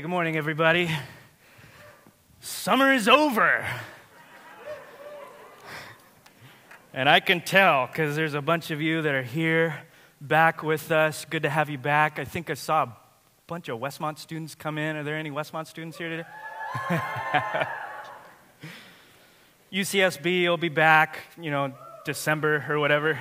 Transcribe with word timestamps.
Good 0.00 0.08
morning, 0.08 0.38
everybody. 0.38 0.90
Summer 2.40 2.90
is 2.90 3.06
over. 3.06 3.66
And 6.94 7.06
I 7.06 7.20
can 7.20 7.42
tell 7.42 7.86
because 7.86 8.16
there's 8.16 8.32
a 8.32 8.40
bunch 8.40 8.70
of 8.70 8.80
you 8.80 9.02
that 9.02 9.14
are 9.14 9.22
here 9.22 9.76
back 10.18 10.62
with 10.62 10.90
us. 10.90 11.26
Good 11.26 11.42
to 11.42 11.50
have 11.50 11.68
you 11.68 11.76
back. 11.76 12.18
I 12.18 12.24
think 12.24 12.48
I 12.48 12.54
saw 12.54 12.84
a 12.84 12.96
bunch 13.46 13.68
of 13.68 13.78
Westmont 13.78 14.18
students 14.18 14.54
come 14.54 14.78
in. 14.78 14.96
Are 14.96 15.02
there 15.02 15.18
any 15.18 15.30
Westmont 15.30 15.66
students 15.66 15.98
here 15.98 16.08
today? 16.08 16.28
UCSB 19.70 20.48
will 20.48 20.56
be 20.56 20.70
back, 20.70 21.18
you 21.38 21.50
know, 21.50 21.74
December 22.06 22.64
or 22.70 22.78
whatever. 22.78 23.18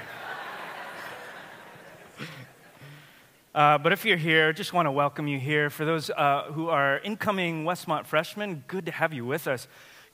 Uh, 3.54 3.80
but 3.80 3.92
if 3.92 4.06
you're 4.06 4.16
here, 4.16 4.54
just 4.54 4.74
want 4.74 4.86
to 4.86 4.92
welcome 4.92 5.28
you 5.28 5.40
here. 5.40 5.72
For 5.72 5.84
those 5.84 6.12
uh, 6.12 6.52
who 6.54 6.70
are 6.70 7.00
incoming 7.00 7.66
Westmont 7.66 8.06
freshmen, 8.06 8.64
good 8.68 8.86
to 8.86 8.92
have 8.92 9.12
you 9.12 9.26
with 9.26 9.48
us. 9.48 9.68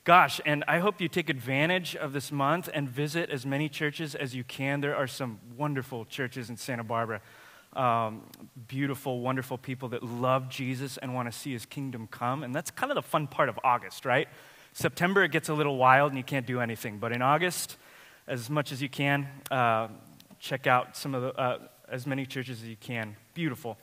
Gosh, 0.04 0.40
and 0.46 0.64
I 0.66 0.78
hope 0.78 1.02
you 1.02 1.08
take 1.08 1.28
advantage 1.28 1.94
of 1.94 2.14
this 2.14 2.32
month 2.32 2.70
and 2.72 2.88
visit 2.88 3.28
as 3.28 3.44
many 3.44 3.68
churches 3.68 4.14
as 4.14 4.34
you 4.34 4.42
can. 4.42 4.80
There 4.80 4.96
are 4.96 5.06
some 5.06 5.38
wonderful 5.54 6.06
churches 6.06 6.48
in 6.48 6.56
Santa 6.56 6.82
Barbara. 6.82 7.20
Um, 7.74 8.22
beautiful, 8.68 9.20
wonderful 9.20 9.58
people 9.58 9.90
that 9.90 10.02
love 10.02 10.48
Jesus 10.48 10.96
and 10.96 11.14
want 11.14 11.30
to 11.30 11.38
see 11.38 11.52
his 11.52 11.66
kingdom 11.66 12.08
come. 12.10 12.42
And 12.42 12.54
that's 12.54 12.70
kind 12.70 12.90
of 12.90 12.94
the 12.94 13.02
fun 13.02 13.26
part 13.26 13.50
of 13.50 13.60
August, 13.62 14.06
right? 14.06 14.28
September, 14.72 15.22
it 15.22 15.30
gets 15.30 15.50
a 15.50 15.54
little 15.54 15.76
wild 15.76 16.10
and 16.10 16.16
you 16.16 16.24
can't 16.24 16.46
do 16.46 16.60
anything. 16.60 16.96
But 16.96 17.12
in 17.12 17.20
August, 17.20 17.76
as 18.26 18.48
much 18.48 18.72
as 18.72 18.80
you 18.80 18.88
can, 18.88 19.28
uh, 19.50 19.88
check 20.38 20.66
out 20.66 20.96
some 20.96 21.14
of 21.14 21.20
the, 21.20 21.38
uh, 21.38 21.58
as 21.86 22.06
many 22.06 22.24
churches 22.24 22.62
as 22.62 22.68
you 22.68 22.76
can 22.76 23.14
beautiful. 23.36 23.76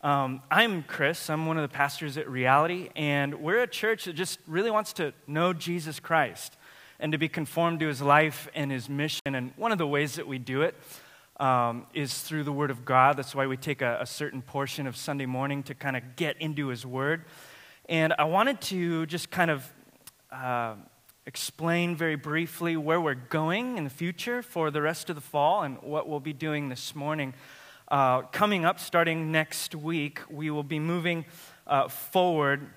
Um, 0.00 0.40
I'm 0.50 0.82
Chris. 0.84 1.28
I'm 1.28 1.44
one 1.44 1.58
of 1.58 1.70
the 1.70 1.76
pastors 1.76 2.16
at 2.16 2.26
Reality, 2.30 2.88
and 2.96 3.34
we're 3.42 3.60
a 3.60 3.66
church 3.66 4.06
that 4.06 4.14
just 4.14 4.38
really 4.46 4.70
wants 4.70 4.94
to 4.94 5.12
know 5.26 5.52
Jesus 5.52 6.00
Christ 6.00 6.56
and 6.98 7.12
to 7.12 7.18
be 7.18 7.28
conformed 7.28 7.80
to 7.80 7.88
his 7.88 8.00
life 8.00 8.48
and 8.54 8.70
his 8.70 8.88
mission. 8.88 9.34
And 9.34 9.52
one 9.56 9.70
of 9.70 9.76
the 9.76 9.86
ways 9.86 10.14
that 10.14 10.26
we 10.26 10.38
do 10.38 10.62
it 10.62 10.74
um, 11.38 11.84
is 11.92 12.22
through 12.22 12.44
the 12.44 12.52
Word 12.52 12.70
of 12.70 12.86
God. 12.86 13.18
That's 13.18 13.34
why 13.34 13.46
we 13.46 13.58
take 13.58 13.82
a, 13.82 13.98
a 14.00 14.06
certain 14.06 14.40
portion 14.40 14.86
of 14.86 14.96
Sunday 14.96 15.26
morning 15.26 15.62
to 15.64 15.74
kind 15.74 15.94
of 15.94 16.16
get 16.16 16.40
into 16.40 16.68
his 16.68 16.86
Word. 16.86 17.26
And 17.86 18.14
I 18.18 18.24
wanted 18.24 18.62
to 18.62 19.04
just 19.04 19.30
kind 19.30 19.50
of 19.50 19.70
uh, 20.32 20.76
explain 21.26 21.96
very 21.96 22.16
briefly 22.16 22.78
where 22.78 22.98
we're 22.98 23.12
going 23.14 23.76
in 23.76 23.84
the 23.84 23.90
future 23.90 24.40
for 24.40 24.70
the 24.70 24.80
rest 24.80 25.10
of 25.10 25.16
the 25.16 25.20
fall 25.20 25.64
and 25.64 25.82
what 25.82 26.08
we'll 26.08 26.18
be 26.18 26.32
doing 26.32 26.70
this 26.70 26.94
morning. 26.94 27.34
Uh, 27.90 28.22
coming 28.22 28.64
up, 28.64 28.78
starting 28.78 29.32
next 29.32 29.74
week, 29.74 30.20
we 30.30 30.48
will 30.48 30.62
be 30.62 30.78
moving 30.78 31.24
uh, 31.66 31.88
forward 31.88 32.68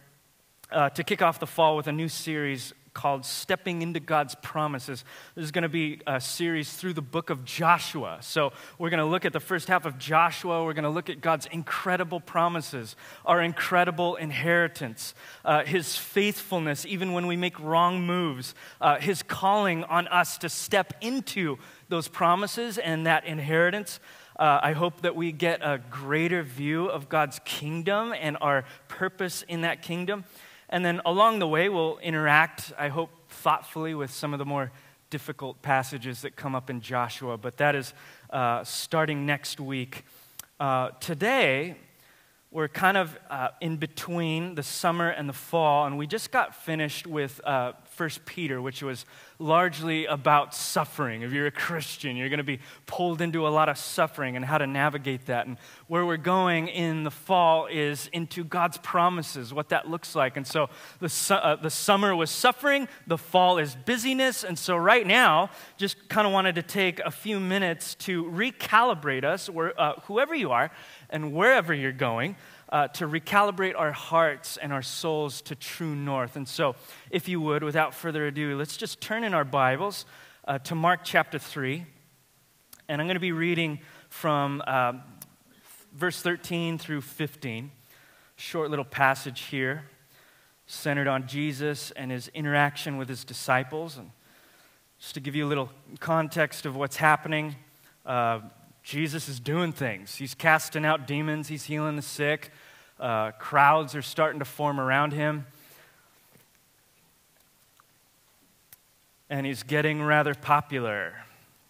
uh, 0.72 0.89
to 0.89 1.03
kick 1.03 1.22
off 1.22 1.39
the 1.39 1.45
fall 1.45 1.78
with 1.78 1.86
a 1.86 1.92
new 1.92 2.09
series 2.09 2.73
called 2.95 3.23
Stepping 3.23 3.83
into 3.83 4.00
God's 4.00 4.33
Promises. 4.42 5.03
This 5.36 5.45
is 5.45 5.52
going 5.52 5.64
to 5.64 5.70
be 5.70 6.02
a 6.08 6.20
series 6.20 6.73
through 6.73 6.94
the 6.94 7.03
book 7.03 7.30
of 7.30 7.45
Joshua. 7.45 8.17
So, 8.22 8.53
we're 8.80 8.89
going 8.89 9.02
to 9.02 9.05
look 9.05 9.23
at 9.23 9.33
the 9.33 9.39
first 9.39 9.67
half 9.67 9.86
of 9.86 10.00
Joshua. 10.00 10.64
We're 10.64 10.73
going 10.73 10.83
to 10.83 10.89
look 10.89 11.11
at 11.11 11.22
God's 11.22 11.45
incredible 11.45 12.20
promises, 12.20 12.95
our 13.23 13.39
incredible 13.39 14.16
inheritance, 14.16 15.14
uh, 15.45 15.64
His 15.64 15.95
faithfulness, 15.95 16.88
even 16.88 17.14
when 17.14 17.27
we 17.27 17.38
make 17.38 17.59
wrong 17.59 18.02
moves, 18.02 18.55
uh, 18.81 18.98
His 19.00 19.22
calling 19.22 19.83
on 19.83 20.08
us 20.08 20.39
to 20.39 20.50
step 20.50 20.95
into 21.02 21.59
those 21.88 22.08
promises 22.08 22.80
and 22.80 23.05
that 23.05 23.25
inheritance. 23.25 24.00
Uh, 24.38 24.59
I 24.64 24.73
hope 24.73 25.02
that 25.02 25.16
we 25.16 25.31
get 25.31 25.62
a 25.62 25.80
greater 25.92 26.42
view 26.42 26.88
of 26.88 27.08
God's 27.08 27.39
kingdom 27.45 28.14
and 28.20 28.36
our 28.42 28.66
purpose 28.88 29.44
in 29.48 29.61
that 29.61 29.82
kingdom. 29.82 30.23
And 30.70 30.83
then 30.83 31.02
along 31.05 31.39
the 31.39 31.48
way, 31.48 31.70
we'll 31.70 31.99
interact, 31.99 32.73
I 32.80 32.88
hope, 32.88 33.11
thoughtfully 33.30 33.94
with 33.94 34.11
some 34.11 34.33
of 34.33 34.39
the 34.39 34.45
more 34.45 34.71
difficult 35.11 35.61
passages 35.61 36.23
that 36.23 36.36
come 36.36 36.55
up 36.55 36.71
in 36.71 36.82
Joshua. 36.82 37.38
But 37.38 37.58
that 37.58 37.76
is 37.76 37.94
uh, 38.32 38.64
starting 38.64 39.27
next 39.27 39.60
week. 39.60 40.04
Uh, 40.60 40.89
today, 41.00 41.76
we're 42.50 42.67
kind 42.67 42.98
of 42.98 43.17
uh, 43.30 43.50
in 43.61 43.77
between 43.77 44.55
the 44.55 44.64
summer 44.64 45.10
and 45.10 45.27
the 45.27 45.33
fall, 45.33 45.86
and 45.86 45.98
we 45.98 46.08
just 46.08 46.32
got 46.32 46.55
finished 46.55 47.05
with 47.05 47.42
uh, 47.45 47.73
First 47.86 48.26
Peter, 48.26 48.61
which 48.61 48.82
was 48.82 49.05
largely 49.43 50.05
about 50.05 50.55
suffering. 50.55 51.21
If 51.21 51.33
you're 51.33 51.48
a 51.48 51.52
Christian, 51.52 52.15
you're 52.15 52.30
going 52.30 52.37
to 52.37 52.43
be 52.45 52.59
pulled 52.86 53.21
into 53.21 53.45
a 53.45 53.49
lot 53.49 53.67
of 53.67 53.77
suffering 53.77 54.37
and 54.37 54.45
how 54.45 54.58
to 54.58 54.65
navigate 54.65 55.26
that. 55.26 55.45
And 55.45 55.58
where 55.87 56.05
we're 56.05 56.15
going 56.15 56.70
in 56.70 57.04
the 57.04 57.11
fall 57.11 57.67
is 57.67 58.08
into 58.14 58.45
God's 58.45 58.77
promises, 58.77 59.53
what 59.53 59.70
that 59.70 59.89
looks 59.89 60.15
like. 60.15 60.37
And 60.37 60.48
so 60.48 60.70
the, 60.99 61.09
su- 61.09 61.33
uh, 61.33 61.58
the 61.58 61.70
summer 61.70 62.15
was 62.15 62.32
suffering, 62.32 62.87
the 63.05 63.17
fall 63.17 63.58
is 63.58 63.76
busyness. 63.76 64.45
And 64.45 64.58
so 64.58 64.77
right 64.77 65.05
now, 65.05 65.49
just 65.76 66.08
kind 66.08 66.26
of 66.26 66.32
wanted 66.32 66.55
to 66.55 66.64
take 66.64 67.02
a 67.02 67.11
few 67.11 67.39
minutes 67.39 67.95
to 67.95 68.23
recalibrate 68.23 69.26
us, 69.26 69.49
where, 69.49 69.80
uh, 69.80 69.99
whoever 70.05 70.33
you 70.33 70.52
are, 70.52 70.71
and 71.09 71.33
wherever 71.33 71.73
you're 71.73 71.92
going, 71.92 72.37
uh, 72.73 72.88
to 72.88 73.08
recalibrate 73.08 73.76
our 73.78 73.92
hearts 73.92 74.58
and 74.58 74.73
our 74.73 74.82
souls 74.82 75.44
to 75.44 75.54
true 75.54 75.94
north. 75.94 76.36
And 76.36 76.48
so, 76.48 76.76
if 77.11 77.30
you 77.30 77.39
would, 77.39 77.64
without 77.64 77.94
further 77.94 78.26
ado, 78.26 78.58
let's 78.58 78.78
just 78.78 79.00
turn 79.00 79.23
in 79.23 79.36
our 79.36 79.44
Bibles 79.44 80.08
uh, 80.48 80.58
to 80.58 80.73
Mark 80.73 81.02
chapter 81.04 81.38
3. 81.38 81.86
And 82.89 83.00
I'm 83.00 83.06
going 83.06 83.16
to 83.16 83.22
be 83.22 83.32
reading 83.32 83.80
from 84.10 84.64
uh, 84.66 84.94
verse 85.94 86.20
13 86.20 86.80
through 86.80 87.02
15. 87.02 87.70
Short 88.38 88.72
little 88.72 88.86
passage 88.86 89.42
here, 89.42 89.83
centered 90.66 91.08
on 91.08 91.28
Jesus 91.28 91.92
and 91.92 92.10
his 92.10 92.28
interaction 92.30 92.98
with 92.98 93.08
his 93.08 93.23
disciples. 93.23 94.00
And 94.00 94.10
just 94.98 95.14
to 95.14 95.20
give 95.20 95.36
you 95.36 95.45
a 95.45 95.48
little 95.48 95.70
context 96.00 96.66
of 96.66 96.76
what's 96.76 96.95
happening, 96.95 97.56
uh, 98.04 98.39
Jesus 98.82 99.30
is 99.30 99.39
doing 99.39 99.72
things. 99.72 100.16
He's 100.16 100.33
casting 100.33 100.86
out 100.86 101.06
demons, 101.06 101.50
he's 101.50 101.66
healing 101.66 101.98
the 101.98 102.02
sick. 102.02 102.52
Uh, 103.03 103.31
crowds 103.31 103.93
are 103.95 104.02
starting 104.02 104.39
to 104.39 104.45
form 104.45 104.80
around 104.80 105.11
him. 105.11 105.45
And 109.30 109.45
he's 109.45 109.64
getting 109.64 110.02
rather 110.02 110.33
popular. 110.33 111.14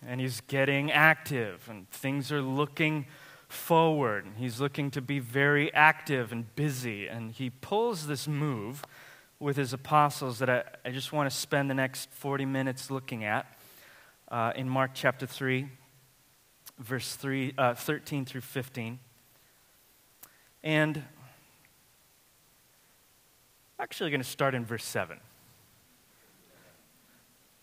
And 0.05 0.21
he's 0.21 0.41
getting 0.41 0.91
active. 0.91 1.67
And 1.69 1.89
things 1.89 2.31
are 2.31 2.41
looking 2.41 3.07
forward. 3.47 4.25
And 4.25 4.37
he's 4.37 4.61
looking 4.61 4.91
to 4.91 5.01
be 5.01 5.17
very 5.17 5.73
active 5.73 6.31
and 6.31 6.55
busy. 6.55 7.07
And 7.07 7.31
he 7.31 7.49
pulls 7.49 8.07
this 8.07 8.27
move 8.27 8.85
with 9.39 9.57
his 9.57 9.73
apostles 9.73 10.39
that 10.39 10.49
I, 10.49 10.63
I 10.85 10.91
just 10.91 11.11
want 11.11 11.29
to 11.29 11.35
spend 11.35 11.69
the 11.69 11.73
next 11.73 12.11
40 12.11 12.45
minutes 12.45 12.91
looking 12.91 13.23
at 13.23 13.57
uh, 14.29 14.53
in 14.55 14.69
Mark 14.69 14.91
chapter 14.93 15.25
3 15.25 15.67
verse 16.79 17.15
3, 17.15 17.53
uh, 17.57 17.73
13 17.73 18.25
through 18.25 18.41
15. 18.41 18.99
And 20.63 21.03
Actually 23.79 24.11
going 24.11 24.21
to 24.21 24.27
start 24.27 24.55
in 24.55 24.65
verse 24.65 24.85
7. 24.85 25.19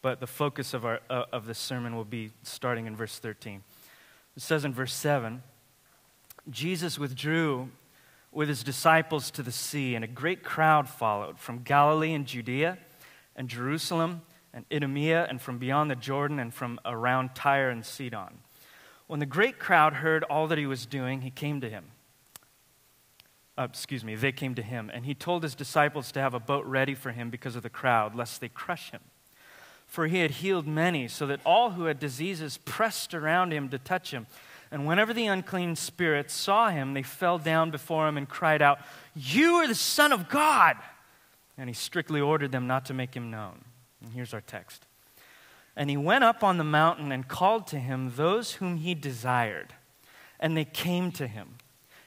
But 0.03 0.21
the 0.21 0.27
focus 0.27 0.75
of, 0.75 0.85
our, 0.85 1.01
uh, 1.09 1.25
of 1.33 1.47
this 1.47 1.59
sermon 1.59 1.95
will 1.95 2.05
be 2.05 2.31
starting 2.43 2.87
in 2.87 2.97
verse 2.97 3.19
13. 3.19 3.63
It 4.37 4.43
says 4.43 4.65
in 4.65 4.73
verse 4.73 4.95
7 4.95 5.43
Jesus 6.49 6.99
withdrew 6.99 7.69
with 8.33 8.49
his 8.49 8.63
disciples 8.63 9.31
to 9.33 9.43
the 9.43 9.53
sea, 9.53 9.95
and 9.95 10.05
a 10.05 10.09
great 10.09 10.43
crowd 10.43 10.89
followed 10.89 11.39
from 11.39 11.63
Galilee 11.63 12.15
and 12.15 12.27
Judea 12.27 12.79
and 13.37 13.49
Jerusalem 13.49 14.23
and 14.55 14.65
Idumea 14.73 15.27
and 15.29 15.41
from 15.41 15.59
beyond 15.59 15.91
the 15.91 15.97
Jordan 15.97 16.39
and 16.39 16.53
from 16.53 16.81
around 16.85 17.35
Tyre 17.35 17.71
and 17.71 17.85
Sidon. 17.85 18.39
When 19.07 19.21
the 19.21 19.27
great 19.27 19.59
crowd 19.59 19.95
heard 19.95 20.25
all 20.25 20.47
that 20.49 20.59
he 20.59 20.67
was 20.67 20.87
doing, 20.87 21.23
he 21.23 21.31
came 21.31 21.61
to 21.61 21.69
him. 21.69 21.85
Uh, 23.61 23.65
excuse 23.65 24.03
me, 24.03 24.15
they 24.15 24.33
came 24.33 24.55
to 24.55 24.63
him, 24.63 24.91
and 24.95 25.05
he 25.05 25.13
told 25.13 25.43
his 25.43 25.55
disciples 25.55 26.11
to 26.11 26.19
have 26.19 26.33
a 26.33 26.41
boat 26.41 26.65
ready 26.65 26.95
for 26.95 27.13
him 27.13 27.29
because 27.29 27.57
of 27.57 27.63
the 27.63 27.69
crowd, 27.69 28.15
lest 28.15 28.41
they 28.41 28.49
crush 28.49 28.91
him. 28.91 29.03
For 29.87 30.07
he 30.07 30.21
had 30.21 30.31
healed 30.31 30.67
many, 30.67 31.09
so 31.09 31.27
that 31.27 31.41
all 31.45 31.73
who 31.73 31.85
had 31.85 32.01
diseases 32.01 32.57
pressed 32.65 33.13
around 33.13 33.53
him 33.53 33.69
to 33.69 33.79
touch 33.79 34.13
him. 34.13 34.27
And 34.71 34.87
whenever 34.87 35.13
the 35.13 35.27
unclean 35.27 35.77
spirits 35.77 36.33
saw 36.33 36.71
him, 36.71 36.95
they 36.95 37.03
fell 37.03 37.37
down 37.37 37.71
before 37.71 38.09
him 38.09 38.17
and 38.17 38.27
cried 38.27 38.63
out, 38.63 38.79
You 39.15 39.57
are 39.57 39.69
the 39.69 39.75
Son 39.75 40.11
of 40.11 40.31
God! 40.31 40.77
And 41.59 41.69
he 41.69 41.75
strictly 41.75 42.21
ordered 42.21 42.53
them 42.53 42.67
not 42.67 42.87
to 42.87 42.95
make 42.95 43.15
him 43.15 43.31
known. 43.31 43.67
And 44.03 44.15
here's 44.15 44.33
our 44.33 44.41
text. 44.41 44.87
And 45.77 45.91
he 45.91 45.99
went 45.99 46.25
up 46.25 46.43
on 46.43 46.57
the 46.57 46.65
mountain 46.65 47.13
and 47.13 47.29
called 47.29 47.67
to 47.67 47.79
him 47.79 48.15
those 48.17 48.53
whom 48.53 48.79
he 48.79 48.95
desired. 48.95 49.75
And 50.39 50.57
they 50.57 50.65
came 50.65 51.13
to 51.13 51.27
him. 51.27 51.57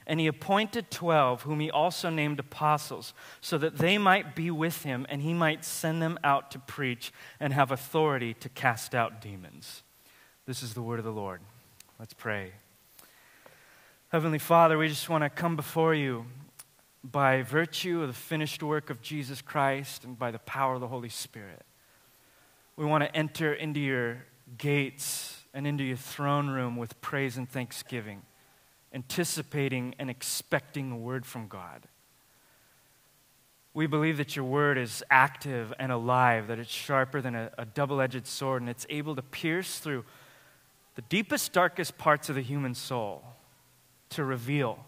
And 0.06 0.20
he 0.20 0.26
appointed 0.26 0.90
twelve, 0.90 1.42
whom 1.42 1.60
he 1.60 1.70
also 1.70 2.10
named 2.10 2.38
apostles, 2.38 3.14
so 3.40 3.56
that 3.58 3.78
they 3.78 3.96
might 3.96 4.36
be 4.36 4.50
with 4.50 4.82
him 4.82 5.06
and 5.08 5.22
he 5.22 5.32
might 5.32 5.64
send 5.64 6.02
them 6.02 6.18
out 6.22 6.50
to 6.50 6.58
preach 6.58 7.12
and 7.40 7.52
have 7.52 7.70
authority 7.70 8.34
to 8.34 8.48
cast 8.50 8.94
out 8.94 9.20
demons. 9.20 9.82
This 10.46 10.62
is 10.62 10.74
the 10.74 10.82
word 10.82 10.98
of 10.98 11.06
the 11.06 11.10
Lord. 11.10 11.40
Let's 11.98 12.12
pray. 12.12 12.52
Heavenly 14.10 14.38
Father, 14.38 14.76
we 14.76 14.88
just 14.88 15.08
want 15.08 15.24
to 15.24 15.30
come 15.30 15.56
before 15.56 15.94
you 15.94 16.26
by 17.02 17.42
virtue 17.42 18.02
of 18.02 18.08
the 18.08 18.14
finished 18.14 18.62
work 18.62 18.90
of 18.90 19.02
Jesus 19.02 19.42
Christ 19.42 20.04
and 20.04 20.18
by 20.18 20.30
the 20.30 20.38
power 20.40 20.74
of 20.74 20.80
the 20.80 20.88
Holy 20.88 21.08
Spirit. 21.08 21.62
We 22.76 22.84
want 22.84 23.04
to 23.04 23.16
enter 23.16 23.52
into 23.52 23.80
your 23.80 24.24
gates 24.58 25.42
and 25.54 25.66
into 25.66 25.84
your 25.84 25.96
throne 25.96 26.48
room 26.48 26.76
with 26.76 27.00
praise 27.00 27.36
and 27.36 27.48
thanksgiving, 27.48 28.22
anticipating 28.94 29.94
and 29.98 30.08
expecting 30.08 30.92
a 30.92 30.96
word 30.96 31.26
from 31.26 31.48
God. 31.48 31.88
We 33.74 33.88
believe 33.88 34.18
that 34.18 34.36
your 34.36 34.44
word 34.44 34.78
is 34.78 35.02
active 35.10 35.74
and 35.80 35.90
alive, 35.90 36.46
that 36.46 36.60
it's 36.60 36.70
sharper 36.70 37.20
than 37.20 37.34
a, 37.34 37.50
a 37.58 37.64
double 37.64 38.00
edged 38.00 38.26
sword, 38.26 38.62
and 38.62 38.70
it's 38.70 38.86
able 38.88 39.16
to 39.16 39.22
pierce 39.22 39.80
through 39.80 40.04
the 40.94 41.02
deepest, 41.02 41.52
darkest 41.52 41.98
parts 41.98 42.28
of 42.28 42.36
the 42.36 42.40
human 42.40 42.74
soul 42.74 43.24
to 44.10 44.24
reveal 44.24 44.86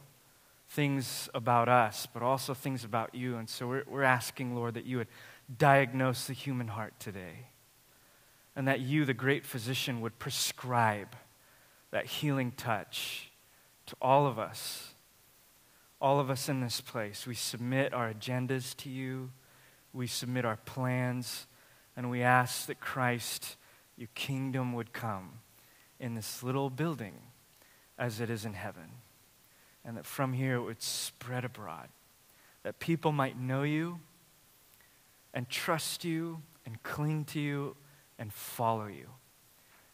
things 0.69 1.29
about 1.35 1.69
us, 1.69 2.07
but 2.15 2.23
also 2.23 2.55
things 2.55 2.85
about 2.85 3.13
you. 3.13 3.37
And 3.37 3.49
so 3.49 3.67
we're, 3.67 3.85
we're 3.89 4.03
asking, 4.05 4.55
Lord, 4.55 4.75
that 4.75 4.87
you 4.87 4.99
would 4.99 5.09
diagnose 5.59 6.29
the 6.29 6.33
human 6.33 6.69
heart 6.69 6.95
today, 7.01 7.49
and 8.55 8.69
that 8.69 8.79
you, 8.79 9.05
the 9.05 9.15
great 9.15 9.45
physician, 9.45 10.01
would 10.01 10.17
prescribe 10.21 11.17
that 11.91 12.07
healing 12.07 12.53
touch 12.53 13.33
to 13.87 13.97
all 14.01 14.27
of 14.27 14.39
us 14.39 14.95
all 16.01 16.21
of 16.21 16.31
us 16.31 16.49
in 16.49 16.61
this 16.61 16.81
place, 16.81 17.27
we 17.27 17.35
submit 17.35 17.95
our 17.95 18.13
agendas 18.13 18.77
to 18.77 18.91
you, 18.91 19.31
we 19.93 20.07
submit 20.07 20.45
our 20.45 20.59
plans, 20.59 21.47
and 21.97 22.11
we 22.11 22.23
ask 22.23 22.67
that 22.67 22.81
Christ, 22.81 23.57
your 23.97 24.09
kingdom 24.15 24.75
would 24.75 24.93
come 24.93 25.41
in 25.99 26.15
this 26.15 26.43
little 26.43 26.69
building 26.69 27.15
as 27.99 28.21
it 28.21 28.29
is 28.29 28.45
in 28.45 28.53
heaven, 28.53 28.91
and 29.85 29.97
that 29.97 30.05
from 30.05 30.35
here 30.35 30.57
it 30.57 30.63
would 30.63 30.83
spread 30.83 31.45
abroad, 31.45 31.89
that 32.63 32.79
people 32.79 33.13
might 33.13 33.39
know 33.39 33.63
you 33.63 34.01
and 35.33 35.49
trust 35.49 36.05
you 36.05 36.43
and 36.67 36.83
cling 36.83 37.25
to 37.25 37.41
you 37.41 37.75
and 38.19 38.33
follow 38.33 38.87
you. 38.87 39.09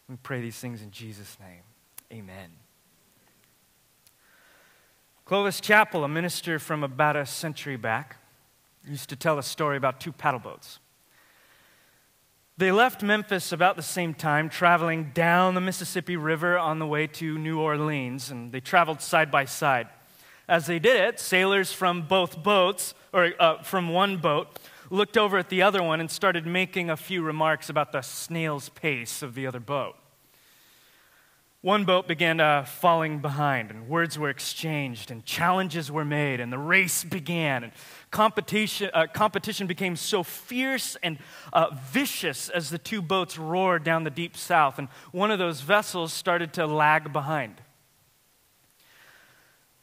We 0.08 0.16
pray 0.16 0.40
these 0.40 0.58
things 0.58 0.82
in 0.82 0.90
Jesus' 0.90 1.38
name. 1.40 1.62
Amen. 2.12 2.61
Clovis 5.32 5.62
Chappell, 5.62 6.04
a 6.04 6.08
minister 6.08 6.58
from 6.58 6.84
about 6.84 7.16
a 7.16 7.24
century 7.24 7.78
back, 7.78 8.18
used 8.86 9.08
to 9.08 9.16
tell 9.16 9.38
a 9.38 9.42
story 9.42 9.78
about 9.78 9.98
two 9.98 10.12
paddle 10.12 10.38
boats. 10.38 10.78
They 12.58 12.70
left 12.70 13.02
Memphis 13.02 13.50
about 13.50 13.76
the 13.76 13.82
same 13.82 14.12
time, 14.12 14.50
traveling 14.50 15.10
down 15.14 15.54
the 15.54 15.62
Mississippi 15.62 16.16
River 16.16 16.58
on 16.58 16.80
the 16.80 16.86
way 16.86 17.06
to 17.06 17.38
New 17.38 17.58
Orleans, 17.58 18.30
and 18.30 18.52
they 18.52 18.60
traveled 18.60 19.00
side 19.00 19.30
by 19.30 19.46
side. 19.46 19.88
As 20.48 20.66
they 20.66 20.78
did 20.78 21.00
it, 21.00 21.18
sailors 21.18 21.72
from 21.72 22.02
both 22.02 22.42
boats, 22.42 22.92
or 23.10 23.32
uh, 23.40 23.62
from 23.62 23.88
one 23.88 24.18
boat, 24.18 24.58
looked 24.90 25.16
over 25.16 25.38
at 25.38 25.48
the 25.48 25.62
other 25.62 25.82
one 25.82 25.98
and 25.98 26.10
started 26.10 26.46
making 26.46 26.90
a 26.90 26.96
few 26.98 27.22
remarks 27.22 27.70
about 27.70 27.90
the 27.90 28.02
snail's 28.02 28.68
pace 28.68 29.22
of 29.22 29.34
the 29.34 29.46
other 29.46 29.60
boat. 29.60 29.96
One 31.62 31.84
boat 31.84 32.08
began 32.08 32.40
uh, 32.40 32.64
falling 32.64 33.20
behind, 33.20 33.70
and 33.70 33.88
words 33.88 34.18
were 34.18 34.30
exchanged, 34.30 35.12
and 35.12 35.24
challenges 35.24 35.92
were 35.92 36.04
made, 36.04 36.40
and 36.40 36.52
the 36.52 36.58
race 36.58 37.04
began. 37.04 37.62
And 37.62 37.72
competition, 38.10 38.90
uh, 38.92 39.06
competition 39.06 39.68
became 39.68 39.94
so 39.94 40.24
fierce 40.24 40.96
and 41.04 41.18
uh, 41.52 41.68
vicious 41.72 42.48
as 42.48 42.70
the 42.70 42.78
two 42.78 43.00
boats 43.00 43.38
roared 43.38 43.84
down 43.84 44.02
the 44.02 44.10
deep 44.10 44.36
south, 44.36 44.80
and 44.80 44.88
one 45.12 45.30
of 45.30 45.38
those 45.38 45.60
vessels 45.60 46.12
started 46.12 46.52
to 46.54 46.66
lag 46.66 47.12
behind. 47.12 47.62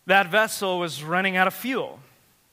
That 0.06 0.30
vessel 0.30 0.80
was 0.80 1.02
running 1.02 1.38
out 1.38 1.48
of 1.48 1.54
fuel. 1.54 2.02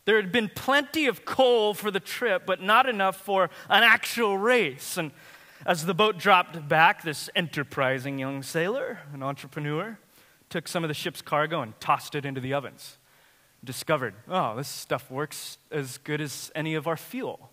There 0.05 0.15
had 0.15 0.31
been 0.31 0.49
plenty 0.55 1.07
of 1.07 1.25
coal 1.25 1.75
for 1.75 1.91
the 1.91 1.99
trip, 1.99 2.45
but 2.47 2.63
not 2.63 2.89
enough 2.89 3.17
for 3.17 3.51
an 3.69 3.83
actual 3.83 4.39
race. 4.39 4.97
And 4.97 5.11
as 5.67 5.85
the 5.85 5.95
boat 5.95 6.17
dropped 6.17 6.69
back, 6.69 7.03
this 7.03 7.29
enterprising 7.35 8.19
young 8.19 8.43
sailor, 8.43 9.01
an 9.13 9.23
entrepreneur, 9.23 9.99
took 10.49 10.69
some 10.69 10.85
of 10.85 10.89
the 10.89 10.95
ship's 10.95 11.21
cargo 11.21 11.61
and 11.61 11.79
tossed 11.81 12.15
it 12.15 12.25
into 12.25 12.41
the 12.41 12.55
ovens. 12.55 12.99
Discovered, 13.65 14.15
oh, 14.29 14.55
this 14.55 14.69
stuff 14.69 15.11
works 15.11 15.59
as 15.73 15.99
good 15.99 16.21
as 16.21 16.53
any 16.55 16.77
of 16.77 16.87
our 16.87 16.97
fuel. 16.97 17.51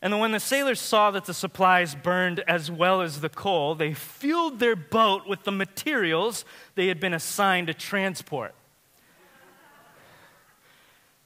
And 0.00 0.18
when 0.18 0.32
the 0.32 0.40
sailors 0.40 0.80
saw 0.80 1.10
that 1.10 1.26
the 1.26 1.34
supplies 1.34 1.94
burned 1.94 2.40
as 2.48 2.70
well 2.70 3.02
as 3.02 3.20
the 3.20 3.28
coal, 3.28 3.74
they 3.74 3.92
fueled 3.92 4.58
their 4.58 4.76
boat 4.76 5.28
with 5.28 5.42
the 5.44 5.52
materials 5.52 6.46
they 6.74 6.86
had 6.86 7.00
been 7.00 7.12
assigned 7.12 7.66
to 7.66 7.74
transport. 7.74 8.54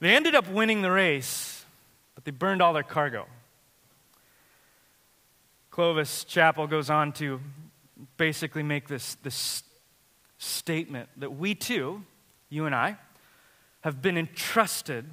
They 0.00 0.16
ended 0.16 0.34
up 0.34 0.48
winning 0.48 0.82
the 0.82 0.90
race, 0.90 1.64
but 2.16 2.24
they 2.24 2.32
burned 2.32 2.60
all 2.60 2.72
their 2.72 2.82
cargo. 2.82 3.28
Clovis 5.72 6.24
Chappell 6.24 6.66
goes 6.66 6.90
on 6.90 7.12
to 7.12 7.40
basically 8.18 8.62
make 8.62 8.88
this, 8.88 9.14
this 9.22 9.62
statement 10.36 11.08
that 11.16 11.38
we 11.38 11.54
too, 11.54 12.02
you 12.50 12.66
and 12.66 12.74
I, 12.74 12.98
have 13.80 14.02
been 14.02 14.18
entrusted 14.18 15.06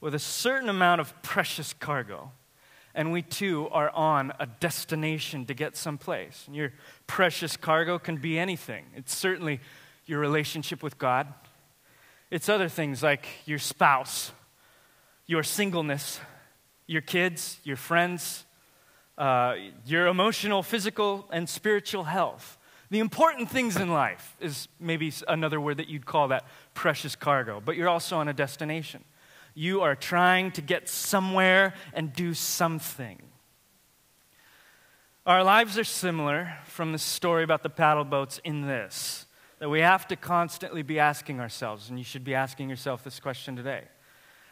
with 0.00 0.14
a 0.14 0.20
certain 0.20 0.68
amount 0.68 1.00
of 1.00 1.20
precious 1.22 1.72
cargo. 1.72 2.30
And 2.94 3.10
we 3.10 3.22
too 3.22 3.68
are 3.72 3.90
on 3.90 4.32
a 4.38 4.46
destination 4.46 5.46
to 5.46 5.54
get 5.54 5.76
someplace. 5.76 6.44
And 6.46 6.54
your 6.54 6.72
precious 7.08 7.56
cargo 7.56 7.98
can 7.98 8.18
be 8.18 8.38
anything. 8.38 8.84
It's 8.94 9.16
certainly 9.16 9.58
your 10.06 10.20
relationship 10.20 10.80
with 10.80 10.96
God, 10.96 11.26
it's 12.30 12.48
other 12.48 12.68
things 12.68 13.02
like 13.02 13.26
your 13.46 13.58
spouse, 13.58 14.30
your 15.26 15.42
singleness, 15.42 16.20
your 16.86 17.02
kids, 17.02 17.58
your 17.64 17.76
friends, 17.76 18.44
uh, 19.18 19.56
your 19.84 20.06
emotional, 20.06 20.62
physical, 20.62 21.26
and 21.30 21.48
spiritual 21.48 22.04
health. 22.04 22.56
The 22.90 23.00
important 23.00 23.50
things 23.50 23.76
in 23.76 23.92
life 23.92 24.36
is 24.40 24.68
maybe 24.80 25.12
another 25.26 25.60
word 25.60 25.76
that 25.76 25.88
you'd 25.88 26.06
call 26.06 26.28
that 26.28 26.44
precious 26.72 27.16
cargo, 27.16 27.60
but 27.62 27.76
you're 27.76 27.88
also 27.88 28.16
on 28.16 28.28
a 28.28 28.32
destination. 28.32 29.04
You 29.54 29.82
are 29.82 29.96
trying 29.96 30.52
to 30.52 30.62
get 30.62 30.88
somewhere 30.88 31.74
and 31.92 32.12
do 32.12 32.32
something. 32.32 33.20
Our 35.26 35.42
lives 35.42 35.76
are 35.76 35.84
similar 35.84 36.56
from 36.64 36.92
the 36.92 36.98
story 36.98 37.42
about 37.42 37.62
the 37.62 37.68
paddle 37.68 38.04
boats 38.04 38.40
in 38.44 38.62
this 38.62 39.26
that 39.58 39.68
we 39.68 39.80
have 39.80 40.06
to 40.06 40.14
constantly 40.14 40.82
be 40.82 41.00
asking 41.00 41.40
ourselves, 41.40 41.90
and 41.90 41.98
you 41.98 42.04
should 42.04 42.22
be 42.22 42.34
asking 42.34 42.70
yourself 42.70 43.02
this 43.02 43.18
question 43.18 43.56
today 43.56 43.82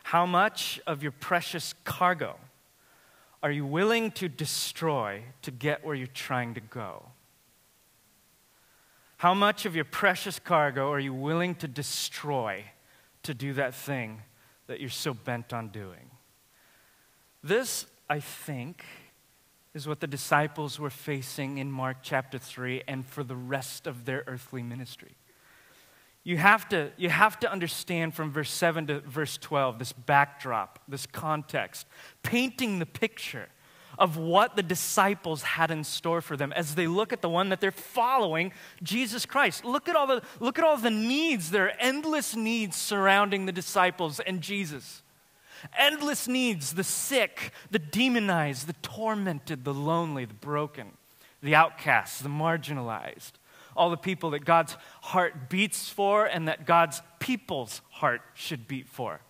How 0.02 0.26
much 0.26 0.80
of 0.86 1.02
your 1.02 1.12
precious 1.12 1.72
cargo 1.84 2.36
are 3.46 3.52
you 3.52 3.64
willing 3.64 4.10
to 4.10 4.28
destroy 4.28 5.22
to 5.42 5.52
get 5.52 5.84
where 5.84 5.94
you're 5.94 6.08
trying 6.08 6.54
to 6.54 6.60
go? 6.60 7.04
How 9.18 9.34
much 9.34 9.66
of 9.66 9.76
your 9.76 9.84
precious 9.84 10.40
cargo 10.40 10.90
are 10.90 10.98
you 10.98 11.14
willing 11.14 11.54
to 11.56 11.68
destroy 11.68 12.64
to 13.22 13.34
do 13.34 13.52
that 13.52 13.72
thing 13.72 14.20
that 14.66 14.80
you're 14.80 14.90
so 14.90 15.14
bent 15.14 15.52
on 15.52 15.68
doing? 15.68 16.10
This, 17.40 17.86
I 18.10 18.18
think, 18.18 18.84
is 19.74 19.86
what 19.86 20.00
the 20.00 20.08
disciples 20.08 20.80
were 20.80 20.90
facing 20.90 21.58
in 21.58 21.70
Mark 21.70 21.98
chapter 22.02 22.38
3 22.38 22.82
and 22.88 23.06
for 23.06 23.22
the 23.22 23.36
rest 23.36 23.86
of 23.86 24.06
their 24.06 24.24
earthly 24.26 24.64
ministry 24.64 25.14
you 26.26 26.36
have 26.38 26.68
to, 26.70 26.90
you 26.96 27.08
have 27.08 27.38
to 27.38 27.52
understand 27.52 28.12
from 28.12 28.32
verse 28.32 28.50
7 28.50 28.88
to 28.88 28.98
verse 28.98 29.38
12 29.38 29.78
this 29.78 29.92
backdrop, 29.92 30.80
this 30.88 31.06
context, 31.06 31.86
painting 32.24 32.80
the 32.80 32.84
picture 32.84 33.48
of 33.96 34.16
what 34.16 34.56
the 34.56 34.62
disciples 34.64 35.44
had 35.44 35.70
in 35.70 35.84
store 35.84 36.20
for 36.20 36.36
them 36.36 36.52
as 36.54 36.74
they 36.74 36.88
look 36.88 37.12
at 37.12 37.22
the 37.22 37.28
one 37.28 37.50
that 37.50 37.60
they're 37.60 37.70
following, 37.70 38.52
Jesus 38.82 39.24
Christ. 39.24 39.64
Look 39.64 39.88
at 39.88 39.94
all 39.94 40.08
the, 40.08 40.20
look 40.40 40.58
at 40.58 40.64
all 40.64 40.76
the 40.76 40.90
needs, 40.90 41.52
there 41.52 41.66
are 41.66 41.74
endless 41.78 42.34
needs 42.34 42.74
surrounding 42.74 43.46
the 43.46 43.52
disciples 43.52 44.18
and 44.18 44.40
Jesus. 44.40 45.04
Endless 45.78 46.26
needs 46.26 46.72
the 46.72 46.82
sick, 46.82 47.52
the 47.70 47.78
demonized, 47.78 48.66
the 48.66 48.74
tormented, 48.82 49.62
the 49.62 49.72
lonely, 49.72 50.24
the 50.24 50.34
broken, 50.34 50.88
the 51.40 51.54
outcasts, 51.54 52.18
the 52.18 52.28
marginalized 52.28 53.34
all 53.76 53.90
the 53.90 53.96
people 53.96 54.30
that 54.30 54.44
God's 54.44 54.76
heart 55.02 55.48
beats 55.48 55.88
for 55.88 56.26
and 56.26 56.48
that 56.48 56.66
God's 56.66 57.02
people's 57.18 57.82
heart 57.90 58.22
should 58.34 58.66
beat 58.66 58.88
for. 58.88 59.20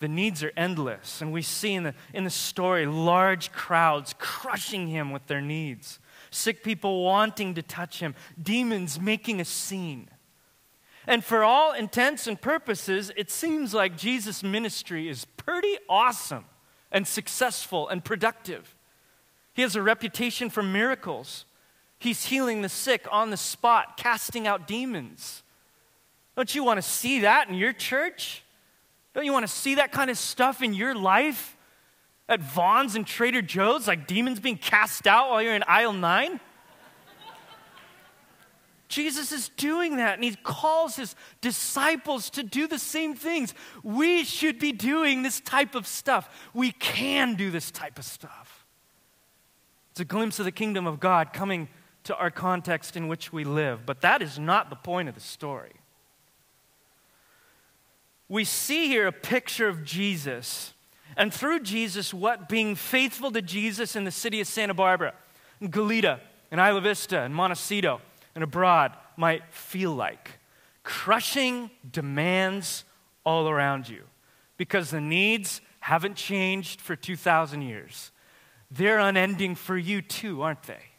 The 0.00 0.08
needs 0.08 0.42
are 0.42 0.52
endless, 0.56 1.20
and 1.20 1.32
we 1.32 1.42
see 1.42 1.74
in 1.74 1.84
the, 1.84 1.94
in 2.12 2.24
the 2.24 2.30
story 2.30 2.86
large 2.86 3.52
crowds 3.52 4.14
crushing 4.18 4.88
him 4.88 5.12
with 5.12 5.26
their 5.28 5.40
needs, 5.40 6.00
sick 6.30 6.64
people 6.64 7.04
wanting 7.04 7.54
to 7.54 7.62
touch 7.62 8.00
him, 8.00 8.16
demons 8.42 8.98
making 9.00 9.40
a 9.40 9.44
scene. 9.44 10.08
And 11.06 11.24
for 11.24 11.44
all 11.44 11.72
intents 11.72 12.26
and 12.26 12.40
purposes, 12.40 13.12
it 13.16 13.30
seems 13.30 13.74
like 13.74 13.96
Jesus' 13.96 14.42
ministry 14.42 15.08
is 15.08 15.24
pretty 15.24 15.76
awesome 15.88 16.46
and 16.90 17.06
successful 17.06 17.88
and 17.88 18.04
productive. 18.04 18.76
He 19.54 19.62
has 19.62 19.76
a 19.76 19.82
reputation 19.82 20.50
for 20.50 20.62
miracles. 20.62 21.44
He's 22.02 22.24
healing 22.24 22.62
the 22.62 22.68
sick 22.68 23.06
on 23.12 23.30
the 23.30 23.36
spot, 23.36 23.96
casting 23.96 24.48
out 24.48 24.66
demons. 24.66 25.44
Don't 26.34 26.52
you 26.52 26.64
want 26.64 26.78
to 26.78 26.82
see 26.82 27.20
that 27.20 27.48
in 27.48 27.54
your 27.54 27.72
church? 27.72 28.42
Don't 29.14 29.24
you 29.24 29.32
want 29.32 29.46
to 29.46 29.52
see 29.52 29.76
that 29.76 29.92
kind 29.92 30.10
of 30.10 30.18
stuff 30.18 30.62
in 30.62 30.74
your 30.74 30.96
life? 30.96 31.56
At 32.28 32.40
Vons 32.40 32.96
and 32.96 33.06
Trader 33.06 33.40
Joe's, 33.40 33.86
like 33.86 34.08
demons 34.08 34.40
being 34.40 34.56
cast 34.56 35.06
out 35.06 35.30
while 35.30 35.42
you're 35.42 35.54
in 35.54 35.62
aisle 35.68 35.92
nine? 35.92 36.40
Jesus 38.88 39.30
is 39.30 39.50
doing 39.50 39.98
that, 39.98 40.14
and 40.14 40.24
he 40.24 40.34
calls 40.42 40.96
his 40.96 41.14
disciples 41.40 42.30
to 42.30 42.42
do 42.42 42.66
the 42.66 42.80
same 42.80 43.14
things. 43.14 43.54
We 43.84 44.24
should 44.24 44.58
be 44.58 44.72
doing 44.72 45.22
this 45.22 45.40
type 45.40 45.76
of 45.76 45.86
stuff. 45.86 46.50
We 46.52 46.72
can 46.72 47.36
do 47.36 47.52
this 47.52 47.70
type 47.70 47.98
of 47.98 48.04
stuff. 48.04 48.66
It's 49.92 50.00
a 50.00 50.04
glimpse 50.04 50.40
of 50.40 50.46
the 50.46 50.52
kingdom 50.52 50.86
of 50.86 50.98
God 50.98 51.32
coming 51.32 51.68
to 52.04 52.16
our 52.16 52.30
context 52.30 52.96
in 52.96 53.08
which 53.08 53.32
we 53.32 53.44
live, 53.44 53.86
but 53.86 54.00
that 54.00 54.22
is 54.22 54.38
not 54.38 54.70
the 54.70 54.76
point 54.76 55.08
of 55.08 55.14
the 55.14 55.20
story. 55.20 55.72
We 58.28 58.44
see 58.44 58.88
here 58.88 59.06
a 59.06 59.12
picture 59.12 59.68
of 59.68 59.84
Jesus, 59.84 60.72
and 61.16 61.32
through 61.32 61.60
Jesus, 61.60 62.14
what 62.14 62.48
being 62.48 62.74
faithful 62.74 63.30
to 63.32 63.42
Jesus 63.42 63.94
in 63.94 64.04
the 64.04 64.10
city 64.10 64.40
of 64.40 64.46
Santa 64.46 64.74
Barbara, 64.74 65.14
in 65.60 65.70
Goleta, 65.70 66.20
in 66.50 66.58
Isla 66.58 66.80
Vista, 66.80 67.20
and 67.20 67.34
Montecito, 67.34 68.00
and 68.34 68.42
abroad 68.42 68.96
might 69.16 69.42
feel 69.52 69.92
like. 69.94 70.38
Crushing 70.82 71.70
demands 71.90 72.84
all 73.24 73.48
around 73.48 73.88
you 73.88 74.04
because 74.56 74.90
the 74.90 75.00
needs 75.00 75.60
haven't 75.80 76.16
changed 76.16 76.80
for 76.80 76.96
2,000 76.96 77.62
years. 77.62 78.10
They're 78.70 78.98
unending 78.98 79.54
for 79.54 79.76
you 79.76 80.00
too, 80.00 80.42
aren't 80.42 80.62
they? 80.62 80.91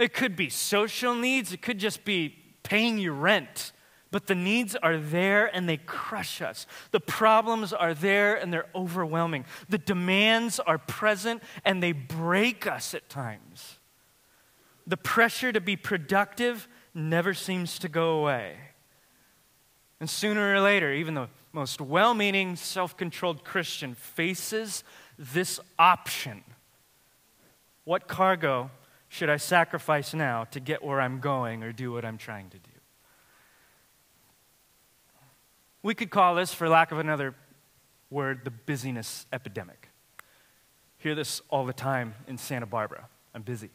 It 0.00 0.14
could 0.14 0.34
be 0.34 0.48
social 0.48 1.14
needs, 1.14 1.52
it 1.52 1.60
could 1.60 1.78
just 1.78 2.06
be 2.06 2.34
paying 2.62 2.96
your 2.96 3.12
rent. 3.12 3.72
But 4.10 4.26
the 4.26 4.34
needs 4.34 4.74
are 4.74 4.96
there 4.96 5.46
and 5.54 5.68
they 5.68 5.76
crush 5.76 6.40
us. 6.40 6.66
The 6.90 7.00
problems 7.00 7.74
are 7.74 7.92
there 7.92 8.34
and 8.34 8.50
they're 8.52 8.66
overwhelming. 8.74 9.44
The 9.68 9.78
demands 9.78 10.58
are 10.58 10.78
present 10.78 11.42
and 11.66 11.82
they 11.82 11.92
break 11.92 12.66
us 12.66 12.94
at 12.94 13.10
times. 13.10 13.78
The 14.86 14.96
pressure 14.96 15.52
to 15.52 15.60
be 15.60 15.76
productive 15.76 16.66
never 16.94 17.34
seems 17.34 17.78
to 17.80 17.88
go 17.88 18.18
away. 18.18 18.56
And 20.00 20.08
sooner 20.08 20.54
or 20.54 20.60
later, 20.60 20.92
even 20.92 21.12
the 21.12 21.28
most 21.52 21.80
well 21.80 22.14
meaning, 22.14 22.56
self 22.56 22.96
controlled 22.96 23.44
Christian 23.44 23.94
faces 23.94 24.82
this 25.18 25.60
option 25.78 26.42
What 27.84 28.08
cargo 28.08 28.70
should 29.10 29.28
I 29.28 29.38
sacrifice 29.38 30.14
now 30.14 30.44
to 30.52 30.60
get 30.60 30.84
where 30.84 31.00
I'm 31.00 31.18
going 31.18 31.64
or 31.64 31.72
do 31.72 31.90
what 31.90 32.04
I'm 32.04 32.16
trying 32.16 32.48
to 32.50 32.58
do? 32.58 32.70
We 35.82 35.96
could 35.96 36.10
call 36.10 36.36
this, 36.36 36.54
for 36.54 36.68
lack 36.68 36.92
of 36.92 36.98
another 37.00 37.34
word, 38.08 38.42
the 38.44 38.52
busyness 38.52 39.26
epidemic. 39.32 39.88
Hear 40.98 41.16
this 41.16 41.42
all 41.50 41.66
the 41.66 41.72
time 41.72 42.14
in 42.28 42.38
Santa 42.38 42.66
Barbara. 42.66 43.08
I'm 43.34 43.42
busy. 43.42 43.70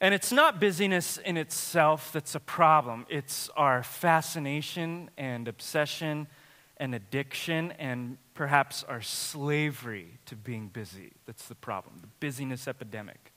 And 0.00 0.14
it's 0.14 0.30
not 0.30 0.60
busyness 0.60 1.18
in 1.18 1.36
itself 1.36 2.12
that's 2.12 2.36
a 2.36 2.40
problem, 2.40 3.06
it's 3.08 3.50
our 3.56 3.82
fascination 3.82 5.10
and 5.18 5.48
obsession 5.48 6.28
and 6.76 6.94
addiction 6.94 7.72
and 7.72 8.18
perhaps 8.34 8.84
our 8.84 9.02
slavery 9.02 10.20
to 10.26 10.36
being 10.36 10.68
busy 10.68 11.10
that's 11.26 11.48
the 11.48 11.56
problem, 11.56 11.96
the 12.00 12.08
busyness 12.20 12.68
epidemic. 12.68 13.32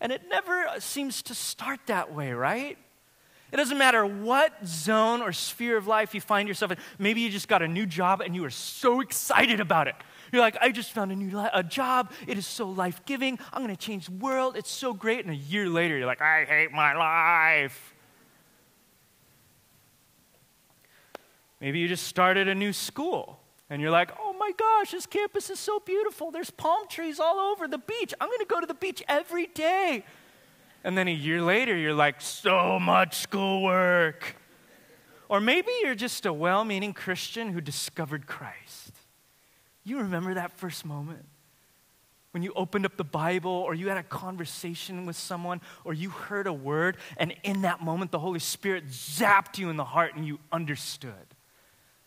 And 0.00 0.12
it 0.12 0.22
never 0.28 0.66
seems 0.78 1.22
to 1.22 1.34
start 1.34 1.80
that 1.86 2.14
way, 2.14 2.32
right? 2.32 2.78
It 3.52 3.56
doesn't 3.56 3.78
matter 3.78 4.06
what 4.06 4.52
zone 4.64 5.22
or 5.22 5.32
sphere 5.32 5.76
of 5.76 5.86
life 5.86 6.14
you 6.14 6.20
find 6.20 6.46
yourself 6.46 6.70
in. 6.72 6.78
Maybe 6.98 7.20
you 7.20 7.30
just 7.30 7.48
got 7.48 7.62
a 7.62 7.68
new 7.68 7.84
job 7.84 8.20
and 8.20 8.34
you 8.34 8.44
are 8.44 8.50
so 8.50 9.00
excited 9.00 9.58
about 9.58 9.88
it. 9.88 9.96
You're 10.32 10.40
like, 10.40 10.56
I 10.60 10.70
just 10.70 10.92
found 10.92 11.10
a 11.10 11.16
new 11.16 11.36
li- 11.36 11.50
a 11.52 11.64
job. 11.64 12.12
It 12.28 12.38
is 12.38 12.46
so 12.46 12.68
life 12.68 13.04
giving. 13.04 13.38
I'm 13.52 13.62
going 13.62 13.74
to 13.74 13.80
change 13.80 14.06
the 14.06 14.12
world. 14.12 14.56
It's 14.56 14.70
so 14.70 14.94
great. 14.94 15.24
And 15.24 15.34
a 15.34 15.36
year 15.36 15.68
later, 15.68 15.98
you're 15.98 16.06
like, 16.06 16.22
I 16.22 16.44
hate 16.44 16.70
my 16.70 16.94
life. 16.94 17.94
Maybe 21.60 21.80
you 21.80 21.88
just 21.88 22.06
started 22.06 22.46
a 22.46 22.54
new 22.54 22.72
school 22.72 23.39
and 23.70 23.80
you're 23.80 23.92
like, 23.92 24.10
oh 24.20 24.32
my 24.32 24.50
gosh, 24.56 24.90
this 24.90 25.06
campus 25.06 25.48
is 25.48 25.60
so 25.60 25.78
beautiful. 25.78 26.32
There's 26.32 26.50
palm 26.50 26.88
trees 26.88 27.20
all 27.20 27.38
over 27.38 27.68
the 27.68 27.78
beach. 27.78 28.12
I'm 28.20 28.28
going 28.28 28.40
to 28.40 28.44
go 28.44 28.60
to 28.60 28.66
the 28.66 28.74
beach 28.74 29.00
every 29.08 29.46
day. 29.46 30.04
And 30.82 30.98
then 30.98 31.06
a 31.06 31.12
year 31.12 31.40
later, 31.40 31.76
you're 31.76 31.94
like, 31.94 32.20
so 32.20 32.80
much 32.80 33.16
schoolwork. 33.18 34.34
Or 35.28 35.40
maybe 35.40 35.70
you're 35.82 35.94
just 35.94 36.26
a 36.26 36.32
well 36.32 36.64
meaning 36.64 36.92
Christian 36.92 37.52
who 37.52 37.60
discovered 37.60 38.26
Christ. 38.26 38.92
You 39.84 39.98
remember 39.98 40.34
that 40.34 40.58
first 40.58 40.84
moment? 40.84 41.24
When 42.32 42.42
you 42.42 42.52
opened 42.54 42.86
up 42.86 42.96
the 42.96 43.04
Bible 43.04 43.50
or 43.50 43.74
you 43.74 43.88
had 43.88 43.98
a 43.98 44.02
conversation 44.02 45.06
with 45.06 45.16
someone 45.16 45.60
or 45.84 45.94
you 45.94 46.10
heard 46.10 46.48
a 46.48 46.52
word, 46.52 46.96
and 47.16 47.34
in 47.44 47.62
that 47.62 47.82
moment, 47.82 48.10
the 48.10 48.18
Holy 48.18 48.38
Spirit 48.40 48.88
zapped 48.88 49.58
you 49.58 49.70
in 49.70 49.76
the 49.76 49.84
heart 49.84 50.16
and 50.16 50.26
you 50.26 50.40
understood. 50.50 51.29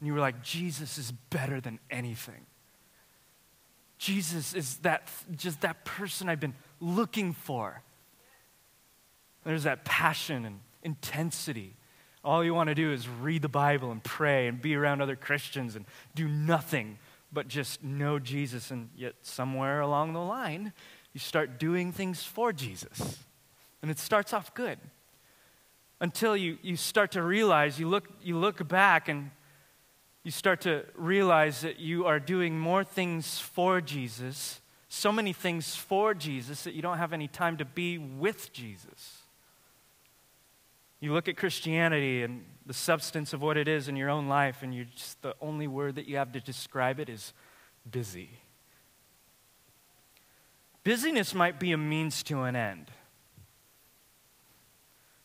And 0.03 0.07
you 0.09 0.13
were 0.15 0.19
like, 0.19 0.43
Jesus 0.43 0.97
is 0.97 1.13
better 1.29 1.61
than 1.61 1.79
anything. 1.89 2.45
Jesus 3.97 4.53
is 4.53 4.79
that, 4.79 5.09
just 5.33 5.61
that 5.61 5.85
person 5.85 6.27
I've 6.27 6.41
been 6.41 6.55
looking 6.81 7.31
for. 7.31 7.81
There's 9.45 9.63
that 9.63 9.85
passion 9.85 10.43
and 10.43 10.59
intensity. 10.83 11.77
All 12.21 12.43
you 12.43 12.53
want 12.53 12.67
to 12.67 12.75
do 12.75 12.91
is 12.91 13.07
read 13.07 13.43
the 13.43 13.47
Bible 13.47 13.93
and 13.93 14.03
pray 14.03 14.47
and 14.47 14.61
be 14.61 14.75
around 14.75 14.99
other 14.99 15.15
Christians 15.15 15.77
and 15.77 15.85
do 16.15 16.27
nothing 16.27 16.97
but 17.31 17.47
just 17.47 17.81
know 17.81 18.19
Jesus. 18.19 18.71
And 18.71 18.89
yet, 18.97 19.13
somewhere 19.21 19.79
along 19.79 20.11
the 20.11 20.19
line, 20.19 20.73
you 21.13 21.21
start 21.21 21.57
doing 21.57 21.93
things 21.93 22.23
for 22.23 22.51
Jesus. 22.51 23.19
And 23.81 23.89
it 23.89 23.99
starts 23.99 24.33
off 24.33 24.53
good 24.53 24.79
until 26.01 26.35
you, 26.35 26.57
you 26.61 26.75
start 26.75 27.11
to 27.11 27.23
realize, 27.23 27.79
you 27.79 27.87
look, 27.87 28.09
you 28.21 28.37
look 28.37 28.67
back 28.67 29.07
and 29.07 29.31
you 30.23 30.31
start 30.31 30.61
to 30.61 30.85
realize 30.95 31.61
that 31.61 31.79
you 31.79 32.05
are 32.05 32.19
doing 32.19 32.57
more 32.57 32.83
things 32.83 33.39
for 33.39 33.81
Jesus, 33.81 34.61
so 34.87 35.11
many 35.11 35.33
things 35.33 35.75
for 35.75 36.13
Jesus, 36.13 36.63
that 36.63 36.73
you 36.73 36.81
don't 36.81 36.97
have 36.97 37.11
any 37.13 37.27
time 37.27 37.57
to 37.57 37.65
be 37.65 37.97
with 37.97 38.53
Jesus. 38.53 39.23
You 41.01 41.11
look 41.13 41.27
at 41.27 41.35
Christianity 41.35 42.23
and 42.23 42.45
the 42.65 42.73
substance 42.73 43.33
of 43.33 43.41
what 43.41 43.57
it 43.57 43.67
is 43.67 43.89
in 43.89 43.97
your 43.97 44.09
own 44.09 44.29
life, 44.29 44.63
and 44.63 44.73
you're 44.73 44.85
just 44.85 45.21
the 45.21 45.35
only 45.41 45.67
word 45.67 45.95
that 45.95 46.07
you 46.07 46.15
have 46.15 46.31
to 46.31 46.39
describe 46.39 46.99
it 46.99 47.09
is 47.09 47.33
busy. 47.91 48.29
Busyness 50.85 51.33
might 51.33 51.59
be 51.59 51.73
a 51.73 51.77
means 51.77 52.23
to 52.23 52.43
an 52.43 52.55
end. 52.55 52.91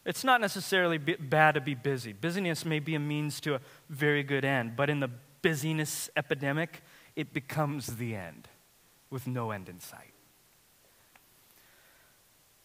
It's 0.08 0.24
not 0.24 0.40
necessarily 0.40 0.96
bad 0.96 1.52
to 1.52 1.60
be 1.60 1.74
busy. 1.74 2.14
Busyness 2.14 2.64
may 2.64 2.78
be 2.78 2.94
a 2.94 2.98
means 2.98 3.40
to 3.40 3.56
a 3.56 3.60
very 3.90 4.22
good 4.22 4.42
end, 4.42 4.74
but 4.74 4.88
in 4.88 5.00
the 5.00 5.10
busyness 5.42 6.08
epidemic, 6.16 6.82
it 7.14 7.34
becomes 7.34 7.98
the 7.98 8.14
end 8.14 8.48
with 9.10 9.26
no 9.26 9.50
end 9.50 9.68
in 9.68 9.80
sight. 9.80 10.14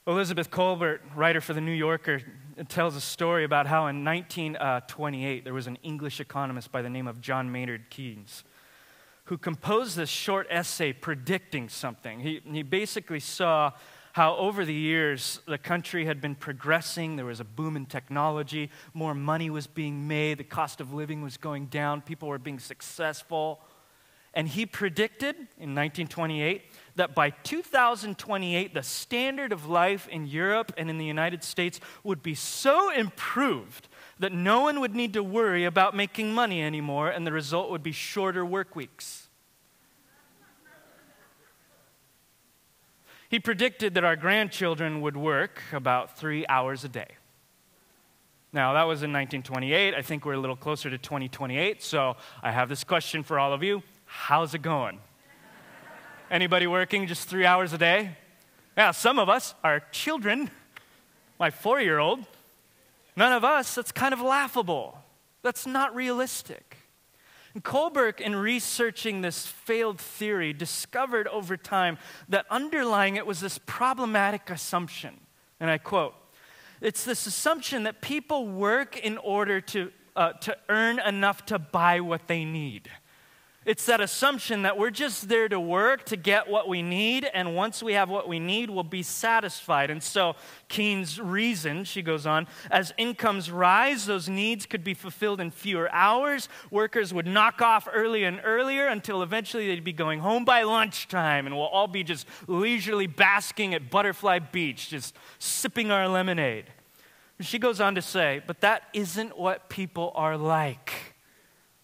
Elizabeth 0.08 0.52
Kolbert, 0.52 1.00
writer 1.16 1.42
for 1.42 1.54
The 1.54 1.60
New 1.60 1.74
Yorker, 1.74 2.22
tells 2.70 2.96
a 2.96 3.02
story 3.02 3.44
about 3.44 3.68
how 3.68 3.88
in 3.88 4.06
1928 4.06 5.42
uh, 5.42 5.44
there 5.44 5.54
was 5.54 5.68
an 5.68 5.78
English 5.84 6.22
economist 6.22 6.72
by 6.72 6.82
the 6.82 6.90
name 6.90 7.08
of 7.08 7.20
John 7.20 7.52
Maynard 7.52 7.90
Keynes 7.90 8.46
who 9.26 9.38
composed 9.38 9.98
this 9.98 10.10
short 10.10 10.48
essay 10.50 10.94
predicting 10.94 11.68
something. 11.68 12.22
He, 12.22 12.42
he 12.46 12.64
basically 12.64 13.20
saw 13.20 13.72
how 14.13 14.36
over 14.36 14.63
the 14.63 14.74
years 14.74 15.39
the 15.48 15.58
country 15.58 16.05
had 16.05 16.22
been 16.22 16.36
progressing. 16.36 17.15
There 17.15 17.25
was 17.25 17.39
a 17.39 17.43
boom 17.43 17.75
in 17.75 17.88
technology, 17.88 18.70
more 18.93 19.15
money 19.15 19.50
was 19.50 19.65
being 19.65 20.08
made, 20.08 20.38
the 20.38 20.43
cost 20.43 20.79
of 20.79 20.93
living 20.93 21.24
was 21.24 21.36
going 21.36 21.65
down, 21.65 22.01
people 22.01 22.29
were 22.29 22.38
being 22.38 22.60
successful. 22.60 23.60
And 24.36 24.48
he 24.48 24.65
predicted 24.67 25.36
in 25.36 25.75
1928 25.75 26.63
that 26.96 27.15
by 27.15 27.32
2028, 27.32 28.74
the 28.74 28.84
standard 28.84 29.51
of 29.51 29.67
life 29.67 30.08
in 30.08 30.27
Europe 30.27 30.74
and 30.77 30.91
in 30.91 31.00
the 31.00 31.05
United 31.05 31.43
States 31.43 31.79
would 32.03 32.22
be 32.22 32.36
so 32.36 32.91
improved 32.91 33.88
that 34.20 34.32
no 34.32 34.62
one 34.62 34.79
would 34.79 34.96
need 34.96 35.13
to 35.13 35.24
worry 35.24 35.65
about 35.65 35.96
making 35.96 36.34
money 36.34 36.62
anymore, 36.62 37.10
and 37.10 37.25
the 37.25 37.32
result 37.32 37.72
would 37.72 37.84
be 37.84 37.91
shorter 37.91 38.46
work 38.46 38.75
weeks. 38.75 39.23
He 43.34 43.40
predicted 43.40 43.96
that 43.96 44.04
our 44.04 44.16
grandchildren 44.16 45.02
would 45.02 45.18
work 45.18 45.60
about 45.72 46.20
three 46.20 46.46
hours 46.48 46.84
a 46.84 46.88
day. 46.88 47.08
Now, 48.52 48.74
that 48.74 48.84
was 48.84 49.02
in 49.02 49.12
1928. 49.12 49.96
I 49.96 50.04
think 50.04 50.24
we're 50.24 50.34
a 50.34 50.40
little 50.40 50.56
closer 50.56 50.88
to 50.92 51.00
2028, 51.00 51.82
so 51.82 52.16
I 52.44 52.52
have 52.52 52.70
this 52.70 52.84
question 52.84 53.24
for 53.24 53.40
all 53.40 53.52
of 53.52 53.63
you 53.63 53.82
How's 54.06 54.54
it 54.54 54.62
going? 54.62 55.00
Anybody 56.30 56.68
working 56.68 57.08
just 57.08 57.28
three 57.28 57.44
hours 57.44 57.74
a 57.74 57.80
day? 57.80 58.18
Yeah, 58.78 58.92
some 58.92 59.18
of 59.18 59.30
us, 59.30 59.56
our 59.63 59.80
children, 59.92 60.52
my 61.40 61.50
four 61.50 61.82
year 61.82 61.98
old, 61.98 62.20
none 63.16 63.34
of 63.34 63.44
us, 63.44 63.74
that's 63.74 63.92
kind 63.92 64.13
of 64.13 64.22
laughable. 64.22 65.00
That's 65.42 65.66
not 65.66 65.96
realistic. 65.96 66.83
And 67.53 67.63
Kolbert, 67.63 68.19
in 68.19 68.36
researching 68.36 69.22
this 69.22 69.45
failed 69.45 70.00
theory, 70.00 70.53
discovered 70.53 71.27
over 71.27 71.55
time 71.55 71.98
that 72.29 72.45
underlying 72.50 73.15
it 73.15 73.27
was 73.27 73.39
this 73.39 73.60
problematic 73.65 74.50
assumption. 74.50 75.19
And 75.60 75.69
I 75.69 75.77
quote 75.77 76.15
It's 76.81 77.03
this 77.03 77.27
assumption 77.27 77.83
that 77.83 78.01
people 78.01 78.48
work 78.48 78.98
in 78.98 79.17
order 79.19 79.62
to, 79.62 79.91
uh, 80.15 80.33
to 80.33 80.57
earn 80.69 81.00
enough 81.00 81.45
to 81.48 81.60
buy 81.60 82.00
what 82.00 82.27
they 82.27 82.43
need. 82.43 82.89
It's 83.65 83.86
that 83.86 84.01
assumption 84.01 84.63
that 84.63 84.77
we're 84.77 84.89
just 84.89 85.29
there 85.29 85.48
to 85.48 85.60
work 85.60 86.05
to 86.05 86.17
get 86.17 86.50
what 86.50 86.67
we 86.67 86.82
need, 86.82 87.29
and 87.34 87.55
once 87.55 87.82
we 87.82 87.93
have 87.93 88.10
what 88.10 88.27
we 88.27 88.39
need, 88.39 88.70
we'll 88.70 88.84
be 88.84 89.03
satisfied. 89.03 89.89
And 89.89 90.03
so, 90.03 90.36
Keynes 90.67 91.20
reason, 91.20 91.86
she 91.86 92.01
goes 92.01 92.25
on, 92.25 92.48
as 92.70 92.93
incomes 92.98 93.50
rise, 93.50 94.05
those 94.05 94.27
needs 94.27 94.65
could 94.65 94.84
be 94.84 94.93
fulfilled 94.93 95.39
in 95.39 95.50
fewer 95.51 95.89
hours. 95.91 96.50
Workers 96.72 97.13
would 97.13 97.27
knock 97.27 97.62
off 97.62 97.88
earlier 97.91 98.27
and 98.27 98.41
earlier 98.43 98.88
until 98.88 99.22
eventually 99.22 99.67
they'd 99.67 99.84
be 99.84 99.93
going 99.93 100.20
home 100.20 100.43
by 100.43 100.63
lunchtime, 100.63 101.46
and 101.46 101.55
we'll 101.55 101.65
all 101.65 101.88
be 101.88 102.03
just 102.03 102.27
leisurely 102.48 103.08
basking 103.08 103.74
at 103.74 103.89
Butterfly 103.89 104.39
Beach, 104.39 104.89
just 104.89 105.15
sipping 105.39 105.89
our 105.89 106.08
lemonade. 106.08 106.65
She 107.39 107.60
goes 107.60 107.82
on 107.82 107.96
to 107.96 108.01
say, 108.01 108.41
But 108.46 108.62
that 108.62 108.84
isn't 108.93 109.38
what 109.38 109.70
people 109.70 110.12
are 110.15 110.38
like. 110.38 111.15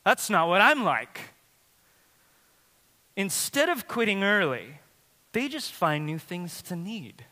That's 0.05 0.29
not 0.29 0.47
what 0.47 0.61
I'm 0.61 0.83
like. 0.83 1.19
Instead 3.15 3.69
of 3.69 3.87
quitting 3.87 4.23
early, 4.23 4.79
they 5.33 5.47
just 5.47 5.71
find 5.71 6.05
new 6.05 6.17
things 6.17 6.61
to 6.63 6.75
need. 6.75 7.25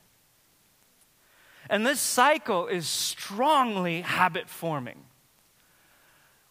And 1.70 1.86
this 1.86 2.00
cycle 2.00 2.68
is 2.68 2.88
strongly 2.88 4.02
habit 4.02 4.50
forming. 4.50 5.04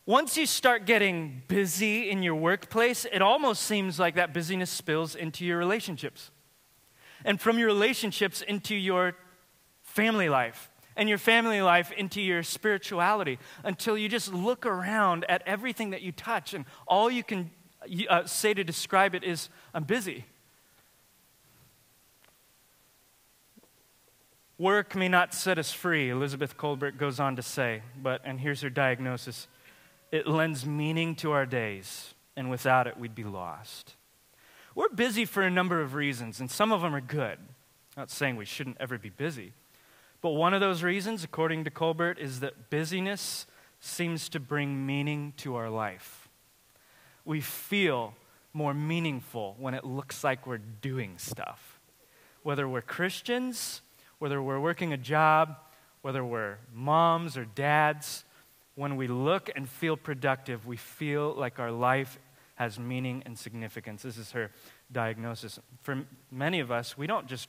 Once 0.04 0.36
you 0.36 0.46
start 0.46 0.86
getting 0.86 1.42
busy 1.48 2.10
in 2.10 2.22
your 2.22 2.34
workplace, 2.34 3.06
it 3.10 3.20
almost 3.20 3.62
seems 3.62 3.98
like 3.98 4.14
that 4.14 4.32
busyness 4.32 4.70
spills 4.70 5.14
into 5.14 5.44
your 5.44 5.58
relationships. 5.58 6.30
And 7.24 7.40
from 7.40 7.58
your 7.58 7.66
relationships 7.66 8.40
into 8.42 8.74
your 8.74 9.16
family 9.82 10.28
life, 10.28 10.70
and 10.96 11.08
your 11.08 11.18
family 11.18 11.60
life 11.60 11.92
into 11.92 12.20
your 12.22 12.42
spirituality 12.42 13.38
until 13.62 13.98
you 13.98 14.08
just 14.08 14.32
look 14.32 14.64
around 14.64 15.24
at 15.28 15.42
everything 15.46 15.90
that 15.90 16.02
you 16.02 16.10
touch, 16.10 16.54
and 16.54 16.64
all 16.86 17.10
you 17.10 17.22
can 17.22 17.50
uh, 18.08 18.26
say 18.26 18.54
to 18.54 18.64
describe 18.64 19.14
it 19.14 19.24
is 19.24 19.48
I'm 19.74 19.84
busy. 19.84 20.24
Work 24.58 24.94
may 24.94 25.08
not 25.08 25.34
set 25.34 25.58
us 25.58 25.72
free, 25.72 26.08
Elizabeth 26.08 26.56
Kolbert 26.56 26.96
goes 26.96 27.20
on 27.20 27.36
to 27.36 27.42
say, 27.42 27.82
but, 28.02 28.22
and 28.24 28.40
here's 28.40 28.62
her 28.62 28.70
diagnosis 28.70 29.48
it 30.12 30.26
lends 30.26 30.64
meaning 30.64 31.14
to 31.16 31.32
our 31.32 31.44
days, 31.44 32.14
and 32.36 32.48
without 32.48 32.86
it, 32.86 32.96
we'd 32.98 33.14
be 33.14 33.24
lost. 33.24 33.96
We're 34.74 34.88
busy 34.88 35.24
for 35.24 35.42
a 35.42 35.50
number 35.50 35.80
of 35.80 35.94
reasons, 35.94 36.40
and 36.40 36.50
some 36.50 36.72
of 36.72 36.80
them 36.80 36.94
are 36.94 37.00
good. 37.00 37.38
Not 37.96 38.10
saying 38.10 38.36
we 38.36 38.44
shouldn't 38.44 38.76
ever 38.78 38.98
be 38.98 39.08
busy. 39.08 39.52
But 40.22 40.30
one 40.30 40.54
of 40.54 40.60
those 40.60 40.82
reasons, 40.82 41.24
according 41.24 41.64
to 41.64 41.70
Kolbert, 41.70 42.18
is 42.18 42.40
that 42.40 42.70
busyness 42.70 43.46
seems 43.80 44.28
to 44.30 44.40
bring 44.40 44.86
meaning 44.86 45.34
to 45.38 45.56
our 45.56 45.68
life 45.68 46.15
we 47.26 47.40
feel 47.42 48.14
more 48.54 48.72
meaningful 48.72 49.54
when 49.58 49.74
it 49.74 49.84
looks 49.84 50.24
like 50.24 50.46
we're 50.46 50.56
doing 50.56 51.18
stuff. 51.18 51.78
Whether 52.42 52.66
we're 52.66 52.80
Christians, 52.80 53.82
whether 54.18 54.40
we're 54.40 54.60
working 54.60 54.94
a 54.94 54.96
job, 54.96 55.56
whether 56.00 56.24
we're 56.24 56.56
moms 56.72 57.36
or 57.36 57.44
dads, 57.44 58.24
when 58.76 58.96
we 58.96 59.08
look 59.08 59.50
and 59.54 59.68
feel 59.68 59.96
productive, 59.96 60.66
we 60.66 60.76
feel 60.76 61.34
like 61.34 61.58
our 61.58 61.72
life 61.72 62.18
has 62.54 62.78
meaning 62.78 63.22
and 63.26 63.38
significance. 63.38 64.02
This 64.02 64.16
is 64.16 64.30
her 64.30 64.50
diagnosis. 64.90 65.58
For 65.82 66.04
many 66.30 66.60
of 66.60 66.70
us, 66.70 66.96
we 66.96 67.06
don't 67.06 67.26
just 67.26 67.48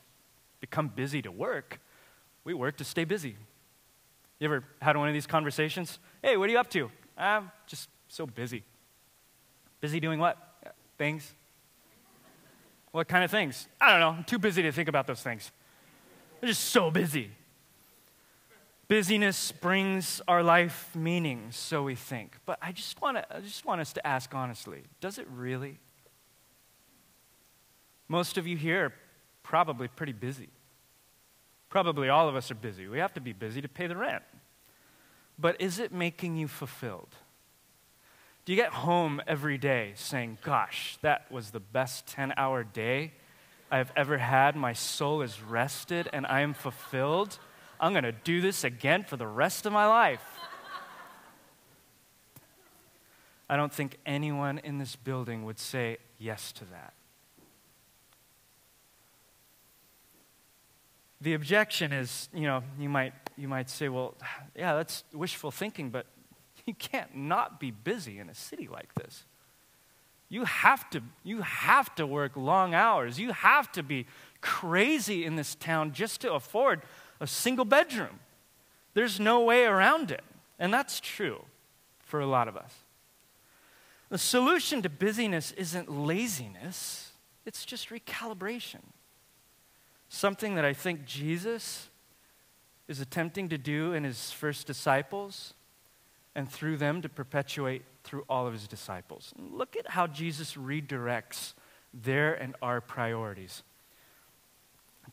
become 0.60 0.88
busy 0.90 1.22
to 1.22 1.32
work, 1.32 1.80
we 2.44 2.54
work 2.54 2.78
to 2.78 2.84
stay 2.84 3.04
busy. 3.04 3.36
You 4.40 4.46
ever 4.46 4.63
had 4.82 4.98
one 4.98 5.08
of 5.08 5.13
these 5.13 5.28
conversations? 5.28 6.00
Hey, 6.22 6.38
what 6.38 6.50
are 6.50 6.52
you 6.52 6.60
up 6.60 6.70
to? 6.72 6.92
I'm 7.18 7.52
just 7.68 7.90
so 8.08 8.26
busy. 8.26 8.63
Busy 9.80 10.00
doing 10.00 10.20
what? 10.20 10.38
Things? 10.98 11.34
What 12.92 13.08
kind 13.08 13.24
of 13.24 13.32
things? 13.32 13.68
I 13.80 13.92
don't 13.92 14.00
know. 14.00 14.10
I'm 14.10 14.24
too 14.24 14.40
busy 14.40 14.62
to 14.63 14.72
think 14.72 14.90
about 14.90 15.08
those 15.08 15.22
things. 15.22 15.52
I'm 16.42 16.48
just 16.48 16.66
so 16.66 16.90
busy. 16.90 17.32
Busyness 18.88 19.52
brings 19.52 20.22
our 20.28 20.42
life 20.42 20.90
meaning, 20.96 21.48
so 21.52 21.84
we 21.84 21.96
think. 21.96 22.38
But 22.46 22.58
I 22.62 22.72
just 22.72 23.02
want 23.02 23.18
to 23.18 23.36
I 23.36 23.42
just 23.42 23.66
want 23.66 23.82
us 23.82 23.92
to 23.94 24.08
ask 24.08 24.34
honestly, 24.34 24.84
does 25.02 25.18
it 25.18 25.28
really? 25.30 25.78
Most 28.08 28.38
of 28.38 28.48
you 28.48 28.56
here 28.56 28.86
are 28.86 28.94
probably 29.44 29.90
pretty 29.90 30.13
busy. 30.13 30.50
Probably 31.70 32.08
all 32.08 32.30
of 32.30 32.36
us 32.36 32.50
are 32.50 32.56
busy. 32.56 32.88
We 32.88 33.00
have 33.00 33.13
to 33.16 33.22
be 33.22 33.34
busy 33.34 33.62
to 33.62 33.68
pay 33.68 33.88
the 33.88 33.98
rent. 33.98 34.24
But 35.38 35.60
is 35.62 35.80
it 35.80 35.92
making 35.92 36.38
you 36.38 36.48
fulfilled? 36.48 37.13
Do 38.48 38.54
you 38.54 38.56
get 38.56 38.72
home 38.72 39.22
every 39.28 39.58
day 39.58 39.92
saying, 39.96 40.38
Gosh, 40.42 40.98
that 41.02 41.30
was 41.30 41.50
the 41.50 41.60
best 41.60 42.08
10 42.08 42.34
hour 42.38 42.64
day 42.64 43.12
I've 43.70 43.92
ever 43.94 44.18
had? 44.18 44.56
My 44.56 44.72
soul 44.72 45.22
is 45.22 45.42
rested 45.42 46.08
and 46.14 46.26
I 46.26 46.40
am 46.40 46.54
fulfilled. 46.54 47.40
I'm 47.78 47.92
going 47.92 48.06
to 48.06 48.14
do 48.14 48.40
this 48.40 48.64
again 48.64 49.04
for 49.04 49.18
the 49.18 49.28
rest 49.28 49.66
of 49.66 49.74
my 49.74 49.86
life. 49.86 50.24
I 53.50 53.58
don't 53.58 53.74
think 53.74 53.98
anyone 54.06 54.60
in 54.60 54.78
this 54.78 54.96
building 54.96 55.44
would 55.44 55.60
say 55.60 55.98
yes 56.18 56.54
to 56.54 56.64
that. 56.72 56.94
The 61.20 61.34
objection 61.34 61.92
is, 61.92 62.30
you 62.34 62.44
know, 62.44 62.64
you 62.80 62.88
might, 62.88 63.14
you 63.36 63.50
might 63.50 63.70
say, 63.70 63.90
well, 63.90 64.16
yeah, 64.56 64.74
that's 64.76 65.04
wishful 65.12 65.52
thinking, 65.52 65.90
but 65.90 66.06
you 66.67 66.73
can't 66.73 67.15
not 67.15 67.60
be 67.60 67.71
busy 67.71 68.19
in 68.19 68.30
a 68.30 68.36
city 68.36 68.67
like 68.67 68.93
this. 68.95 69.23
You 70.30 70.43
have 70.43 70.89
to, 70.89 71.01
you 71.23 71.41
have 71.41 71.95
to 71.95 72.06
work 72.06 72.36
long 72.36 72.73
hours. 72.73 73.17
You 73.17 73.32
have 73.32 73.71
to 73.71 73.84
be 73.84 74.06
crazy 74.41 75.23
in 75.23 75.38
this 75.38 75.56
town 75.56 75.93
just 75.93 76.21
to 76.21 76.34
afford 76.34 76.82
a 77.21 77.27
single 77.27 77.63
bedroom. 77.63 78.19
There's 78.93 79.19
no 79.19 79.41
way 79.41 79.63
around 79.63 80.12
it. 80.12 80.23
And 80.60 80.73
that's 80.73 80.99
true 80.99 81.45
for 81.99 82.19
a 82.19 82.27
lot 82.27 82.47
of 82.47 82.58
us. 82.58 82.73
The 84.10 84.17
solution 84.17 84.82
to 84.82 84.89
busyness 84.89 85.51
isn't 85.53 85.89
laziness, 85.89 87.12
it's 87.45 87.65
just 87.65 87.89
recalibration. 87.89 88.82
Something 90.10 90.56
that 90.56 90.65
I 90.65 90.73
think 90.73 91.06
Jesus 91.06 91.89
is 92.88 93.01
attempting 93.01 93.49
to 93.49 93.58
do 93.58 93.93
in 93.93 94.03
his 94.03 94.32
first 94.32 94.67
disciples 94.67 95.53
and 96.38 96.50
through 96.50 96.78
them 96.78 97.02
to 97.02 97.10
perpetuate 97.10 97.82
through 98.04 98.23
all 98.30 98.45
of 98.45 98.54
his 98.54 98.67
disciples. 98.67 99.34
Look 99.38 99.76
at 99.76 99.89
how 99.89 100.06
Jesus 100.06 100.54
redirects 100.54 101.54
their 101.93 102.36
and 102.36 102.56
our 102.62 102.80
priorities. 102.80 103.63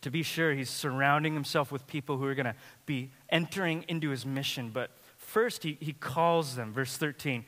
To 0.03 0.11
be 0.11 0.23
sure, 0.23 0.53
he's 0.53 0.69
surrounding 0.69 1.33
himself 1.33 1.73
with 1.73 1.87
people 1.87 2.19
who 2.19 2.27
are 2.27 2.35
going 2.35 2.45
to 2.45 2.55
be 2.85 3.11
entering 3.31 3.87
into 3.89 4.11
his 4.11 4.27
mission. 4.27 4.71
But 4.71 4.91
first, 5.17 5.63
he, 5.63 5.79
he 5.81 5.95
calls 5.95 6.57
them, 6.57 6.75
verse 6.75 6.97
13, 6.99 7.47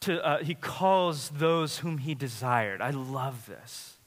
to, 0.00 0.24
uh, 0.24 0.44
he 0.44 0.54
calls 0.54 1.30
those 1.30 1.78
whom 1.78 1.98
he 1.98 2.14
desired. 2.14 2.82
I 2.82 2.90
love 2.90 3.46
this. 3.46 3.97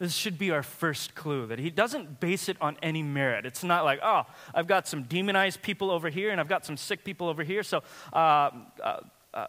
This 0.00 0.14
should 0.14 0.38
be 0.38 0.50
our 0.50 0.62
first 0.62 1.14
clue 1.14 1.46
that 1.48 1.58
he 1.58 1.68
doesn't 1.68 2.20
base 2.20 2.48
it 2.48 2.56
on 2.58 2.78
any 2.82 3.02
merit. 3.02 3.44
It's 3.44 3.62
not 3.62 3.84
like, 3.84 4.00
oh, 4.02 4.22
I've 4.54 4.66
got 4.66 4.88
some 4.88 5.02
demonized 5.02 5.60
people 5.60 5.90
over 5.90 6.08
here 6.08 6.30
and 6.30 6.40
I've 6.40 6.48
got 6.48 6.64
some 6.64 6.78
sick 6.78 7.04
people 7.04 7.28
over 7.28 7.44
here. 7.44 7.62
So, 7.62 7.82
uh, 8.14 8.50
uh, 8.82 9.00
uh, 9.34 9.46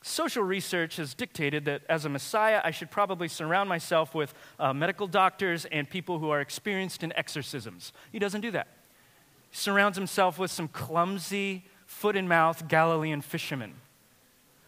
social 0.00 0.44
research 0.44 0.94
has 0.98 1.12
dictated 1.12 1.64
that 1.64 1.82
as 1.88 2.04
a 2.04 2.08
Messiah, 2.08 2.60
I 2.62 2.70
should 2.70 2.88
probably 2.88 3.26
surround 3.26 3.68
myself 3.68 4.14
with 4.14 4.32
uh, 4.60 4.72
medical 4.72 5.08
doctors 5.08 5.64
and 5.64 5.90
people 5.90 6.20
who 6.20 6.30
are 6.30 6.40
experienced 6.40 7.02
in 7.02 7.12
exorcisms. 7.14 7.92
He 8.12 8.20
doesn't 8.20 8.42
do 8.42 8.52
that. 8.52 8.68
He 9.50 9.56
surrounds 9.56 9.98
himself 9.98 10.38
with 10.38 10.52
some 10.52 10.68
clumsy, 10.68 11.64
foot 11.84 12.14
and 12.14 12.28
mouth 12.28 12.68
Galilean 12.68 13.22
fishermen 13.22 13.74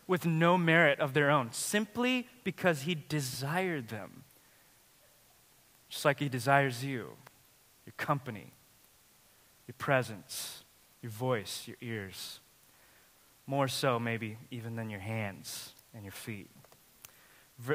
with 0.09 0.27
no 0.27 0.59
merit 0.59 0.99
of 0.99 1.15
their 1.15 1.31
own, 1.31 1.53
simply 1.53 2.27
because 2.43 2.83
he 2.83 2.97
desired 3.09 3.87
them 3.87 4.25
just 5.91 6.05
like 6.05 6.21
He 6.21 6.29
desires 6.29 6.83
you, 6.85 7.09
your 7.85 7.93
company, 7.99 8.53
your 9.67 9.75
presence, 9.77 10.65
your 11.03 11.11
voice, 11.11 11.65
your 11.67 11.77
ears. 11.81 12.41
More 13.47 13.69
so, 13.69 13.99
maybe, 13.99 14.39
even 14.51 14.77
than 14.77 14.89
your 14.89 15.01
hands 15.01 15.75
and 15.93 16.05
your 16.05 16.13
feet. 16.13 16.49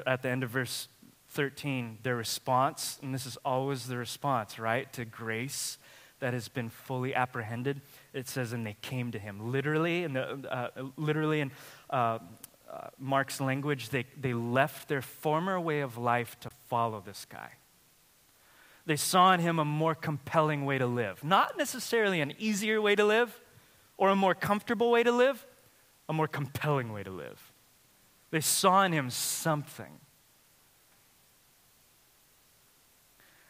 At 0.07 0.21
the 0.21 0.29
end 0.29 0.43
of 0.43 0.49
verse 0.49 0.87
13, 1.29 1.99
their 2.01 2.15
response, 2.15 2.97
and 3.01 3.13
this 3.13 3.25
is 3.25 3.37
always 3.43 3.87
the 3.87 3.97
response, 3.97 4.57
right, 4.57 4.91
to 4.93 5.03
grace 5.03 5.77
that 6.19 6.33
has 6.33 6.47
been 6.47 6.69
fully 6.69 7.13
apprehended. 7.13 7.81
It 8.13 8.29
says, 8.29 8.53
and 8.53 8.65
they 8.65 8.77
came 8.81 9.11
to 9.11 9.19
him. 9.19 9.51
Literally, 9.51 10.05
and 10.05 10.17
uh, 10.17 10.69
literally 10.95 11.41
in 11.41 11.51
uh, 11.89 12.19
uh, 12.71 12.87
Mark's 12.97 13.41
language, 13.41 13.89
they, 13.89 14.05
they 14.19 14.33
left 14.33 14.87
their 14.87 15.01
former 15.01 15.59
way 15.59 15.81
of 15.81 15.97
life 15.97 16.39
to 16.39 16.49
follow 16.69 17.03
this 17.05 17.25
guy. 17.29 17.49
They 18.85 18.95
saw 18.95 19.33
in 19.33 19.39
him 19.39 19.57
a 19.57 19.65
more 19.65 19.95
compelling 19.95 20.65
way 20.65 20.77
to 20.77 20.85
live. 20.85 21.23
Not 21.23 21.57
necessarily 21.57 22.21
an 22.21 22.33
easier 22.37 22.81
way 22.81 22.95
to 22.95 23.03
live 23.03 23.41
or 23.97 24.09
a 24.09 24.15
more 24.15 24.35
comfortable 24.35 24.91
way 24.91 25.03
to 25.03 25.11
live, 25.11 25.45
a 26.07 26.13
more 26.13 26.27
compelling 26.27 26.93
way 26.93 27.03
to 27.03 27.11
live. 27.11 27.51
They 28.31 28.41
saw 28.41 28.83
in 28.83 28.91
him 28.91 29.09
something. 29.09 29.99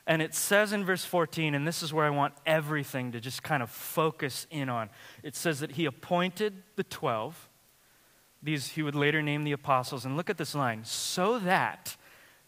And 0.08 0.21
it 0.21 0.36
says 0.36 0.71
in 0.71 0.86
verse 0.86 1.04
14, 1.04 1.56
and 1.56 1.67
this 1.67 1.82
is 1.82 1.91
where 1.91 2.06
I 2.06 2.12
want 2.12 2.36
everything 2.45 3.12
to 3.13 3.19
just 3.19 3.41
kind 3.41 3.63
of 3.63 3.71
focus 3.71 4.45
in 4.52 4.69
on. 4.69 4.89
It 5.24 5.36
says 5.36 5.60
that 5.62 5.71
he 5.71 5.86
appointed 5.86 6.62
the 6.76 6.84
12. 6.84 7.50
These 8.43 8.69
he 8.69 8.84
would 8.84 8.93
later 8.93 9.24
name 9.24 9.43
the 9.43 9.52
apostles. 9.52 10.06
And 10.06 10.15
look 10.15 10.30
at 10.30 10.38
this 10.38 10.54
line 10.54 10.86
so 10.86 11.39
that 11.39 11.98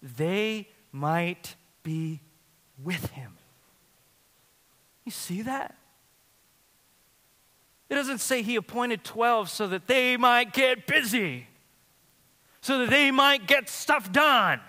they 0.02 0.70
might 0.92 1.56
be 1.82 2.22
with 2.84 3.10
him. 3.12 3.38
You 5.06 5.12
see 5.12 5.42
that? 5.44 5.76
It 7.90 7.96
doesn't 7.96 8.20
say 8.20 8.42
he 8.42 8.58
appointed 8.58 9.04
12 9.04 9.50
so 9.50 9.68
that 9.68 9.88
they 9.88 10.18
might 10.18 10.54
get 10.54 10.88
busy, 10.88 11.48
so 12.62 12.80
that 12.80 12.90
they 12.90 13.12
might 13.12 13.48
get 13.48 13.70
stuff 13.70 14.12
done 14.12 14.60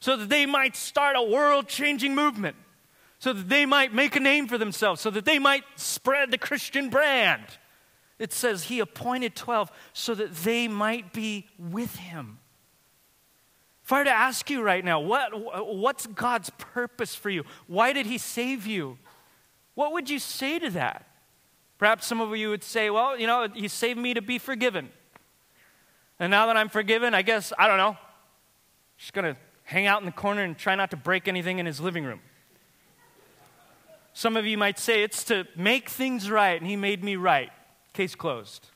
so 0.00 0.16
that 0.16 0.28
they 0.28 0.46
might 0.46 0.76
start 0.76 1.16
a 1.16 1.22
world 1.22 1.66
changing 1.66 2.14
movement, 2.14 2.56
so 3.18 3.32
that 3.32 3.48
they 3.48 3.66
might 3.66 3.92
make 3.92 4.14
a 4.16 4.20
name 4.20 4.46
for 4.46 4.58
themselves, 4.58 5.00
so 5.00 5.10
that 5.10 5.24
they 5.24 5.38
might 5.38 5.64
spread 5.74 6.30
the 6.30 6.38
Christian 6.38 6.90
brand. 6.90 7.42
It 8.18 8.32
says 8.32 8.62
he 8.62 8.80
appointed 8.80 9.34
12 9.34 9.70
so 9.92 10.14
that 10.14 10.32
they 10.36 10.68
might 10.68 11.12
be 11.12 11.48
with 11.58 11.96
him. 11.96 12.38
If 13.86 13.92
I 13.92 13.98
were 13.98 14.04
to 14.06 14.10
ask 14.10 14.50
you 14.50 14.62
right 14.62 14.84
now, 14.84 14.98
what, 14.98 15.30
what's 15.76 16.08
God's 16.08 16.50
purpose 16.58 17.14
for 17.14 17.30
you? 17.30 17.44
Why 17.68 17.92
did 17.92 18.06
he 18.06 18.18
save 18.18 18.66
you? 18.66 18.98
What 19.76 19.92
would 19.92 20.10
you 20.10 20.18
say 20.18 20.58
to 20.58 20.70
that? 20.70 21.06
Perhaps 21.78 22.04
some 22.04 22.20
of 22.20 22.36
you 22.36 22.50
would 22.50 22.64
say, 22.64 22.90
well, 22.90 23.16
you 23.16 23.28
know, 23.28 23.46
he 23.54 23.68
saved 23.68 24.00
me 24.00 24.12
to 24.12 24.20
be 24.20 24.38
forgiven. 24.38 24.88
And 26.18 26.32
now 26.32 26.46
that 26.46 26.56
I'm 26.56 26.68
forgiven, 26.68 27.14
I 27.14 27.22
guess, 27.22 27.52
I 27.56 27.68
don't 27.68 27.76
know, 27.76 27.96
just 28.98 29.14
to 29.14 29.36
hang 29.62 29.86
out 29.86 30.00
in 30.00 30.06
the 30.06 30.10
corner 30.10 30.42
and 30.42 30.58
try 30.58 30.74
not 30.74 30.90
to 30.90 30.96
break 30.96 31.28
anything 31.28 31.60
in 31.60 31.66
his 31.66 31.80
living 31.80 32.02
room. 32.02 32.18
Some 34.14 34.36
of 34.36 34.46
you 34.46 34.58
might 34.58 34.80
say 34.80 35.04
it's 35.04 35.22
to 35.24 35.46
make 35.54 35.90
things 35.90 36.28
right, 36.28 36.60
and 36.60 36.68
he 36.68 36.74
made 36.74 37.04
me 37.04 37.14
right. 37.14 37.50
Case 37.92 38.16
closed. 38.16 38.66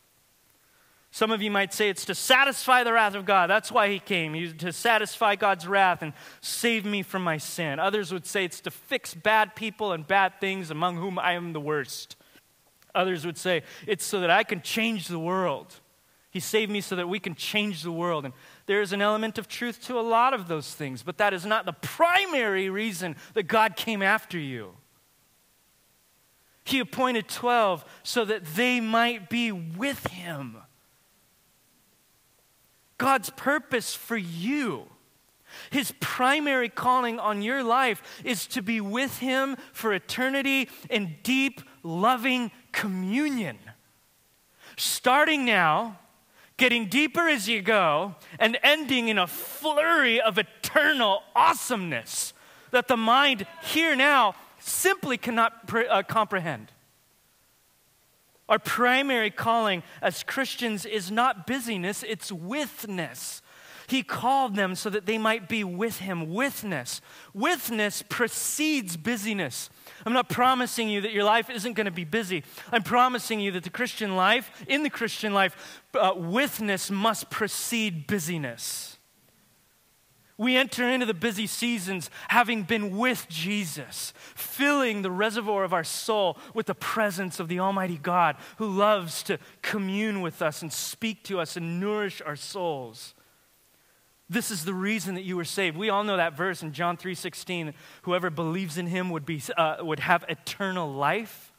Some 1.12 1.32
of 1.32 1.42
you 1.42 1.50
might 1.50 1.74
say 1.74 1.88
it's 1.88 2.04
to 2.04 2.14
satisfy 2.14 2.84
the 2.84 2.92
wrath 2.92 3.14
of 3.14 3.24
God. 3.24 3.50
That's 3.50 3.72
why 3.72 3.88
he 3.88 3.98
came, 3.98 4.32
he, 4.32 4.52
to 4.52 4.72
satisfy 4.72 5.34
God's 5.34 5.66
wrath 5.66 6.02
and 6.02 6.12
save 6.40 6.84
me 6.84 7.02
from 7.02 7.24
my 7.24 7.36
sin. 7.36 7.80
Others 7.80 8.12
would 8.12 8.26
say 8.26 8.44
it's 8.44 8.60
to 8.60 8.70
fix 8.70 9.12
bad 9.12 9.56
people 9.56 9.92
and 9.92 10.06
bad 10.06 10.40
things, 10.40 10.70
among 10.70 10.96
whom 10.96 11.18
I 11.18 11.32
am 11.32 11.52
the 11.52 11.60
worst. 11.60 12.14
Others 12.94 13.26
would 13.26 13.36
say 13.36 13.62
it's 13.88 14.04
so 14.04 14.20
that 14.20 14.30
I 14.30 14.44
can 14.44 14.62
change 14.62 15.08
the 15.08 15.18
world. 15.18 15.80
He 16.30 16.38
saved 16.38 16.70
me 16.70 16.80
so 16.80 16.94
that 16.94 17.08
we 17.08 17.18
can 17.18 17.34
change 17.34 17.82
the 17.82 17.90
world. 17.90 18.24
And 18.24 18.32
there 18.66 18.80
is 18.80 18.92
an 18.92 19.02
element 19.02 19.36
of 19.36 19.48
truth 19.48 19.84
to 19.86 19.98
a 19.98 20.02
lot 20.02 20.32
of 20.32 20.46
those 20.46 20.74
things, 20.74 21.02
but 21.02 21.18
that 21.18 21.34
is 21.34 21.44
not 21.44 21.66
the 21.66 21.72
primary 21.72 22.70
reason 22.70 23.16
that 23.34 23.44
God 23.44 23.74
came 23.74 24.00
after 24.00 24.38
you. 24.38 24.74
He 26.62 26.78
appointed 26.78 27.26
12 27.26 27.84
so 28.04 28.24
that 28.24 28.44
they 28.44 28.80
might 28.80 29.28
be 29.28 29.50
with 29.50 30.06
him. 30.06 30.58
God's 33.00 33.30
purpose 33.30 33.94
for 33.94 34.18
you, 34.18 34.84
his 35.70 35.94
primary 36.00 36.68
calling 36.68 37.18
on 37.18 37.40
your 37.40 37.62
life, 37.64 38.20
is 38.24 38.46
to 38.48 38.60
be 38.60 38.78
with 38.78 39.20
him 39.20 39.56
for 39.72 39.94
eternity 39.94 40.68
in 40.90 41.16
deep, 41.22 41.62
loving 41.82 42.50
communion. 42.72 43.58
Starting 44.76 45.46
now, 45.46 45.98
getting 46.58 46.88
deeper 46.88 47.26
as 47.26 47.48
you 47.48 47.62
go, 47.62 48.16
and 48.38 48.58
ending 48.62 49.08
in 49.08 49.16
a 49.16 49.26
flurry 49.26 50.20
of 50.20 50.36
eternal 50.36 51.22
awesomeness 51.34 52.34
that 52.70 52.86
the 52.86 52.98
mind 52.98 53.46
here 53.62 53.96
now 53.96 54.34
simply 54.58 55.16
cannot 55.16 55.66
pre- 55.66 55.88
uh, 55.88 56.02
comprehend. 56.02 56.70
Our 58.50 58.58
primary 58.58 59.30
calling 59.30 59.84
as 60.02 60.24
Christians 60.24 60.84
is 60.84 61.10
not 61.10 61.46
busyness, 61.46 62.02
it's 62.02 62.30
withness. 62.30 63.40
He 63.86 64.02
called 64.04 64.54
them 64.54 64.76
so 64.76 64.88
that 64.90 65.06
they 65.06 65.18
might 65.18 65.48
be 65.48 65.64
with 65.64 65.98
him. 65.98 66.32
Withness. 66.32 67.00
Withness 67.34 68.04
precedes 68.08 68.96
busyness. 68.96 69.68
I'm 70.06 70.12
not 70.12 70.28
promising 70.28 70.88
you 70.88 71.00
that 71.00 71.12
your 71.12 71.24
life 71.24 71.50
isn't 71.50 71.72
going 71.72 71.86
to 71.86 71.90
be 71.90 72.04
busy. 72.04 72.44
I'm 72.70 72.84
promising 72.84 73.40
you 73.40 73.50
that 73.52 73.64
the 73.64 73.70
Christian 73.70 74.14
life, 74.14 74.64
in 74.68 74.84
the 74.84 74.90
Christian 74.90 75.34
life, 75.34 75.82
uh, 75.94 76.12
withness 76.14 76.88
must 76.88 77.30
precede 77.30 78.06
busyness. 78.06 78.99
We 80.40 80.56
enter 80.56 80.88
into 80.88 81.04
the 81.04 81.12
busy 81.12 81.46
seasons 81.46 82.08
having 82.28 82.62
been 82.62 82.96
with 82.96 83.28
Jesus, 83.28 84.14
filling 84.34 85.02
the 85.02 85.10
reservoir 85.10 85.64
of 85.64 85.74
our 85.74 85.84
soul 85.84 86.38
with 86.54 86.64
the 86.64 86.74
presence 86.74 87.40
of 87.40 87.48
the 87.48 87.60
Almighty 87.60 87.98
God 87.98 88.36
who 88.56 88.66
loves 88.66 89.22
to 89.24 89.38
commune 89.60 90.22
with 90.22 90.40
us 90.40 90.62
and 90.62 90.72
speak 90.72 91.24
to 91.24 91.40
us 91.40 91.58
and 91.58 91.78
nourish 91.78 92.22
our 92.24 92.36
souls. 92.36 93.14
This 94.30 94.50
is 94.50 94.64
the 94.64 94.72
reason 94.72 95.14
that 95.16 95.24
you 95.24 95.36
were 95.36 95.44
saved. 95.44 95.76
We 95.76 95.90
all 95.90 96.04
know 96.04 96.16
that 96.16 96.38
verse 96.38 96.62
in 96.62 96.72
John 96.72 96.96
3:16, 96.96 97.74
whoever 98.04 98.30
believes 98.30 98.78
in 98.78 98.86
him 98.86 99.10
would, 99.10 99.26
be, 99.26 99.42
uh, 99.58 99.76
would 99.82 100.00
have 100.00 100.24
eternal 100.26 100.90
life. 100.90 101.52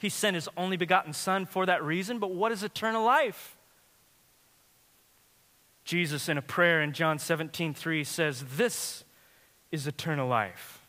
He 0.00 0.08
sent 0.08 0.34
his 0.34 0.48
only 0.56 0.76
begotten 0.76 1.12
son 1.12 1.46
for 1.46 1.64
that 1.66 1.80
reason, 1.80 2.18
but 2.18 2.32
what 2.32 2.50
is 2.50 2.64
eternal 2.64 3.04
life? 3.04 3.55
Jesus 5.86 6.28
in 6.28 6.36
a 6.36 6.42
prayer 6.42 6.82
in 6.82 6.92
John 6.92 7.18
17:3 7.18 8.02
says, 8.02 8.44
"This 8.56 9.04
is 9.70 9.86
eternal 9.86 10.26
life, 10.26 10.84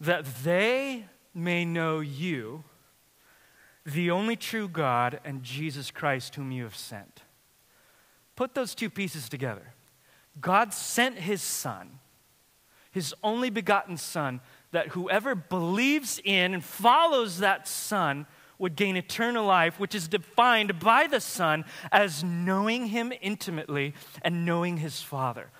that 0.00 0.24
they 0.42 1.08
may 1.32 1.64
know 1.64 2.00
you, 2.00 2.64
the 3.84 4.10
only 4.10 4.34
true 4.34 4.66
God, 4.66 5.20
and 5.24 5.44
Jesus 5.44 5.92
Christ 5.92 6.34
whom 6.34 6.50
you 6.50 6.64
have 6.64 6.76
sent." 6.76 7.22
Put 8.34 8.54
those 8.54 8.74
two 8.74 8.90
pieces 8.90 9.28
together. 9.28 9.74
God 10.40 10.74
sent 10.74 11.18
his 11.18 11.40
son, 11.40 12.00
his 12.90 13.14
only 13.22 13.48
begotten 13.48 13.96
son, 13.96 14.40
that 14.72 14.88
whoever 14.88 15.36
believes 15.36 16.18
in 16.24 16.52
and 16.52 16.64
follows 16.64 17.38
that 17.38 17.68
son 17.68 18.26
would 18.58 18.76
gain 18.76 18.96
eternal 18.96 19.44
life, 19.44 19.78
which 19.78 19.94
is 19.94 20.08
defined 20.08 20.78
by 20.78 21.06
the 21.06 21.20
Son 21.20 21.64
as 21.92 22.24
knowing 22.24 22.86
Him 22.86 23.12
intimately 23.20 23.94
and 24.22 24.44
knowing 24.44 24.78
His 24.78 25.02
Father. 25.02 25.50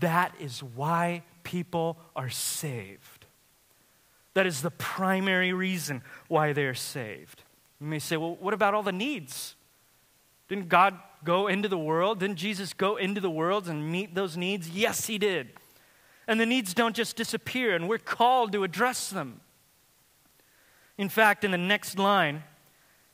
That 0.00 0.34
is 0.40 0.62
why 0.62 1.22
people 1.42 1.98
are 2.16 2.30
saved. 2.30 3.26
That 4.34 4.46
is 4.46 4.62
the 4.62 4.70
primary 4.70 5.52
reason 5.52 6.02
why 6.28 6.52
they 6.52 6.64
are 6.64 6.74
saved. 6.74 7.42
You 7.80 7.86
may 7.86 7.98
say, 7.98 8.16
well, 8.16 8.36
what 8.40 8.54
about 8.54 8.74
all 8.74 8.82
the 8.82 8.92
needs? 8.92 9.54
Didn't 10.48 10.68
God 10.68 10.98
go 11.22 11.46
into 11.46 11.68
the 11.68 11.78
world? 11.78 12.20
Didn't 12.20 12.36
Jesus 12.36 12.72
go 12.72 12.96
into 12.96 13.20
the 13.20 13.30
world 13.30 13.68
and 13.68 13.90
meet 13.90 14.14
those 14.14 14.36
needs? 14.36 14.68
Yes, 14.68 15.06
he 15.06 15.18
did. 15.18 15.50
And 16.26 16.40
the 16.40 16.46
needs 16.46 16.74
don't 16.74 16.96
just 16.96 17.16
disappear, 17.16 17.74
and 17.74 17.88
we're 17.88 17.98
called 17.98 18.52
to 18.52 18.64
address 18.64 19.10
them. 19.10 19.40
In 20.96 21.08
fact, 21.08 21.44
in 21.44 21.50
the 21.50 21.58
next 21.58 21.98
line, 21.98 22.44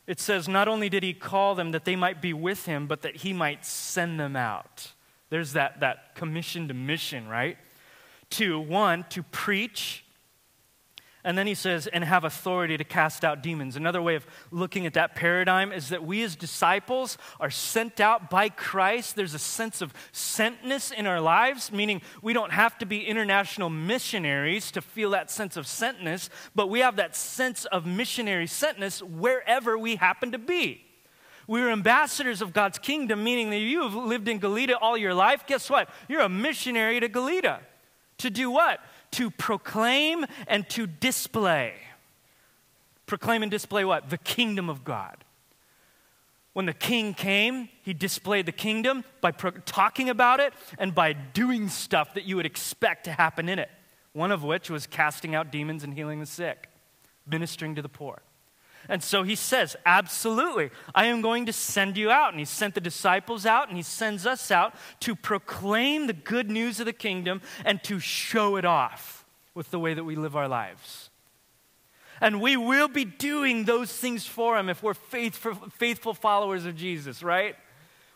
it 0.06 0.20
says, 0.20 0.48
Not 0.48 0.68
only 0.68 0.88
did 0.88 1.02
he 1.02 1.14
call 1.14 1.54
them 1.54 1.72
that 1.72 1.84
they 1.84 1.96
might 1.96 2.20
be 2.20 2.32
with 2.32 2.66
him, 2.66 2.86
but 2.86 3.02
that 3.02 3.16
he 3.16 3.32
might 3.32 3.64
send 3.64 4.18
them 4.18 4.36
out. 4.36 4.92
There's 5.30 5.52
that, 5.52 5.80
that 5.80 6.14
commission 6.14 6.68
to 6.68 6.74
mission, 6.74 7.28
right? 7.28 7.56
Two, 8.28 8.60
one, 8.60 9.04
to 9.10 9.22
preach 9.22 10.04
and 11.24 11.36
then 11.36 11.46
he 11.46 11.54
says, 11.54 11.86
and 11.86 12.02
have 12.04 12.24
authority 12.24 12.76
to 12.76 12.84
cast 12.84 13.24
out 13.24 13.42
demons. 13.42 13.76
Another 13.76 14.00
way 14.00 14.14
of 14.14 14.26
looking 14.50 14.86
at 14.86 14.94
that 14.94 15.14
paradigm 15.14 15.72
is 15.72 15.90
that 15.90 16.04
we 16.04 16.22
as 16.22 16.36
disciples 16.36 17.18
are 17.38 17.50
sent 17.50 18.00
out 18.00 18.30
by 18.30 18.48
Christ. 18.48 19.16
There's 19.16 19.34
a 19.34 19.38
sense 19.38 19.82
of 19.82 19.92
sentness 20.12 20.92
in 20.92 21.06
our 21.06 21.20
lives, 21.20 21.70
meaning 21.70 22.00
we 22.22 22.32
don't 22.32 22.52
have 22.52 22.78
to 22.78 22.86
be 22.86 23.04
international 23.04 23.68
missionaries 23.68 24.70
to 24.72 24.80
feel 24.80 25.10
that 25.10 25.30
sense 25.30 25.56
of 25.56 25.66
sentness, 25.66 26.28
but 26.54 26.68
we 26.68 26.80
have 26.80 26.96
that 26.96 27.14
sense 27.14 27.66
of 27.66 27.84
missionary 27.84 28.46
sentness 28.46 29.02
wherever 29.02 29.76
we 29.76 29.96
happen 29.96 30.32
to 30.32 30.38
be. 30.38 30.84
We're 31.46 31.70
ambassadors 31.70 32.42
of 32.42 32.52
God's 32.52 32.78
kingdom, 32.78 33.24
meaning 33.24 33.50
that 33.50 33.58
you 33.58 33.82
have 33.82 33.94
lived 33.94 34.28
in 34.28 34.38
Goleta 34.38 34.76
all 34.80 34.96
your 34.96 35.14
life. 35.14 35.44
Guess 35.46 35.68
what? 35.68 35.90
You're 36.08 36.20
a 36.20 36.28
missionary 36.28 37.00
to 37.00 37.08
Goleta. 37.08 37.58
To 38.18 38.30
do 38.30 38.50
what? 38.50 38.80
To 39.12 39.30
proclaim 39.30 40.24
and 40.46 40.68
to 40.70 40.86
display. 40.86 41.74
Proclaim 43.06 43.42
and 43.42 43.50
display 43.50 43.84
what? 43.84 44.10
The 44.10 44.18
kingdom 44.18 44.68
of 44.68 44.84
God. 44.84 45.24
When 46.52 46.66
the 46.66 46.72
king 46.72 47.14
came, 47.14 47.68
he 47.82 47.94
displayed 47.94 48.46
the 48.46 48.52
kingdom 48.52 49.04
by 49.20 49.30
pro- 49.30 49.52
talking 49.52 50.10
about 50.10 50.40
it 50.40 50.52
and 50.78 50.94
by 50.94 51.12
doing 51.12 51.68
stuff 51.68 52.14
that 52.14 52.24
you 52.24 52.36
would 52.36 52.46
expect 52.46 53.04
to 53.04 53.12
happen 53.12 53.48
in 53.48 53.58
it. 53.58 53.70
One 54.12 54.32
of 54.32 54.42
which 54.42 54.68
was 54.68 54.86
casting 54.86 55.34
out 55.34 55.52
demons 55.52 55.84
and 55.84 55.94
healing 55.94 56.18
the 56.18 56.26
sick, 56.26 56.68
ministering 57.26 57.76
to 57.76 57.82
the 57.82 57.88
poor. 57.88 58.22
And 58.88 59.02
so 59.02 59.22
he 59.22 59.34
says, 59.34 59.76
Absolutely, 59.86 60.70
I 60.94 61.06
am 61.06 61.20
going 61.20 61.46
to 61.46 61.52
send 61.52 61.96
you 61.96 62.10
out. 62.10 62.32
And 62.32 62.38
he 62.38 62.44
sent 62.44 62.74
the 62.74 62.80
disciples 62.80 63.46
out, 63.46 63.68
and 63.68 63.76
he 63.76 63.82
sends 63.82 64.26
us 64.26 64.50
out 64.50 64.74
to 65.00 65.14
proclaim 65.14 66.06
the 66.06 66.12
good 66.12 66.50
news 66.50 66.80
of 66.80 66.86
the 66.86 66.92
kingdom 66.92 67.42
and 67.64 67.82
to 67.84 67.98
show 67.98 68.56
it 68.56 68.64
off 68.64 69.24
with 69.54 69.70
the 69.70 69.78
way 69.78 69.94
that 69.94 70.04
we 70.04 70.16
live 70.16 70.36
our 70.36 70.48
lives. 70.48 71.10
And 72.20 72.40
we 72.40 72.56
will 72.56 72.88
be 72.88 73.04
doing 73.04 73.64
those 73.64 73.92
things 73.92 74.26
for 74.26 74.58
him 74.58 74.68
if 74.68 74.82
we're 74.82 74.94
faithful, 74.94 75.54
faithful 75.70 76.12
followers 76.12 76.66
of 76.66 76.76
Jesus, 76.76 77.22
right? 77.22 77.56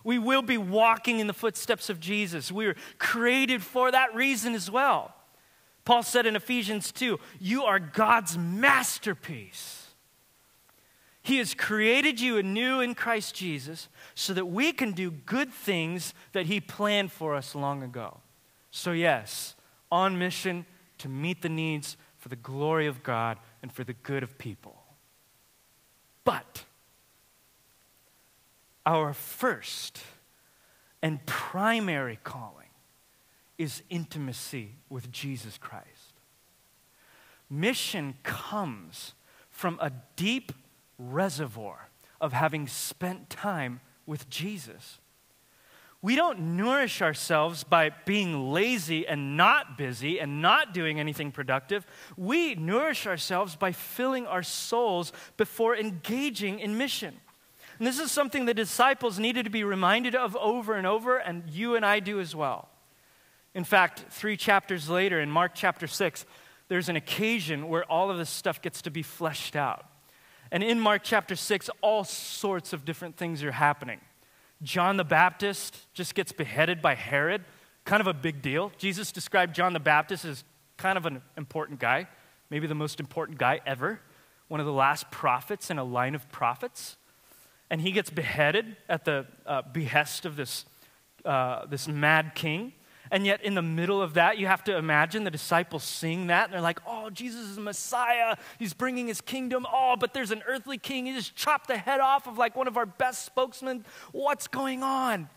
We 0.03 0.19
will 0.19 0.43
be 0.43 0.59
walking 0.59 1.21
in 1.21 1.27
the 1.27 1.33
footsteps 1.33 1.89
of 1.89 1.99
Jesus. 1.99 2.53
We 2.53 2.67
are 2.67 2.77
created 2.99 3.63
for 3.63 3.91
that 3.91 4.15
reason 4.15 4.55
as 4.55 4.71
well. 4.71 5.15
Paul 5.87 6.03
said 6.03 6.27
in 6.27 6.37
Ephesians 6.37 6.93
2 6.93 7.19
You 7.41 7.65
are 7.65 7.79
God's 7.79 8.37
masterpiece. 8.37 9.84
He 11.25 11.39
has 11.39 11.55
created 11.55 12.21
you 12.21 12.37
anew 12.37 12.81
in 12.81 12.95
Christ 12.95 13.35
Jesus 13.35 13.89
so 14.15 14.35
that 14.35 14.45
we 14.45 14.73
can 14.73 14.93
do 14.93 15.11
good 15.11 15.51
things 15.51 16.13
that 16.33 16.45
He 16.45 16.61
planned 16.61 17.13
for 17.13 17.35
us 17.35 17.55
long 17.55 17.83
ago. 17.83 18.19
So, 18.71 18.93
yes, 18.93 19.55
on 19.91 20.19
mission 20.19 20.67
to 20.99 21.09
meet 21.09 21.41
the 21.41 21.49
needs 21.49 21.97
for 22.19 22.29
the 22.29 22.37
glory 22.37 22.87
of 22.87 23.03
God 23.03 23.39
and 23.63 23.73
for 23.73 23.85
the 23.85 23.95
good 23.95 24.23
of 24.23 24.37
people. 24.37 24.77
But 26.25 26.65
our 28.85 29.15
first 29.15 30.01
and 31.03 31.25
primary 31.25 32.19
calling 32.23 32.69
is 33.57 33.83
intimacy 33.89 34.77
with 34.91 35.11
Jesus 35.11 35.57
Christ. 35.57 36.21
Mission 37.49 38.15
comes 38.23 39.15
from 39.49 39.79
a 39.81 39.91
deep 40.17 40.53
reservoir 40.99 41.89
of 42.21 42.33
having 42.33 42.67
spent 42.67 43.31
time 43.31 43.81
with 44.07 44.29
Jesus. 44.29 44.99
We 46.05 46.17
don't 46.17 46.57
nourish 46.57 47.01
ourselves 47.01 47.65
by 47.65 47.91
being 48.05 48.53
lazy 48.53 49.07
and 49.07 49.39
not 49.39 49.79
busy 49.79 50.21
and 50.21 50.43
not 50.43 50.75
doing 50.75 51.01
anything 51.01 51.33
productive. 51.33 51.87
We 52.15 52.55
nourish 52.57 53.07
ourselves 53.07 53.57
by 53.57 53.73
filling 53.73 54.27
our 54.27 54.43
souls 54.43 55.13
before 55.39 55.75
engaging 55.75 56.61
in 56.61 56.77
mission. 56.77 57.15
And 57.79 57.87
this 57.87 57.99
is 57.99 58.13
something 58.13 58.45
the 58.45 58.53
disciples 58.53 59.19
needed 59.19 59.45
to 59.45 59.51
be 59.51 59.65
reminded 59.65 60.15
of 60.15 60.37
over 60.37 60.75
and 60.75 60.87
over, 60.87 61.17
and 61.17 61.49
you 61.49 61.75
and 61.75 61.87
I 61.87 62.01
do 62.01 62.21
as 62.21 62.37
well. 62.37 62.69
In 63.55 63.65
fact, 63.65 64.05
three 64.11 64.37
chapters 64.37 64.91
later, 64.91 65.21
in 65.21 65.31
Mark 65.31 65.53
chapter 65.55 65.87
6, 65.87 66.27
there's 66.69 66.91
an 66.91 66.97
occasion 66.97 67.69
where 67.69 67.85
all 67.85 68.11
of 68.11 68.19
this 68.19 68.29
stuff 68.29 68.61
gets 68.61 68.83
to 68.83 68.91
be 68.91 69.03
fleshed 69.03 69.57
out. 69.57 69.87
And 70.51 70.63
in 70.63 70.79
Mark 70.79 71.03
chapter 71.05 71.37
6, 71.37 71.71
all 71.81 72.05
sorts 72.05 72.73
of 72.73 72.85
different 72.85 73.17
things 73.17 73.43
are 73.43 73.53
happening. 73.53 74.01
John 74.63 74.97
the 74.97 75.05
Baptist 75.05 75.93
just 75.95 76.15
gets 76.15 76.33
beheaded 76.33 76.81
by 76.81 76.95
Herod, 76.95 77.45
kind 77.85 78.01
of 78.01 78.07
a 78.07 78.15
big 78.15 78.41
deal. 78.41 78.73
Jesus 78.79 79.13
described 79.13 79.55
John 79.55 79.73
the 79.73 79.81
Baptist 79.81 80.25
as 80.25 80.45
kind 80.77 80.97
of 80.97 81.07
an 81.07 81.23
important 81.37 81.81
guy, 81.81 82.09
maybe 82.51 82.67
the 82.67 82.75
most 82.75 83.01
important 83.01 83.39
guy 83.39 83.61
ever, 83.67 84.01
one 84.49 84.61
of 84.61 84.67
the 84.67 84.73
last 84.73 85.11
prophets 85.11 85.71
in 85.71 85.79
a 85.79 85.85
line 85.85 86.15
of 86.15 86.31
prophets. 86.31 86.97
And 87.71 87.81
he 87.81 87.93
gets 87.93 88.11
beheaded 88.11 88.77
at 88.89 89.05
the 89.05 89.27
uh, 89.47 89.63
behest 89.63 90.25
of 90.25 90.37
this, 90.37 90.65
uh, 91.25 91.67
this 91.67 91.89
mad 91.89 92.33
king. 92.35 92.73
And 93.11 93.27
yet, 93.27 93.43
in 93.43 93.55
the 93.55 93.63
middle 93.63 94.01
of 94.01 94.15
that, 94.15 94.39
you 94.39 94.47
have 94.47 94.65
to 94.65 94.77
imagine 94.77 95.25
the 95.25 95.31
disciples 95.31 95.85
seeing 95.85 96.29
that. 96.29 96.47
And 96.47 96.55
they're 96.55 96.61
like, 96.61 96.81
oh, 96.87 97.11
Jesus 97.11 97.51
is 97.51 97.57
the 97.57 97.61
Messiah. 97.61 98.37
He's 98.59 98.73
bringing 98.73 99.07
his 99.07 99.21
kingdom. 99.21 99.67
Oh, 99.71 99.97
but 99.99 100.15
there's 100.15 100.31
an 100.31 100.43
earthly 100.47 100.79
king. 100.79 101.07
He 101.07 101.13
just 101.13 101.37
chopped 101.37 101.69
the 101.69 101.77
head 101.77 102.01
off 102.01 102.27
of 102.27 102.39
like 102.39 102.57
one 102.57 102.67
of 102.67 102.77
our 102.77 102.87
best 102.87 103.25
spokesmen. 103.27 103.85
What's 104.13 104.49
going 104.49 104.83
on? 104.83 105.29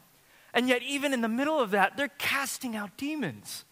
And 0.53 0.69
yet, 0.69 0.82
even 0.82 1.13
in 1.13 1.21
the 1.21 1.27
middle 1.27 1.60
of 1.60 1.71
that, 1.71 1.97
they're 1.97 2.08
casting 2.17 2.75
out 2.75 2.95
demons. 2.97 3.65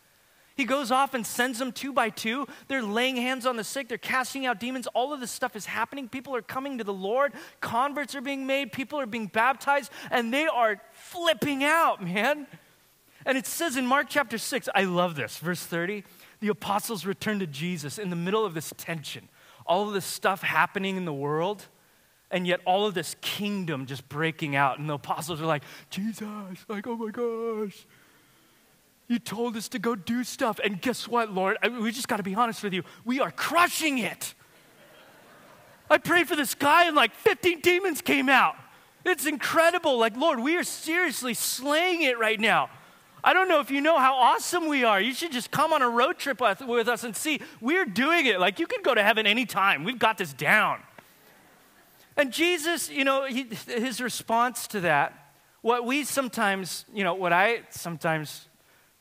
He 0.56 0.64
goes 0.64 0.90
off 0.90 1.14
and 1.14 1.26
sends 1.26 1.60
them 1.60 1.72
two 1.74 1.92
by 1.92 2.10
two. 2.10 2.48
They're 2.68 2.82
laying 2.82 3.18
hands 3.18 3.46
on 3.46 3.58
the 3.58 3.64
sick. 3.64 3.90
They're 3.90 3.98
casting 3.98 4.46
out 4.46 4.60
demons. 4.60 4.88
All 4.88 5.14
of 5.14 5.20
this 5.20 5.32
stuff 5.32 5.56
is 5.56 5.66
happening. 5.66 6.08
People 6.08 6.34
are 6.36 6.42
coming 6.42 6.78
to 6.78 6.84
the 6.84 6.94
Lord. 6.94 7.34
Converts 7.60 8.16
are 8.16 8.22
being 8.22 8.48
made. 8.48 8.72
People 8.72 9.00
are 9.00 9.06
being 9.06 9.28
baptized. 9.28 9.92
And 10.12 10.34
they 10.34 10.48
are 10.48 10.82
flipping 10.94 11.64
out, 11.64 12.02
man. 12.02 12.48
And 13.26 13.38
it 13.38 13.48
says 13.48 13.76
in 13.76 13.88
Mark 13.88 14.08
chapter 14.10 14.38
6, 14.38 14.70
I 14.76 14.84
love 14.84 15.16
this, 15.16 15.38
verse 15.40 15.64
30, 15.64 16.04
the 16.42 16.50
apostles 16.50 17.06
return 17.06 17.40
to 17.40 17.48
Jesus 17.48 17.98
in 17.98 18.10
the 18.10 18.16
middle 18.16 18.46
of 18.46 18.54
this 18.54 18.72
tension, 18.78 19.30
all 19.66 19.88
of 19.88 19.94
this 19.94 20.06
stuff 20.06 20.44
happening 20.44 20.96
in 20.96 21.06
the 21.06 21.14
world, 21.14 21.66
and 22.30 22.46
yet 22.46 22.60
all 22.66 22.86
of 22.86 22.94
this 22.94 23.16
kingdom 23.22 23.86
just 23.88 24.08
breaking 24.10 24.56
out. 24.56 24.78
And 24.78 24.90
the 24.90 24.96
apostles 24.96 25.42
are 25.42 25.46
like, 25.46 25.64
Jesus, 25.90 26.28
like, 26.68 26.86
oh 26.86 26.96
my 26.98 27.10
gosh. 27.10 27.86
You 29.08 29.20
told 29.20 29.56
us 29.56 29.70
to 29.70 29.80
go 29.80 29.96
do 29.96 30.24
stuff. 30.24 30.60
And 30.64 30.82
guess 30.82 31.08
what, 31.08 31.32
Lord? 31.32 31.58
I 31.62 31.68
we 31.70 31.92
just 31.92 32.08
got 32.08 32.18
to 32.18 32.24
be 32.24 32.34
honest 32.36 32.64
with 32.64 32.74
you. 32.74 32.84
We 33.06 33.20
are 33.20 33.32
crushing 33.32 34.00
it. 34.00 34.34
I 35.90 36.00
prayed 36.00 36.28
for 36.28 36.36
this 36.36 36.56
guy, 36.56 36.86
and 36.88 36.96
like 36.96 37.14
15 37.14 37.62
demons 37.62 38.02
came 38.02 38.30
out. 38.30 38.56
It's 39.06 39.28
incredible. 39.28 40.00
Like, 40.00 40.18
Lord, 40.18 40.40
we 40.40 40.58
are 40.58 40.64
seriously 40.64 41.36
slaying 41.36 42.02
it 42.02 42.18
right 42.18 42.40
now. 42.40 42.70
I 43.26 43.34
don't 43.34 43.50
know 43.50 43.60
if 43.60 43.72
you 43.72 43.82
know 43.82 43.98
how 43.98 44.16
awesome 44.16 44.70
we 44.70 44.84
are. 44.84 45.02
You 45.02 45.12
should 45.12 45.32
just 45.32 45.50
come 45.50 45.74
on 45.74 45.82
a 45.82 45.90
road 45.90 46.20
trip 46.20 46.40
with 46.40 46.88
us 46.88 47.04
and 47.04 47.16
see 47.16 47.42
we're 47.60 47.86
doing 47.86 48.28
it. 48.28 48.40
Like 48.40 48.60
you 48.60 48.68
can 48.68 48.84
go 48.84 48.94
to 48.94 49.02
heaven 49.02 49.26
anytime. 49.26 49.84
We've 49.84 49.98
got 49.98 50.20
this 50.20 50.32
down. 50.32 50.80
And 52.16 52.32
Jesus, 52.32 52.88
you 52.90 53.04
know, 53.04 53.26
he, 53.26 53.48
his 53.66 54.00
response 54.00 54.68
to 54.68 54.82
that, 54.82 55.34
what 55.62 55.88
we 55.88 56.04
sometimes, 56.04 56.86
you 56.94 57.04
know, 57.04 57.16
what 57.16 57.34
I 57.34 57.64
sometimes 57.72 58.48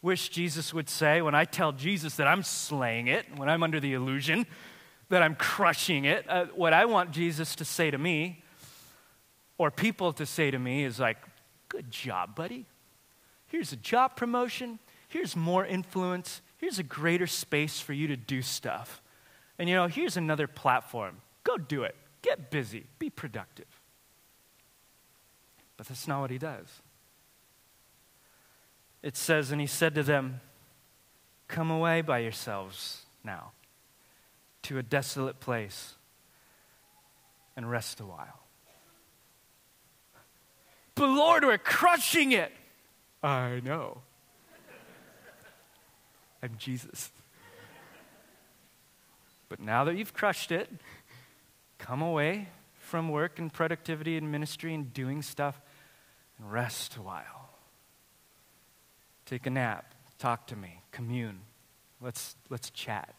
wish 0.00 0.30
Jesus 0.30 0.72
would 0.72 0.88
say 0.88 1.20
when 1.20 1.34
I 1.34 1.44
tell 1.44 1.72
Jesus 1.72 2.16
that 2.16 2.26
I'm 2.26 2.42
slaying 2.42 3.08
it, 3.08 3.26
when 3.36 3.50
I'm 3.50 3.62
under 3.62 3.78
the 3.78 3.92
illusion 3.92 4.46
that 5.10 5.22
I'm 5.22 5.34
crushing 5.34 6.06
it, 6.06 6.28
uh, 6.30 6.46
what 6.54 6.72
I 6.72 6.86
want 6.86 7.10
Jesus 7.10 7.54
to 7.56 7.64
say 7.64 7.90
to 7.90 7.98
me, 7.98 8.42
or 9.58 9.70
people 9.70 10.14
to 10.14 10.24
say 10.24 10.50
to 10.50 10.58
me, 10.58 10.84
is 10.84 10.98
like, 10.98 11.18
Good 11.68 11.90
job, 11.90 12.34
buddy. 12.34 12.66
Here's 13.54 13.72
a 13.72 13.76
job 13.76 14.16
promotion. 14.16 14.80
Here's 15.06 15.36
more 15.36 15.64
influence. 15.64 16.42
Here's 16.56 16.80
a 16.80 16.82
greater 16.82 17.28
space 17.28 17.78
for 17.78 17.92
you 17.92 18.08
to 18.08 18.16
do 18.16 18.42
stuff. 18.42 19.00
And 19.60 19.68
you 19.68 19.76
know, 19.76 19.86
here's 19.86 20.16
another 20.16 20.48
platform. 20.48 21.18
Go 21.44 21.56
do 21.56 21.84
it. 21.84 21.94
Get 22.20 22.50
busy. 22.50 22.86
Be 22.98 23.10
productive. 23.10 23.68
But 25.76 25.86
that's 25.86 26.08
not 26.08 26.20
what 26.20 26.32
he 26.32 26.38
does. 26.38 26.66
It 29.04 29.16
says, 29.16 29.52
and 29.52 29.60
he 29.60 29.68
said 29.68 29.94
to 29.94 30.02
them, 30.02 30.40
Come 31.46 31.70
away 31.70 32.00
by 32.00 32.18
yourselves 32.18 33.06
now 33.22 33.52
to 34.62 34.78
a 34.78 34.82
desolate 34.82 35.38
place 35.38 35.94
and 37.54 37.70
rest 37.70 38.00
a 38.00 38.04
while. 38.04 38.40
But 40.96 41.06
Lord, 41.06 41.44
we're 41.44 41.56
crushing 41.56 42.32
it. 42.32 42.50
I 43.24 43.60
know. 43.64 44.02
I'm 46.42 46.56
Jesus. 46.58 47.10
But 49.48 49.60
now 49.60 49.84
that 49.84 49.96
you've 49.96 50.12
crushed 50.12 50.52
it, 50.52 50.70
come 51.78 52.02
away 52.02 52.48
from 52.78 53.08
work 53.08 53.38
and 53.38 53.50
productivity 53.50 54.18
and 54.18 54.30
ministry 54.30 54.74
and 54.74 54.92
doing 54.92 55.22
stuff 55.22 55.58
and 56.38 56.52
rest 56.52 56.96
a 56.96 57.02
while. 57.02 57.48
Take 59.24 59.46
a 59.46 59.50
nap, 59.50 59.94
talk 60.18 60.46
to 60.48 60.56
me, 60.56 60.82
commune. 60.92 61.40
Let's, 62.02 62.36
let's 62.50 62.68
chat. 62.68 63.14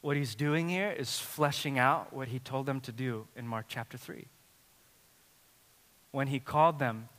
What 0.00 0.16
he's 0.16 0.34
doing 0.34 0.70
here 0.70 0.90
is 0.90 1.18
fleshing 1.18 1.78
out 1.78 2.14
what 2.14 2.28
he 2.28 2.38
told 2.38 2.64
them 2.64 2.80
to 2.82 2.92
do 2.92 3.26
in 3.36 3.46
Mark 3.46 3.66
chapter 3.68 3.98
3. 3.98 4.24
When 6.10 6.28
he 6.28 6.40
called 6.40 6.78
them 6.78 7.10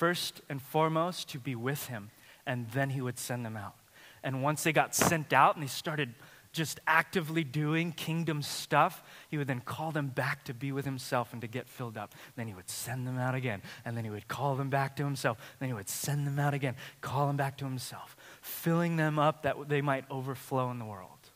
first 0.00 0.40
and 0.48 0.62
foremost 0.62 1.28
to 1.28 1.38
be 1.38 1.54
with 1.54 1.88
him, 1.88 2.10
and 2.46 2.70
then 2.70 2.88
he 2.88 3.02
would 3.02 3.18
send 3.18 3.44
them 3.44 3.54
out. 3.54 3.74
And 4.22 4.42
once 4.42 4.62
they 4.62 4.72
got 4.72 4.94
sent 4.94 5.34
out 5.34 5.56
and 5.56 5.62
they 5.62 5.68
started 5.68 6.14
just 6.52 6.80
actively 6.86 7.44
doing 7.44 7.92
kingdom 7.92 8.40
stuff, 8.40 9.02
he 9.28 9.36
would 9.36 9.46
then 9.46 9.60
call 9.60 9.92
them 9.92 10.06
back 10.08 10.42
to 10.44 10.54
be 10.54 10.72
with 10.72 10.86
himself 10.86 11.34
and 11.34 11.42
to 11.42 11.46
get 11.46 11.68
filled 11.68 11.98
up. 11.98 12.14
Then 12.34 12.48
he 12.48 12.54
would 12.54 12.70
send 12.70 13.06
them 13.06 13.18
out 13.18 13.34
again, 13.34 13.60
and 13.84 13.94
then 13.94 14.04
he 14.04 14.10
would 14.10 14.26
call 14.26 14.56
them 14.56 14.70
back 14.70 14.96
to 14.96 15.04
himself. 15.04 15.36
Then 15.58 15.68
he 15.68 15.74
would 15.74 15.90
send 15.90 16.26
them 16.26 16.38
out 16.38 16.54
again, 16.54 16.76
call 17.02 17.26
them 17.26 17.36
back 17.36 17.58
to 17.58 17.66
himself, 17.66 18.16
filling 18.40 18.96
them 18.96 19.18
up 19.18 19.42
that 19.42 19.68
they 19.68 19.82
might 19.82 20.06
overflow 20.10 20.70
in 20.70 20.78
the 20.78 20.86
world. 20.86 21.28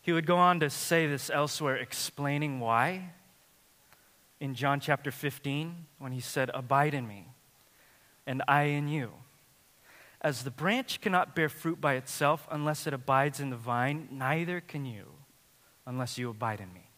He 0.00 0.12
would 0.12 0.24
go 0.24 0.38
on 0.38 0.60
to 0.60 0.70
say 0.70 1.06
this 1.06 1.28
elsewhere, 1.28 1.76
explaining 1.76 2.58
why 2.58 3.10
in 4.40 4.54
John 4.54 4.80
chapter 4.80 5.10
15 5.10 5.86
when 5.98 6.12
he 6.12 6.20
said, 6.20 6.50
Abide 6.52 6.94
in 6.94 7.06
me, 7.06 7.28
and 8.26 8.42
I 8.46 8.64
in 8.64 8.88
you. 8.88 9.12
As 10.20 10.42
the 10.42 10.50
branch 10.50 11.00
cannot 11.00 11.34
bear 11.36 11.48
fruit 11.48 11.80
by 11.80 11.94
itself 11.94 12.48
unless 12.50 12.86
it 12.86 12.94
abides 12.94 13.40
in 13.40 13.50
the 13.50 13.56
vine, 13.56 14.08
neither 14.10 14.60
can 14.60 14.84
you 14.84 15.12
unless 15.86 16.18
you 16.18 16.30
abide 16.30 16.60
in 16.60 16.72
me. 16.72 16.90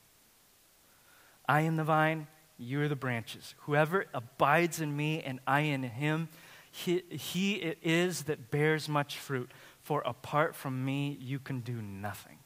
I 1.49 1.63
am 1.63 1.77
the 1.77 1.85
vine, 1.85 2.27
you 2.59 2.81
are 2.83 2.89
the 2.89 2.97
branches. 2.97 3.55
Whoever 3.61 4.07
abides 4.13 4.81
in 4.81 4.97
me 4.97 5.23
and 5.23 5.41
I 5.47 5.61
in 5.61 5.83
him, 5.83 6.29
he, 6.71 7.03
he 7.11 7.55
it 7.55 7.79
is 7.83 8.25
that 8.25 8.51
bears 8.51 8.89
much 8.89 9.17
fruit. 9.19 9.51
For 9.81 10.03
apart 10.03 10.55
from 10.55 10.85
me, 10.85 11.17
you 11.21 11.39
can 11.39 11.61
do 11.61 11.81
nothing. 11.81 12.39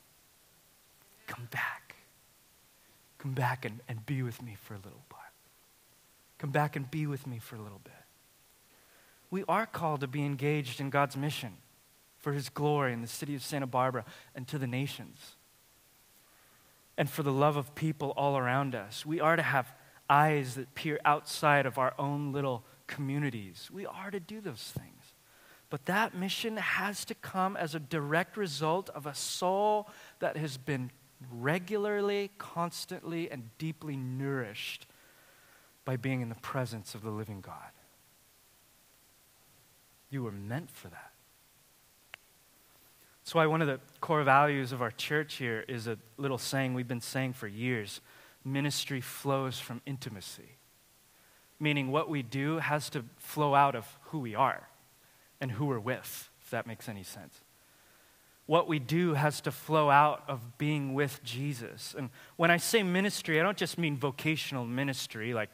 Come 1.27 1.49
back. 1.51 1.82
Come 3.23 3.35
back 3.35 3.65
and, 3.65 3.79
and 3.89 4.05
be 4.05 4.21
with 4.25 4.43
me 4.43 4.57
for 4.61 4.75
a 4.75 4.79
little 4.79 5.05
bit. 5.09 5.19
Come 6.39 6.51
back 6.51 6.75
and 6.75 6.91
be 6.91 7.07
with 7.07 7.25
me 7.25 7.39
for 7.39 7.55
a 7.55 7.61
little 7.61 7.81
bit. 7.85 7.93
We 9.31 9.45
are 9.49 9.65
called 9.65 10.01
to 10.01 10.09
be 10.09 10.25
engaged 10.25 10.81
in 10.81 10.91
God's 10.91 11.17
mission 11.17 11.53
for 12.19 12.33
his 12.33 12.49
glory 12.49 12.93
in 12.93 13.01
the 13.01 13.07
city 13.07 13.37
of 13.37 13.45
Santa 13.45 13.69
Barbara 13.69 14.05
and 14.35 14.49
to 14.49 14.59
the 14.59 14.67
nations. 14.67 15.37
And 16.99 17.09
for 17.09 17.23
the 17.23 17.31
love 17.31 17.57
of 17.57 17.77
people 17.77 18.13
all 18.17 18.37
around 18.37 18.75
us. 18.75 19.07
We 19.07 19.21
are 19.21 19.37
to 19.37 19.43
have 19.43 19.73
eyes 20.11 20.57
that 20.57 20.75
peer 20.75 20.99
outside 21.05 21.65
of 21.65 21.79
our 21.79 21.95
own 22.01 22.33
little 22.33 22.65
communities. 22.89 23.71
We 23.73 23.87
are 23.87 24.11
to 24.11 24.19
do 24.19 24.41
those 24.41 24.73
things. 24.77 25.15
But 25.71 25.87
that 25.87 26.13
mission 26.13 26.57
has 26.57 27.05
to 27.05 27.15
come 27.15 27.57
as 27.57 27.77
a 27.77 27.79
direct 27.79 28.37
result 28.37 28.91
of 28.91 29.07
a 29.07 29.15
soul 29.15 29.89
that 30.19 30.37
has 30.37 30.57
been 30.57 30.91
regularly, 31.31 32.31
constantly, 32.39 33.31
and 33.31 33.51
deeply 33.59 33.97
nourished 33.97 34.87
by 35.85 35.97
being 35.97 36.21
in 36.21 36.29
the 36.29 36.37
presence 36.37 36.95
of 36.95 37.03
the 37.03 37.11
living 37.11 37.41
God. 37.41 37.73
You 40.11 40.23
were 40.23 40.33
meant 40.33 40.71
for 40.71 40.89
that. 40.89 41.13
That's 43.23 43.35
why 43.35 43.47
one 43.47 43.63
of 43.63 43.69
the 43.69 43.81
core 44.01 44.25
values 44.25 44.73
of 44.73 44.83
our 44.83 44.91
church 44.91 45.35
here 45.35 45.65
is 45.69 45.87
a 45.87 45.97
little 46.17 46.39
saying 46.39 46.75
we've 46.75 46.89
been 46.89 47.01
saying 47.01 47.35
for 47.35 47.47
years 47.47 48.01
ministry 48.45 49.01
flows 49.01 49.61
from 49.61 49.81
intimacy. 49.87 50.57
Meaning, 51.61 51.93
what 51.93 52.09
we 52.09 52.23
do 52.23 52.59
has 52.59 52.91
to 52.91 53.05
flow 53.19 53.55
out 53.55 53.77
of 53.77 53.99
who 54.07 54.19
we 54.19 54.35
are 54.35 54.69
and 55.41 55.53
who 55.53 55.67
we're 55.67 55.79
with, 55.79 56.29
if 56.43 56.51
that 56.51 56.67
makes 56.67 56.89
any 56.89 57.05
sense 57.05 57.41
what 58.47 58.69
we 58.69 58.79
do 58.79 59.15
has 59.15 59.41
to 59.43 59.53
flow 59.53 59.89
out 59.89 60.25
of 60.29 60.59
being 60.59 60.95
with 60.95 61.23
Jesus. 61.23 61.95
And 61.97 62.11
when 62.37 62.51
I 62.51 62.57
say 62.57 62.83
ministry, 62.83 63.41
I 63.41 63.43
don't 63.43 63.57
just 63.57 63.79
mean 63.79 63.97
vocational 63.97 64.65
ministry 64.65 65.33
like 65.33 65.51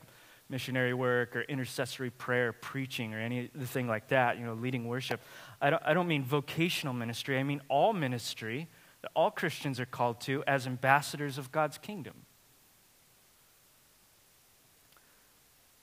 missionary 0.48 0.94
work 0.94 1.36
or 1.36 1.42
intercessory 1.42 2.10
prayer, 2.10 2.52
preaching, 2.52 3.12
or 3.12 3.18
anything 3.18 3.86
like 3.86 4.08
that, 4.08 4.38
you 4.38 4.46
know, 4.46 4.54
leading 4.54 4.88
worship. 4.88 5.20
I 5.60 5.70
don't, 5.70 5.82
I 5.84 5.92
don't 5.92 6.08
mean 6.08 6.24
vocational 6.24 6.94
ministry. 6.94 7.38
I 7.38 7.42
mean 7.42 7.60
all 7.68 7.92
ministry 7.92 8.68
that 9.02 9.10
all 9.14 9.30
Christians 9.30 9.78
are 9.78 9.86
called 9.86 10.20
to 10.22 10.42
as 10.46 10.66
ambassadors 10.66 11.38
of 11.38 11.52
God's 11.52 11.78
kingdom. 11.78 12.14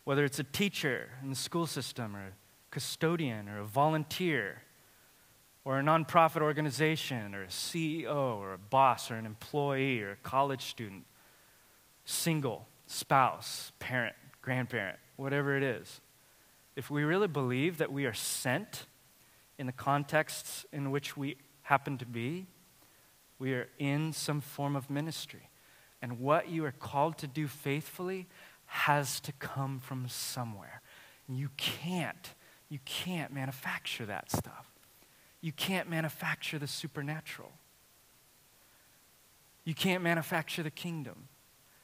Whether 0.03 0.25
it's 0.25 0.39
a 0.39 0.43
teacher 0.43 1.11
in 1.23 1.29
the 1.29 1.35
school 1.35 1.65
system, 1.65 2.15
or 2.15 2.27
a 2.27 2.31
custodian, 2.71 3.49
or 3.49 3.61
a 3.61 3.65
volunteer, 3.65 4.61
or 5.65 5.79
a 5.79 5.83
nonprofit 5.83 6.43
organization, 6.43 7.33
or 7.33 7.43
a 7.43 7.47
CEO, 7.47 8.37
or 8.37 8.53
a 8.53 8.57
boss, 8.57 9.09
or 9.09 9.15
an 9.15 9.25
employee, 9.25 10.01
or 10.01 10.11
a 10.11 10.15
college 10.17 10.61
student, 10.61 11.03
single, 12.05 12.67
spouse, 12.85 13.71
parent, 13.79 14.15
grandparent, 14.43 14.99
whatever 15.15 15.57
it 15.57 15.63
is, 15.63 16.01
if 16.75 16.91
we 16.91 17.03
really 17.03 17.27
believe 17.27 17.79
that 17.79 17.91
we 17.91 18.05
are 18.05 18.13
sent 18.13 18.85
in 19.57 19.65
the 19.65 19.71
contexts 19.71 20.65
in 20.71 20.91
which 20.91 21.17
we 21.17 21.37
happen 21.63 21.97
to 21.97 22.05
be, 22.05 22.45
we 23.39 23.53
are 23.53 23.67
in 23.79 24.13
some 24.13 24.41
form 24.41 24.75
of 24.75 24.89
ministry. 24.89 25.49
And 26.01 26.19
what 26.19 26.49
you 26.49 26.63
are 26.65 26.71
called 26.71 27.17
to 27.19 27.27
do 27.27 27.47
faithfully 27.47 28.27
has 28.67 29.19
to 29.21 29.31
come 29.33 29.79
from 29.79 30.07
somewhere. 30.07 30.81
You 31.27 31.49
can't, 31.57 32.33
you 32.69 32.79
can't 32.85 33.33
manufacture 33.33 34.05
that 34.05 34.29
stuff. 34.29 34.74
You 35.41 35.51
can't 35.51 35.89
manufacture 35.89 36.57
the 36.57 36.67
supernatural. 36.67 37.51
You 39.63 39.73
can't 39.73 40.03
manufacture 40.03 40.63
the 40.63 40.71
kingdom. 40.71 41.27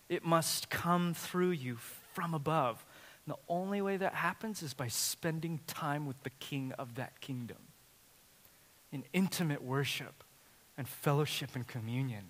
It 0.10 0.24
must 0.24 0.70
come 0.70 1.14
through 1.14 1.52
you 1.52 1.78
from 2.14 2.34
above. 2.34 2.86
And 3.26 3.34
the 3.36 3.40
only 3.48 3.82
way 3.82 3.98
that 3.98 4.14
happens 4.14 4.62
is 4.64 4.74
by 4.74 4.88
spending 4.88 5.60
time 5.68 6.06
with 6.06 6.22
the 6.24 6.30
king 6.32 6.74
of 6.78 6.96
that 6.96 7.22
kingdom 7.22 7.58
in 8.92 9.04
intimate 9.14 9.64
worship 9.64 10.24
and 10.78 10.88
fellowship 10.88 11.52
and 11.56 11.68
communion. 11.68 12.26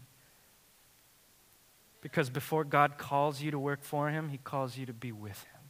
Because 2.02 2.30
before 2.30 2.64
God 2.64 2.98
calls 2.98 3.42
you 3.42 3.52
to 3.52 3.60
work 3.60 3.84
for 3.84 4.10
him, 4.10 4.30
he 4.30 4.38
calls 4.38 4.78
you 4.78 4.86
to 4.86 4.94
be 4.94 5.12
with 5.12 5.44
him. 5.44 5.62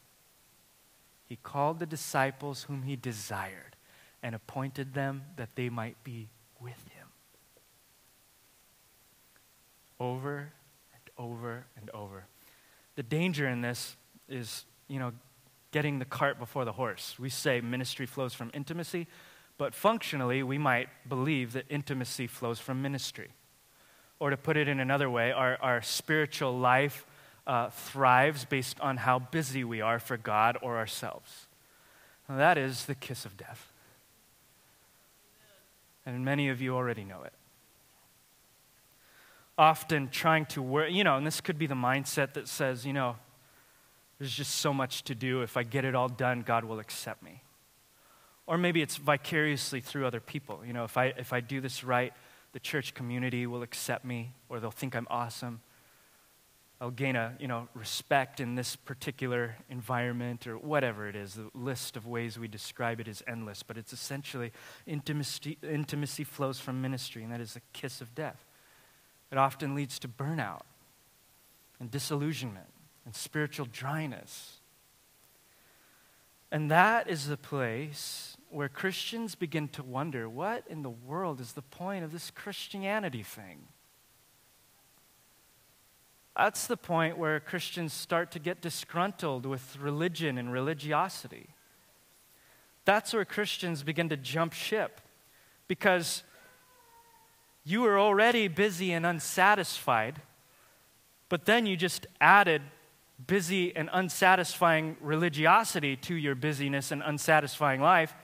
He 1.27 1.37
called 1.37 1.79
the 1.79 1.85
disciples 1.85 2.63
whom 2.63 2.83
he 2.83 2.95
desired 2.95 3.70
and 4.23 4.35
appointed 4.35 4.93
them 4.93 5.23
that 5.35 5.55
they 5.55 5.69
might 5.69 6.01
be 6.03 6.29
with 6.59 6.83
him. 6.89 7.07
Over 9.99 10.51
and 10.93 11.09
over 11.17 11.65
and 11.79 11.89
over. 11.91 12.25
The 12.95 13.03
danger 13.03 13.47
in 13.47 13.61
this 13.61 13.95
is, 14.27 14.65
you 14.87 14.99
know, 14.99 15.11
getting 15.71 15.99
the 15.99 16.05
cart 16.05 16.37
before 16.37 16.65
the 16.65 16.73
horse. 16.73 17.15
We 17.17 17.29
say 17.29 17.61
ministry 17.61 18.05
flows 18.05 18.33
from 18.33 18.51
intimacy, 18.53 19.07
but 19.57 19.73
functionally, 19.73 20.43
we 20.43 20.57
might 20.57 20.89
believe 21.07 21.53
that 21.53 21.65
intimacy 21.69 22.27
flows 22.27 22.59
from 22.59 22.81
ministry. 22.81 23.29
Or 24.19 24.29
to 24.29 24.37
put 24.37 24.57
it 24.57 24.67
in 24.67 24.79
another 24.79 25.09
way, 25.09 25.31
our, 25.31 25.57
our 25.61 25.81
spiritual 25.81 26.57
life 26.57 27.05
uh, 27.47 27.69
thrives 27.69 28.45
based 28.45 28.79
on 28.79 28.97
how 28.97 29.19
busy 29.19 29.63
we 29.63 29.81
are 29.81 29.99
for 29.99 30.17
God 30.17 30.57
or 30.61 30.77
ourselves. 30.77 31.47
That 32.29 32.57
is 32.57 32.85
the 32.85 32.95
kiss 32.95 33.25
of 33.25 33.35
death. 33.35 33.70
And 36.05 36.25
many 36.25 36.49
of 36.49 36.61
you 36.61 36.75
already 36.75 37.03
know 37.03 37.23
it. 37.23 37.33
Often 39.57 40.09
trying 40.09 40.45
to 40.47 40.61
work, 40.61 40.91
you 40.91 41.03
know, 41.03 41.17
and 41.17 41.27
this 41.27 41.41
could 41.41 41.59
be 41.59 41.67
the 41.67 41.75
mindset 41.75 42.33
that 42.33 42.47
says, 42.47 42.85
you 42.85 42.93
know, 42.93 43.15
there's 44.17 44.33
just 44.33 44.55
so 44.55 44.73
much 44.73 45.03
to 45.03 45.15
do. 45.15 45.41
If 45.41 45.57
I 45.57 45.63
get 45.63 45.85
it 45.85 45.95
all 45.95 46.09
done, 46.09 46.41
God 46.41 46.63
will 46.63 46.79
accept 46.79 47.23
me. 47.23 47.43
Or 48.47 48.57
maybe 48.57 48.81
it's 48.81 48.97
vicariously 48.97 49.81
through 49.81 50.05
other 50.05 50.19
people. 50.19 50.61
You 50.65 50.73
know, 50.73 50.83
if 50.83 50.97
I, 50.97 51.05
if 51.17 51.33
I 51.33 51.39
do 51.39 51.61
this 51.61 51.83
right, 51.83 52.13
the 52.53 52.59
church 52.59 52.93
community 52.93 53.47
will 53.47 53.61
accept 53.61 54.03
me, 54.03 54.33
or 54.49 54.59
they'll 54.59 54.71
think 54.71 54.95
I'm 54.95 55.07
awesome. 55.09 55.61
I'll 56.81 56.89
gain 56.89 57.15
a 57.15 57.35
you 57.39 57.47
know 57.47 57.67
respect 57.75 58.39
in 58.39 58.55
this 58.55 58.75
particular 58.75 59.55
environment 59.69 60.47
or 60.47 60.57
whatever 60.57 61.07
it 61.07 61.15
is. 61.15 61.35
The 61.35 61.51
list 61.53 61.95
of 61.95 62.07
ways 62.07 62.39
we 62.39 62.47
describe 62.47 62.99
it 62.99 63.07
is 63.07 63.21
endless, 63.27 63.61
but 63.61 63.77
it's 63.77 63.93
essentially 63.93 64.51
intimacy, 64.87 65.59
intimacy 65.61 66.23
flows 66.23 66.59
from 66.59 66.81
ministry, 66.81 67.23
and 67.23 67.31
that 67.31 67.39
is 67.39 67.53
the 67.53 67.61
kiss 67.71 68.01
of 68.01 68.15
death. 68.15 68.43
It 69.31 69.37
often 69.37 69.75
leads 69.75 69.99
to 69.99 70.07
burnout 70.07 70.63
and 71.79 71.91
disillusionment 71.91 72.73
and 73.05 73.15
spiritual 73.15 73.67
dryness. 73.71 74.57
And 76.51 76.69
that 76.71 77.07
is 77.07 77.27
the 77.27 77.37
place 77.37 78.35
where 78.49 78.67
Christians 78.67 79.35
begin 79.35 79.67
to 79.69 79.83
wonder 79.83 80.27
what 80.27 80.65
in 80.67 80.81
the 80.81 80.89
world 80.89 81.39
is 81.39 81.53
the 81.53 81.61
point 81.61 82.03
of 82.03 82.11
this 82.11 82.31
Christianity 82.31 83.23
thing? 83.23 83.67
That's 86.35 86.67
the 86.67 86.77
point 86.77 87.17
where 87.17 87.39
Christians 87.39 87.93
start 87.93 88.31
to 88.31 88.39
get 88.39 88.61
disgruntled 88.61 89.45
with 89.45 89.77
religion 89.77 90.37
and 90.37 90.51
religiosity. 90.51 91.49
That's 92.85 93.13
where 93.13 93.25
Christians 93.25 93.83
begin 93.83 94.09
to 94.09 94.17
jump 94.17 94.53
ship 94.53 95.01
because 95.67 96.23
you 97.63 97.81
were 97.81 97.99
already 97.99 98.47
busy 98.47 98.91
and 98.91 99.05
unsatisfied, 99.05 100.21
but 101.29 101.45
then 101.45 101.65
you 101.65 101.77
just 101.77 102.07
added 102.19 102.61
busy 103.27 103.75
and 103.75 103.89
unsatisfying 103.93 104.97
religiosity 104.99 105.95
to 105.95 106.15
your 106.15 106.33
busyness 106.33 106.91
and 106.91 107.03
unsatisfying 107.03 107.81
life. 107.81 108.15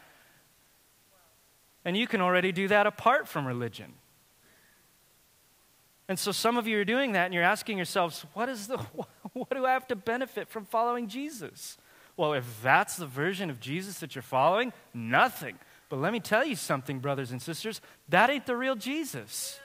And 1.85 1.95
you 1.95 2.07
can 2.07 2.19
already 2.19 2.51
do 2.51 2.67
that 2.69 2.87
apart 2.87 3.27
from 3.27 3.45
religion. 3.45 3.93
And 6.09 6.17
so 6.17 6.31
some 6.31 6.57
of 6.57 6.67
you 6.67 6.79
are 6.79 6.85
doing 6.85 7.13
that 7.13 7.25
and 7.25 7.33
you're 7.33 7.43
asking 7.43 7.77
yourselves, 7.77 8.25
what, 8.33 8.49
is 8.49 8.67
the, 8.67 8.77
what 9.33 9.49
do 9.51 9.65
I 9.65 9.71
have 9.71 9.87
to 9.87 9.95
benefit 9.95 10.47
from 10.47 10.65
following 10.65 11.07
Jesus? 11.07 11.77
Well, 12.15 12.33
if 12.33 12.61
that's 12.63 12.95
the 12.95 13.05
version 13.05 13.49
of 13.49 13.59
Jesus 13.59 13.99
that 13.99 14.15
you're 14.15 14.21
following, 14.21 14.73
nothing. 14.93 15.57
But 15.89 15.99
let 15.99 16.11
me 16.11 16.19
tell 16.19 16.45
you 16.45 16.55
something, 16.55 16.99
brothers 16.99 17.31
and 17.31 17.41
sisters, 17.41 17.81
that 18.09 18.29
ain't 18.29 18.45
the 18.45 18.55
real 18.55 18.75
Jesus. 18.75 19.59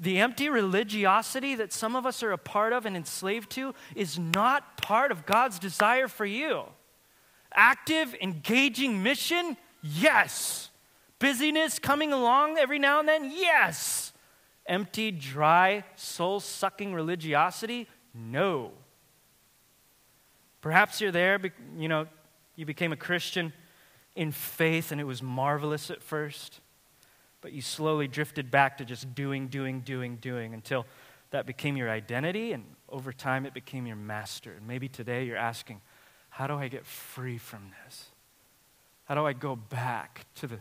The 0.00 0.18
empty 0.18 0.48
religiosity 0.48 1.54
that 1.56 1.72
some 1.72 1.94
of 1.94 2.06
us 2.06 2.22
are 2.22 2.32
a 2.32 2.38
part 2.38 2.72
of 2.72 2.86
and 2.86 2.96
enslaved 2.96 3.50
to 3.50 3.74
is 3.94 4.18
not 4.18 4.76
part 4.76 5.12
of 5.12 5.26
God's 5.26 5.58
desire 5.58 6.08
for 6.08 6.26
you. 6.26 6.64
Active, 7.52 8.16
engaging 8.20 9.02
mission? 9.02 9.56
Yes. 9.82 10.70
Busyness 11.20 11.78
coming 11.78 12.12
along 12.12 12.58
every 12.58 12.78
now 12.78 12.98
and 12.98 13.08
then? 13.08 13.30
Yes. 13.32 14.03
Empty, 14.66 15.10
dry, 15.10 15.84
soul 15.96 16.40
sucking 16.40 16.94
religiosity? 16.94 17.88
No. 18.14 18.72
Perhaps 20.60 21.00
you're 21.00 21.12
there, 21.12 21.38
you 21.76 21.88
know, 21.88 22.06
you 22.56 22.64
became 22.64 22.92
a 22.92 22.96
Christian 22.96 23.52
in 24.14 24.32
faith 24.32 24.92
and 24.92 25.00
it 25.00 25.04
was 25.04 25.22
marvelous 25.22 25.90
at 25.90 26.02
first, 26.02 26.60
but 27.40 27.52
you 27.52 27.60
slowly 27.60 28.08
drifted 28.08 28.50
back 28.50 28.78
to 28.78 28.84
just 28.84 29.14
doing, 29.14 29.48
doing, 29.48 29.80
doing, 29.80 30.16
doing 30.16 30.54
until 30.54 30.86
that 31.30 31.46
became 31.46 31.76
your 31.76 31.90
identity 31.90 32.52
and 32.52 32.64
over 32.88 33.12
time 33.12 33.44
it 33.44 33.52
became 33.52 33.86
your 33.86 33.96
master. 33.96 34.52
And 34.52 34.66
maybe 34.66 34.88
today 34.88 35.24
you're 35.24 35.36
asking, 35.36 35.80
how 36.30 36.46
do 36.46 36.54
I 36.54 36.68
get 36.68 36.86
free 36.86 37.38
from 37.38 37.70
this? 37.84 38.06
How 39.04 39.14
do 39.14 39.26
I 39.26 39.32
go 39.34 39.56
back 39.56 40.26
to 40.36 40.46
the 40.46 40.58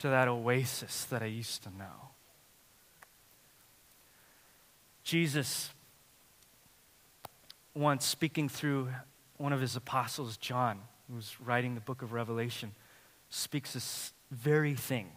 to 0.00 0.08
that 0.08 0.28
oasis 0.28 1.06
that 1.06 1.22
I 1.22 1.26
used 1.26 1.64
to 1.64 1.70
know? 1.70 2.10
Jesus 5.08 5.70
once 7.74 8.04
speaking 8.04 8.46
through 8.46 8.90
one 9.38 9.54
of 9.54 9.60
his 9.62 9.74
apostles, 9.74 10.36
John, 10.36 10.80
who 11.08 11.16
was 11.16 11.34
writing 11.40 11.74
the 11.74 11.80
book 11.80 12.02
of 12.02 12.12
Revelation, 12.12 12.72
speaks 13.30 13.72
this 13.72 14.12
very 14.30 14.74
thing. 14.74 15.08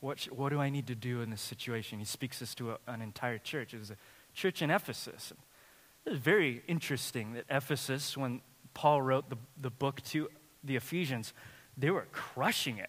What, 0.00 0.22
what 0.32 0.48
do 0.48 0.62
I 0.62 0.70
need 0.70 0.86
to 0.86 0.94
do 0.94 1.20
in 1.20 1.28
this 1.28 1.42
situation? 1.42 1.98
He 1.98 2.06
speaks 2.06 2.38
this 2.38 2.54
to 2.54 2.70
a, 2.70 2.78
an 2.86 3.02
entire 3.02 3.36
church. 3.36 3.74
It 3.74 3.80
was 3.80 3.90
a 3.90 3.98
church 4.32 4.62
in 4.62 4.70
Ephesus. 4.70 5.30
It 6.06 6.10
was 6.12 6.18
very 6.18 6.62
interesting 6.66 7.34
that 7.34 7.44
Ephesus, 7.50 8.16
when 8.16 8.40
Paul 8.72 9.02
wrote 9.02 9.28
the, 9.28 9.36
the 9.60 9.68
book 9.68 10.00
to 10.04 10.30
the 10.64 10.76
Ephesians, 10.76 11.34
they 11.76 11.90
were 11.90 12.06
crushing 12.12 12.78
it. 12.78 12.88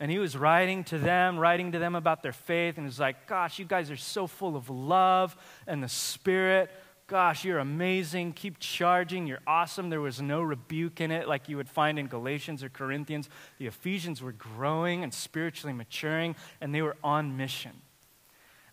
And 0.00 0.10
he 0.10 0.18
was 0.18 0.36
writing 0.36 0.84
to 0.84 0.98
them, 0.98 1.38
writing 1.38 1.72
to 1.72 1.78
them 1.78 1.94
about 1.94 2.22
their 2.22 2.32
faith, 2.32 2.76
and 2.76 2.84
he 2.84 2.88
was 2.88 2.98
like, 2.98 3.26
Gosh, 3.26 3.58
you 3.58 3.64
guys 3.64 3.90
are 3.90 3.96
so 3.96 4.26
full 4.26 4.56
of 4.56 4.68
love 4.68 5.36
and 5.66 5.82
the 5.82 5.88
Spirit. 5.88 6.70
Gosh, 7.06 7.44
you're 7.44 7.58
amazing. 7.58 8.32
Keep 8.32 8.58
charging. 8.58 9.26
You're 9.26 9.42
awesome. 9.46 9.90
There 9.90 10.00
was 10.00 10.22
no 10.22 10.40
rebuke 10.40 11.00
in 11.00 11.10
it 11.10 11.28
like 11.28 11.48
you 11.48 11.56
would 11.58 11.68
find 11.68 11.98
in 11.98 12.06
Galatians 12.06 12.64
or 12.64 12.68
Corinthians. 12.68 13.28
The 13.58 13.66
Ephesians 13.66 14.22
were 14.22 14.32
growing 14.32 15.02
and 15.04 15.12
spiritually 15.12 15.74
maturing, 15.74 16.36
and 16.60 16.74
they 16.74 16.80
were 16.80 16.96
on 17.04 17.36
mission. 17.36 17.82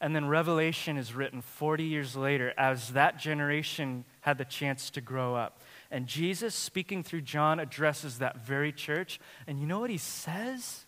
And 0.01 0.15
then 0.15 0.27
Revelation 0.27 0.97
is 0.97 1.13
written 1.13 1.41
40 1.41 1.83
years 1.83 2.15
later 2.15 2.53
as 2.57 2.93
that 2.93 3.19
generation 3.19 4.05
had 4.21 4.37
the 4.37 4.45
chance 4.45 4.89
to 4.91 5.01
grow 5.01 5.35
up. 5.35 5.59
And 5.91 6.07
Jesus, 6.07 6.55
speaking 6.55 7.03
through 7.03 7.21
John, 7.21 7.59
addresses 7.59 8.19
that 8.19 8.37
very 8.37 8.71
church. 8.71 9.19
And 9.45 9.59
you 9.59 9.67
know 9.67 9.79
what 9.79 9.89
he 9.89 9.97
says? 9.97 10.85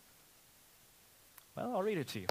Well, 1.62 1.76
I'll 1.76 1.84
read 1.84 1.99
it 1.99 2.07
to 2.09 2.20
you. 2.22 2.28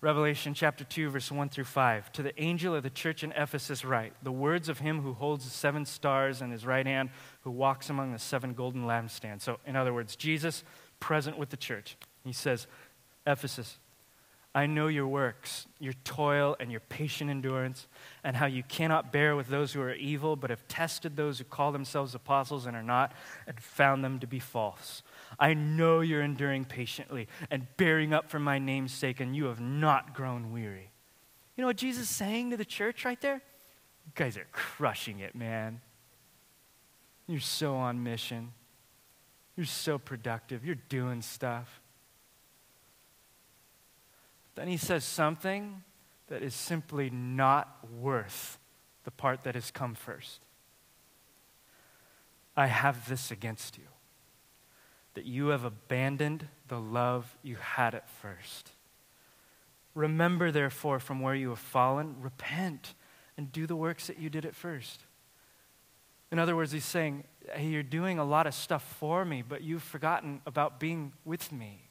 Revelation 0.00 0.54
chapter 0.54 0.84
2, 0.84 1.10
verse 1.10 1.32
1 1.32 1.48
through 1.48 1.64
5. 1.64 2.12
To 2.12 2.22
the 2.22 2.40
angel 2.40 2.74
of 2.74 2.84
the 2.84 2.90
church 2.90 3.24
in 3.24 3.32
Ephesus, 3.32 3.84
write 3.84 4.12
the 4.22 4.30
words 4.30 4.68
of 4.68 4.78
him 4.78 5.02
who 5.02 5.12
holds 5.12 5.44
the 5.44 5.50
seven 5.50 5.84
stars 5.84 6.40
in 6.40 6.52
his 6.52 6.64
right 6.64 6.86
hand, 6.86 7.10
who 7.42 7.50
walks 7.50 7.90
among 7.90 8.12
the 8.12 8.18
seven 8.20 8.54
golden 8.54 8.84
lampstands. 8.84 9.42
So, 9.42 9.58
in 9.66 9.74
other 9.74 9.92
words, 9.92 10.14
Jesus 10.14 10.62
present 11.00 11.36
with 11.36 11.50
the 11.50 11.56
church. 11.56 11.96
He 12.24 12.32
says, 12.32 12.68
Ephesus, 13.26 13.78
I 14.54 14.66
know 14.66 14.86
your 14.86 15.08
works, 15.08 15.66
your 15.80 15.94
toil, 16.04 16.56
and 16.60 16.70
your 16.70 16.80
patient 16.80 17.28
endurance, 17.28 17.88
and 18.22 18.36
how 18.36 18.46
you 18.46 18.62
cannot 18.62 19.12
bear 19.12 19.34
with 19.34 19.48
those 19.48 19.72
who 19.72 19.82
are 19.82 19.94
evil, 19.94 20.36
but 20.36 20.50
have 20.50 20.66
tested 20.68 21.16
those 21.16 21.38
who 21.38 21.44
call 21.44 21.72
themselves 21.72 22.14
apostles 22.14 22.66
and 22.66 22.76
are 22.76 22.82
not, 22.84 23.12
and 23.48 23.60
found 23.60 24.04
them 24.04 24.20
to 24.20 24.28
be 24.28 24.38
false. 24.38 25.02
I 25.38 25.54
know 25.54 26.00
you're 26.00 26.22
enduring 26.22 26.64
patiently 26.64 27.28
and 27.50 27.66
bearing 27.76 28.12
up 28.12 28.30
for 28.30 28.38
my 28.38 28.58
name's 28.58 28.92
sake, 28.92 29.20
and 29.20 29.34
you 29.34 29.46
have 29.46 29.60
not 29.60 30.14
grown 30.14 30.52
weary. 30.52 30.90
You 31.56 31.62
know 31.62 31.68
what 31.68 31.76
Jesus 31.76 32.04
is 32.04 32.16
saying 32.16 32.50
to 32.50 32.56
the 32.56 32.64
church 32.64 33.04
right 33.04 33.20
there? 33.20 33.42
You 34.06 34.12
guys 34.14 34.36
are 34.36 34.46
crushing 34.52 35.20
it, 35.20 35.34
man. 35.34 35.80
You're 37.26 37.40
so 37.40 37.76
on 37.76 38.02
mission. 38.02 38.52
You're 39.56 39.66
so 39.66 39.98
productive. 39.98 40.64
You're 40.64 40.74
doing 40.88 41.22
stuff. 41.22 41.80
Then 44.54 44.68
he 44.68 44.76
says 44.76 45.04
something 45.04 45.82
that 46.28 46.42
is 46.42 46.54
simply 46.54 47.10
not 47.10 47.78
worth 47.98 48.58
the 49.04 49.10
part 49.10 49.42
that 49.44 49.54
has 49.54 49.70
come 49.70 49.94
first. 49.94 50.40
I 52.56 52.66
have 52.66 53.08
this 53.08 53.30
against 53.30 53.78
you 53.78 53.84
that 55.14 55.24
you 55.24 55.48
have 55.48 55.64
abandoned 55.64 56.48
the 56.68 56.78
love 56.78 57.36
you 57.42 57.56
had 57.56 57.94
at 57.94 58.08
first. 58.08 58.72
Remember, 59.94 60.50
therefore, 60.50 61.00
from 61.00 61.20
where 61.20 61.34
you 61.34 61.50
have 61.50 61.58
fallen, 61.58 62.16
repent 62.20 62.94
and 63.36 63.50
do 63.50 63.66
the 63.66 63.76
works 63.76 64.06
that 64.06 64.18
you 64.18 64.30
did 64.30 64.44
at 64.44 64.54
first. 64.54 65.04
In 66.30 66.38
other 66.38 66.54
words, 66.54 66.72
he's 66.72 66.84
saying, 66.84 67.24
Hey, 67.52 67.66
you're 67.66 67.82
doing 67.82 68.18
a 68.18 68.24
lot 68.24 68.46
of 68.46 68.54
stuff 68.54 68.82
for 68.98 69.24
me, 69.24 69.42
but 69.42 69.62
you've 69.62 69.82
forgotten 69.82 70.40
about 70.46 70.78
being 70.78 71.12
with 71.24 71.50
me. 71.50 71.88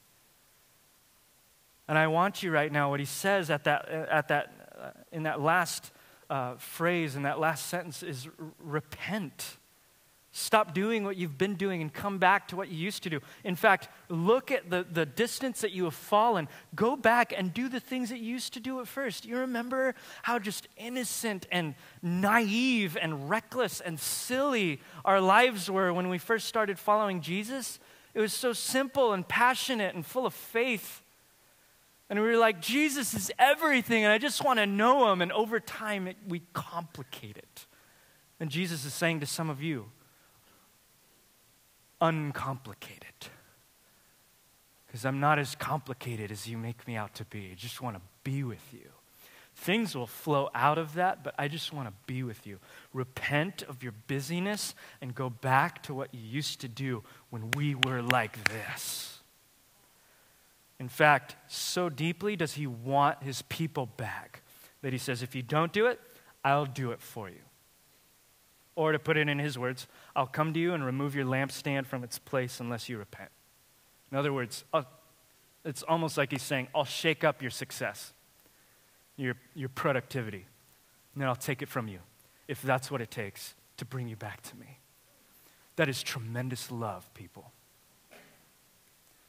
And 1.88 1.98
I 1.98 2.08
want 2.08 2.44
you 2.44 2.52
right 2.52 2.72
now, 2.72 2.92
what 2.92 3.00
he 3.00 3.06
says 3.06 3.50
at 3.50 3.64
that, 3.64 3.90
at 3.90 4.28
that, 4.28 4.70
uh, 4.80 4.90
in 5.12 5.24
that 5.24 5.42
last 5.42 5.92
uh, 6.30 6.56
phrase, 6.56 7.16
in 7.16 7.24
that 7.24 7.40
last 7.40 7.66
sentence, 7.66 8.04
is 8.04 8.28
repent. 8.60 9.58
Stop 10.32 10.76
doing 10.76 11.04
what 11.04 11.18
you've 11.18 11.40
been 11.40 11.56
doing 11.56 11.82
and 11.82 11.92
come 11.92 12.20
back 12.20 12.48
to 12.50 12.56
what 12.56 12.70
you 12.70 12.78
used 12.78 13.02
to 13.04 13.10
do. 13.10 13.20
In 13.44 13.56
fact, 13.56 13.90
look 14.10 14.52
at 14.52 14.70
the, 14.70 14.86
the 14.90 15.06
distance 15.06 15.62
that 15.62 15.72
you 15.72 15.86
have 15.86 15.96
fallen. 15.96 16.48
Go 16.76 16.96
back 16.96 17.34
and 17.36 17.52
do 17.52 17.68
the 17.68 17.80
things 17.80 18.10
that 18.10 18.20
you 18.20 18.34
used 18.34 18.54
to 18.54 18.60
do 18.60 18.80
at 18.80 18.88
first. 18.88 19.26
You 19.26 19.38
remember 19.38 19.96
how 20.22 20.38
just 20.38 20.68
innocent 20.78 21.48
and 21.52 21.74
naive 22.04 22.96
and 23.02 23.28
reckless 23.28 23.82
and 23.82 24.00
silly 24.00 24.82
our 25.04 25.20
lives 25.20 25.70
were 25.70 25.92
when 25.92 26.10
we 26.10 26.20
first 26.20 26.48
started 26.48 26.78
following 26.78 27.22
Jesus? 27.22 27.80
It 28.14 28.22
was 28.22 28.34
so 28.34 28.54
simple 28.54 29.14
and 29.14 29.28
passionate 29.28 29.96
and 29.96 30.06
full 30.06 30.28
of 30.28 30.36
faith. 30.36 31.02
And 32.08 32.20
we 32.20 32.28
were 32.28 32.38
like, 32.38 32.62
Jesus 32.62 33.16
is 33.16 33.32
everything, 33.40 34.04
and 34.04 34.12
I 34.12 34.18
just 34.20 34.44
want 34.44 34.60
to 34.60 34.66
know 34.66 35.12
him. 35.12 35.22
And 35.22 35.32
over 35.32 35.60
time, 35.60 36.08
it, 36.08 36.18
we 36.28 36.42
complicate 36.54 37.38
it. 37.38 37.66
And 38.40 38.50
Jesus 38.50 38.86
is 38.86 38.94
saying 38.94 39.20
to 39.20 39.26
some 39.26 39.50
of 39.50 39.62
you, 39.62 39.92
uncomplicated. 42.02 43.30
Because 44.88 45.06
I'm 45.06 45.20
not 45.20 45.38
as 45.38 45.56
complicated 45.56 46.32
as 46.32 46.47
you 46.47 46.58
make 46.58 46.88
me 46.88 46.95
out 46.95 47.14
to 47.16 47.26
be. 47.26 47.50
I 47.52 47.56
just 47.56 47.82
want 47.82 47.95
to 47.95 48.02
be 48.24 48.43
with 48.43 48.74
you. 48.74 48.89
Things 49.56 49.93
will 49.93 50.08
flow 50.08 50.50
out 50.56 50.78
of 50.78 50.93
that, 50.93 51.24
but 51.24 51.36
I 51.38 51.47
just 51.47 51.74
want 51.74 51.88
to 51.88 51.93
be 52.08 52.24
with 52.24 52.47
you. 52.47 52.60
Repent 52.93 53.62
of 53.64 53.84
your 53.84 53.91
busyness 54.08 54.74
and 55.02 55.14
go 55.14 55.30
back 55.30 55.84
to 55.84 55.93
what 55.93 56.14
you 56.14 56.22
used 56.22 56.62
to 56.62 56.68
do 56.68 57.04
when 57.30 57.52
we 57.52 57.76
were 57.76 58.02
like 58.02 58.50
this. 58.50 59.20
In 60.80 60.88
fact, 60.88 61.36
so 61.47 61.89
deeply 61.89 62.38
does 62.38 62.54
he 62.54 62.68
want 62.68 63.22
his 63.22 63.41
people 63.43 63.86
back 63.86 64.41
that 64.82 64.93
he 64.93 65.00
says, 65.00 65.22
if 65.22 65.36
you 65.36 65.41
don't 65.41 65.74
do 65.74 65.88
it, 65.88 66.00
I'll 66.43 66.66
do 66.66 66.91
it 66.91 67.02
for 67.02 67.30
you. 67.30 67.41
Or 68.80 68.94
to 68.94 68.98
put 68.98 69.18
it 69.18 69.28
in 69.28 69.40
his 69.40 69.60
words, 69.60 69.88
I'll 70.16 70.26
come 70.26 70.54
to 70.54 70.60
you 70.60 70.74
and 70.74 70.86
remove 70.86 71.14
your 71.14 71.26
lampstand 71.26 71.86
from 71.86 72.02
its 72.02 72.18
place 72.18 72.62
unless 72.62 72.88
you 72.88 72.98
repent. 72.98 73.30
In 74.10 74.18
other 74.18 74.32
words, 74.32 74.64
I'll, 74.74 74.88
it's 75.66 75.84
almost 75.84 76.18
like 76.18 76.32
he's 76.32 76.44
saying, 76.44 76.70
I'll 76.74 76.86
shake 76.86 77.26
up 77.26 77.42
your 77.42 77.52
success, 77.52 78.14
your, 79.18 79.36
your 79.54 79.68
productivity, 79.68 80.46
and 81.14 81.22
then 81.22 81.28
I'll 81.28 81.36
take 81.36 81.62
it 81.62 81.68
from 81.68 81.90
you 81.90 82.00
if 82.48 82.62
that's 82.62 82.90
what 82.90 83.02
it 83.02 83.12
takes 83.12 83.54
to 83.76 83.84
bring 83.84 84.08
you 84.08 84.16
back 84.16 84.44
to 84.44 84.56
me. 84.56 84.80
That 85.76 85.90
is 85.90 86.02
tremendous 86.02 86.72
love, 86.72 87.14
people. 87.14 87.52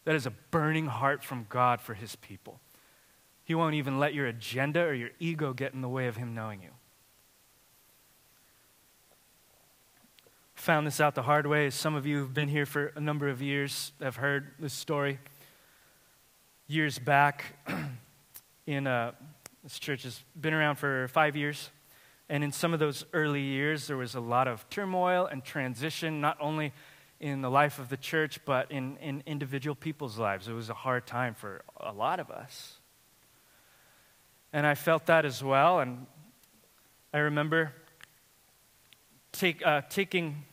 That 0.04 0.14
is 0.14 0.26
a 0.26 0.32
burning 0.52 0.86
heart 0.86 1.24
from 1.24 1.46
God 1.48 1.80
for 1.80 1.94
his 1.94 2.14
people. 2.14 2.60
He 3.42 3.56
won't 3.56 3.74
even 3.74 3.98
let 3.98 4.14
your 4.14 4.28
agenda 4.28 4.84
or 4.84 4.94
your 4.94 5.10
ego 5.18 5.52
get 5.52 5.74
in 5.74 5.80
the 5.80 5.88
way 5.88 6.06
of 6.06 6.14
him 6.14 6.36
knowing 6.36 6.62
you. 6.62 6.70
Found 10.60 10.86
this 10.86 11.00
out 11.00 11.14
the 11.14 11.22
hard 11.22 11.46
way. 11.46 11.70
Some 11.70 11.94
of 11.94 12.04
you 12.04 12.18
who've 12.18 12.34
been 12.34 12.48
here 12.48 12.66
for 12.66 12.92
a 12.94 13.00
number 13.00 13.30
of 13.30 13.40
years 13.40 13.92
have 14.00 14.16
heard 14.16 14.48
this 14.58 14.74
story. 14.74 15.18
Years 16.66 16.98
back, 16.98 17.44
in 18.66 18.86
uh, 18.86 19.12
this 19.62 19.78
church 19.78 20.02
has 20.02 20.22
been 20.38 20.52
around 20.52 20.76
for 20.76 21.08
five 21.08 21.34
years. 21.34 21.70
And 22.28 22.44
in 22.44 22.52
some 22.52 22.74
of 22.74 22.78
those 22.78 23.06
early 23.14 23.40
years, 23.40 23.86
there 23.86 23.96
was 23.96 24.14
a 24.14 24.20
lot 24.20 24.48
of 24.48 24.68
turmoil 24.68 25.24
and 25.24 25.42
transition, 25.42 26.20
not 26.20 26.36
only 26.40 26.74
in 27.20 27.40
the 27.40 27.50
life 27.50 27.78
of 27.78 27.88
the 27.88 27.96
church, 27.96 28.38
but 28.44 28.70
in, 28.70 28.98
in 28.98 29.22
individual 29.24 29.74
people's 29.74 30.18
lives. 30.18 30.46
It 30.46 30.52
was 30.52 30.68
a 30.68 30.74
hard 30.74 31.06
time 31.06 31.34
for 31.34 31.62
a 31.78 31.92
lot 31.92 32.20
of 32.20 32.30
us. 32.30 32.76
And 34.52 34.66
I 34.66 34.74
felt 34.74 35.06
that 35.06 35.24
as 35.24 35.42
well. 35.42 35.80
And 35.80 36.06
I 37.14 37.18
remember 37.18 37.72
take, 39.32 39.66
uh, 39.66 39.80
taking 39.88 40.44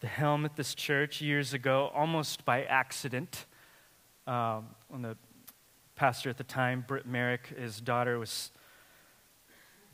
the 0.00 0.06
helm 0.06 0.44
at 0.44 0.56
this 0.56 0.74
church 0.74 1.20
years 1.20 1.52
ago, 1.52 1.90
almost 1.94 2.44
by 2.44 2.64
accident. 2.64 3.46
Um, 4.26 4.68
when 4.88 5.02
the 5.02 5.16
pastor 5.94 6.30
at 6.30 6.38
the 6.38 6.44
time, 6.44 6.84
Britt 6.86 7.06
Merrick, 7.06 7.48
his 7.48 7.80
daughter 7.80 8.18
was 8.18 8.50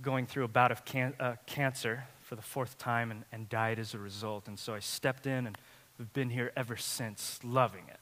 going 0.02 0.26
through 0.26 0.44
a 0.44 0.48
bout 0.48 0.70
of 0.70 0.84
can- 0.84 1.14
uh, 1.18 1.34
cancer 1.46 2.04
for 2.20 2.36
the 2.36 2.42
fourth 2.42 2.78
time 2.78 3.10
and, 3.10 3.24
and 3.32 3.48
died 3.48 3.78
as 3.78 3.94
a 3.94 3.98
result. 3.98 4.46
And 4.46 4.58
so 4.58 4.74
I 4.74 4.78
stepped 4.78 5.26
in 5.26 5.46
and 5.46 5.58
we've 5.98 6.12
been 6.12 6.30
here 6.30 6.52
ever 6.56 6.76
since, 6.76 7.40
loving 7.42 7.84
it. 7.88 7.98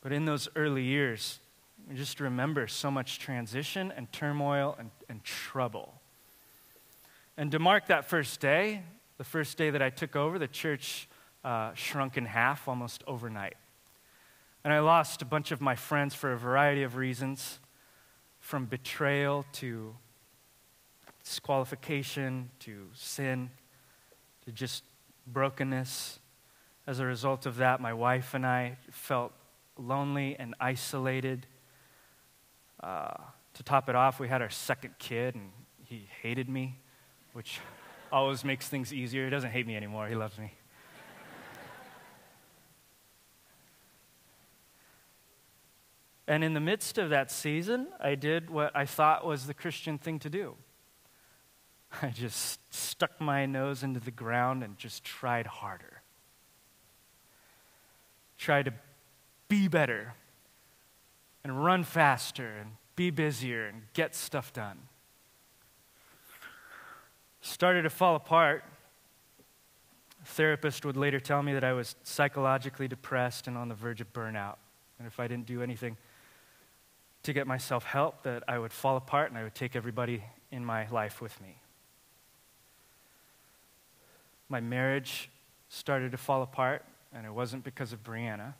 But 0.00 0.12
in 0.12 0.24
those 0.24 0.48
early 0.56 0.82
years, 0.82 1.38
I 1.90 1.94
just 1.94 2.20
remember 2.20 2.66
so 2.66 2.90
much 2.90 3.18
transition 3.18 3.92
and 3.96 4.10
turmoil 4.12 4.76
and, 4.78 4.90
and 5.08 5.22
trouble. 5.22 6.00
And 7.36 7.52
to 7.52 7.58
mark 7.58 7.86
that 7.86 8.06
first 8.06 8.40
day, 8.40 8.82
the 9.18 9.24
first 9.24 9.56
day 9.56 9.70
that 9.70 9.82
I 9.82 9.90
took 9.90 10.16
over, 10.16 10.38
the 10.38 10.48
church 10.48 11.08
uh, 11.44 11.72
shrunk 11.74 12.16
in 12.16 12.26
half 12.26 12.68
almost 12.68 13.02
overnight. 13.06 13.54
And 14.64 14.72
I 14.72 14.80
lost 14.80 15.22
a 15.22 15.24
bunch 15.24 15.52
of 15.52 15.60
my 15.60 15.76
friends 15.76 16.14
for 16.14 16.32
a 16.32 16.36
variety 16.36 16.82
of 16.82 16.96
reasons 16.96 17.60
from 18.40 18.66
betrayal 18.66 19.44
to 19.52 19.94
disqualification 21.22 22.50
to 22.60 22.88
sin 22.94 23.50
to 24.44 24.52
just 24.52 24.84
brokenness. 25.26 26.20
As 26.86 27.00
a 27.00 27.04
result 27.04 27.46
of 27.46 27.56
that, 27.56 27.80
my 27.80 27.92
wife 27.92 28.34
and 28.34 28.46
I 28.46 28.76
felt 28.90 29.32
lonely 29.76 30.36
and 30.38 30.54
isolated. 30.60 31.46
Uh, 32.80 33.14
to 33.54 33.62
top 33.62 33.88
it 33.88 33.96
off, 33.96 34.20
we 34.20 34.28
had 34.28 34.42
our 34.42 34.50
second 34.50 34.94
kid, 34.98 35.34
and 35.34 35.50
he 35.84 36.08
hated 36.22 36.48
me, 36.48 36.78
which 37.32 37.60
always 38.12 38.44
makes 38.44 38.68
things 38.68 38.92
easier. 38.92 39.24
He 39.24 39.30
doesn't 39.30 39.50
hate 39.50 39.66
me 39.66 39.76
anymore, 39.76 40.08
he 40.08 40.14
loves 40.14 40.38
me. 40.38 40.52
and 46.26 46.42
in 46.42 46.54
the 46.54 46.60
midst 46.60 46.98
of 46.98 47.10
that 47.10 47.30
season, 47.30 47.88
I 48.00 48.14
did 48.14 48.50
what 48.50 48.74
I 48.74 48.86
thought 48.86 49.26
was 49.26 49.46
the 49.46 49.54
Christian 49.54 49.98
thing 49.98 50.18
to 50.20 50.30
do. 50.30 50.56
I 52.02 52.08
just 52.10 52.60
stuck 52.72 53.20
my 53.20 53.46
nose 53.46 53.82
into 53.82 54.00
the 54.00 54.10
ground 54.10 54.62
and 54.62 54.76
just 54.76 55.04
tried 55.04 55.46
harder. 55.46 56.02
Tried 58.38 58.66
to 58.66 58.74
be 59.48 59.68
better 59.68 60.14
and 61.44 61.64
run 61.64 61.84
faster 61.84 62.56
and 62.58 62.72
be 62.96 63.10
busier 63.10 63.66
and 63.66 63.82
get 63.94 64.14
stuff 64.14 64.52
done. 64.52 64.78
Started 67.46 67.82
to 67.82 67.90
fall 67.90 68.16
apart. 68.16 68.64
A 70.22 70.26
therapist 70.26 70.84
would 70.84 70.96
later 70.96 71.20
tell 71.20 71.42
me 71.42 71.52
that 71.54 71.64
I 71.64 71.72
was 71.72 71.96
psychologically 72.02 72.88
depressed 72.88 73.46
and 73.46 73.56
on 73.56 73.68
the 73.68 73.74
verge 73.74 74.00
of 74.00 74.12
burnout. 74.12 74.56
And 74.98 75.06
if 75.06 75.20
I 75.20 75.28
didn't 75.28 75.46
do 75.46 75.62
anything 75.62 75.96
to 77.22 77.32
get 77.32 77.46
myself 77.46 77.84
help, 77.84 78.22
that 78.24 78.42
I 78.48 78.58
would 78.58 78.72
fall 78.72 78.96
apart 78.96 79.30
and 79.30 79.38
I 79.38 79.42
would 79.42 79.54
take 79.54 79.76
everybody 79.76 80.22
in 80.50 80.64
my 80.64 80.88
life 80.88 81.20
with 81.20 81.40
me 81.40 81.56
my 84.48 84.60
marriage 84.60 85.28
started 85.68 86.12
to 86.12 86.18
fall 86.18 86.42
apart, 86.42 86.84
and 87.12 87.26
it 87.26 87.32
wasn't 87.32 87.64
because 87.64 87.92
of 87.92 88.02
Brianna. 88.04 88.54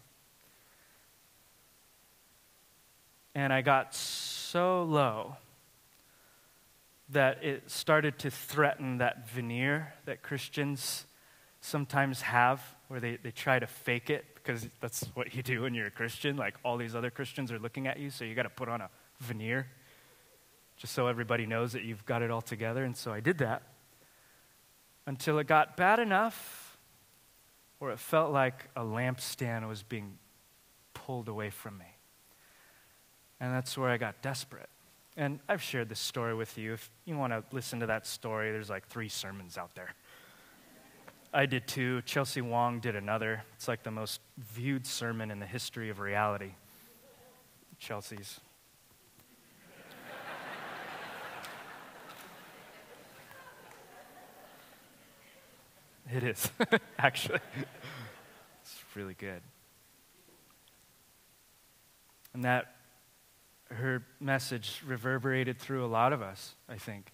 And 3.35 3.53
I 3.53 3.61
got 3.61 3.95
so 3.95 4.83
low 4.83 5.37
that 7.11 7.43
it 7.45 7.71
started 7.71 8.19
to 8.21 8.31
threaten 8.31 8.99
that 8.99 9.29
veneer 9.29 9.95
that 10.07 10.23
Christians 10.23 11.07
sometimes 11.61 12.23
have, 12.23 12.63
where 12.89 13.01
they, 13.01 13.17
they 13.23 13.31
try 13.31 13.59
to 13.59 13.67
fake 13.67 14.11
it 14.11 14.25
because 14.35 14.69
that's 14.81 15.05
what 15.15 15.35
you 15.35 15.43
do 15.43 15.63
when 15.63 15.75
you're 15.75 15.87
a 15.87 15.91
Christian. 15.91 16.37
Like 16.37 16.55
all 16.65 16.77
these 16.77 16.95
other 16.95 17.11
Christians 17.11 17.51
are 17.53 17.59
looking 17.59 17.87
at 17.87 17.99
you, 17.99 18.11
so 18.11 18.25
you 18.25 18.35
got 18.35 18.45
to 18.45 18.51
put 18.51 18.69
on 18.69 18.81
a 18.81 18.91
veneer 19.21 19.69
just 20.77 20.93
so 20.93 21.07
everybody 21.07 21.47
knows 21.47 21.73
that 21.73 21.85
you've 21.85 22.05
got 22.05 22.23
it 22.23 22.31
all 22.31 22.43
together. 22.43 22.85
And 22.85 22.97
so 22.97 23.13
I 23.13 23.21
did 23.21 23.39
that 23.39 23.63
until 25.07 25.39
it 25.39 25.47
got 25.47 25.77
bad 25.77 25.99
enough 25.99 26.79
where 27.79 27.91
it 27.91 27.99
felt 27.99 28.33
like 28.33 28.69
a 28.77 28.81
lampstand 28.81 29.67
was 29.69 29.83
being 29.83 30.19
pulled 30.95 31.29
away 31.29 31.51
from 31.51 31.79
me. 31.79 31.87
And 33.41 33.53
that's 33.53 33.77
where 33.77 33.91
I 33.91 33.97
got 33.97 34.23
desperate. 34.23 34.69
And 35.17 35.41
I've 35.49 35.63
shared 35.63 35.89
this 35.89 35.99
story 35.99 36.35
with 36.35 36.59
you. 36.59 36.75
If 36.75 36.91
you 37.07 37.17
want 37.17 37.33
to 37.33 37.43
listen 37.51 37.81
to 37.81 37.87
that 37.87 38.07
story, 38.07 38.53
there's 38.53 38.69
like 38.69 38.87
three 38.89 39.09
sermons 39.09 39.57
out 39.57 39.75
there. 39.75 39.95
I 41.33 41.47
did 41.47 41.67
two. 41.67 42.03
Chelsea 42.03 42.41
Wong 42.41 42.81
did 42.81 42.97
another. 42.97 43.43
It's 43.55 43.69
like 43.69 43.83
the 43.83 43.91
most 43.91 44.21
viewed 44.39 44.87
sermon 44.87 45.31
in 45.31 45.39
the 45.39 45.47
history 45.47 45.91
of 45.91 46.01
reality. 46.01 46.53
Chelsea's 47.79 48.41
It 56.13 56.23
is, 56.23 56.51
actually. 56.99 57.41
It's 58.63 58.85
really 58.95 59.15
good. 59.15 59.43
And 62.33 62.45
that, 62.45 62.76
her 63.69 64.03
message 64.21 64.83
reverberated 64.87 65.59
through 65.59 65.85
a 65.85 65.89
lot 65.89 66.13
of 66.13 66.23
us, 66.23 66.55
I 66.69 66.77
think. 66.77 67.13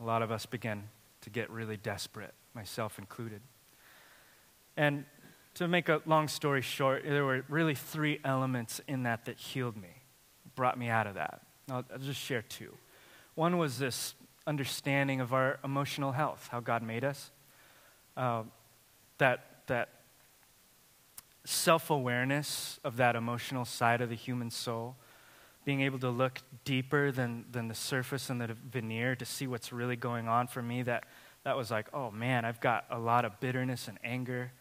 A 0.00 0.04
lot 0.04 0.22
of 0.22 0.30
us 0.30 0.46
began 0.46 0.88
to 1.20 1.30
get 1.30 1.50
really 1.50 1.76
desperate, 1.76 2.34
myself 2.54 2.98
included. 2.98 3.40
And 4.76 5.04
to 5.54 5.68
make 5.68 5.88
a 5.88 6.02
long 6.04 6.28
story 6.28 6.62
short, 6.62 7.04
there 7.04 7.24
were 7.24 7.44
really 7.48 7.74
three 7.74 8.18
elements 8.24 8.80
in 8.88 9.04
that 9.04 9.24
that 9.26 9.38
healed 9.38 9.76
me, 9.76 10.02
brought 10.56 10.78
me 10.78 10.88
out 10.88 11.06
of 11.06 11.14
that. 11.14 11.42
I'll, 11.70 11.84
I'll 11.92 11.98
just 11.98 12.20
share 12.20 12.42
two. 12.42 12.74
One 13.36 13.58
was 13.58 13.78
this 13.78 14.14
understanding 14.46 15.20
of 15.20 15.32
our 15.32 15.58
emotional 15.64 16.12
health, 16.12 16.48
how 16.50 16.60
God 16.60 16.82
made 16.82 17.04
us 17.04 17.30
uh, 18.16 18.42
that, 19.18 19.44
that 19.66 19.88
self 21.44 21.90
awareness 21.90 22.78
of 22.84 22.96
that 22.96 23.16
emotional 23.16 23.64
side 23.64 24.00
of 24.00 24.08
the 24.08 24.14
human 24.16 24.50
soul, 24.50 24.96
being 25.64 25.82
able 25.82 25.98
to 26.00 26.10
look 26.10 26.40
deeper 26.64 27.10
than, 27.10 27.44
than 27.50 27.68
the 27.68 27.74
surface 27.74 28.30
and 28.30 28.40
the 28.40 28.56
veneer 28.70 29.16
to 29.16 29.24
see 29.24 29.46
what's 29.46 29.72
really 29.72 29.96
going 29.96 30.28
on 30.28 30.46
for 30.46 30.62
me, 30.62 30.82
that, 30.82 31.04
that 31.44 31.56
was 31.56 31.70
like, 31.70 31.86
oh 31.94 32.10
man, 32.10 32.44
I've 32.44 32.60
got 32.60 32.84
a 32.90 32.98
lot 32.98 33.24
of 33.24 33.40
bitterness 33.40 33.88
and 33.88 33.98
anger. 34.04 34.52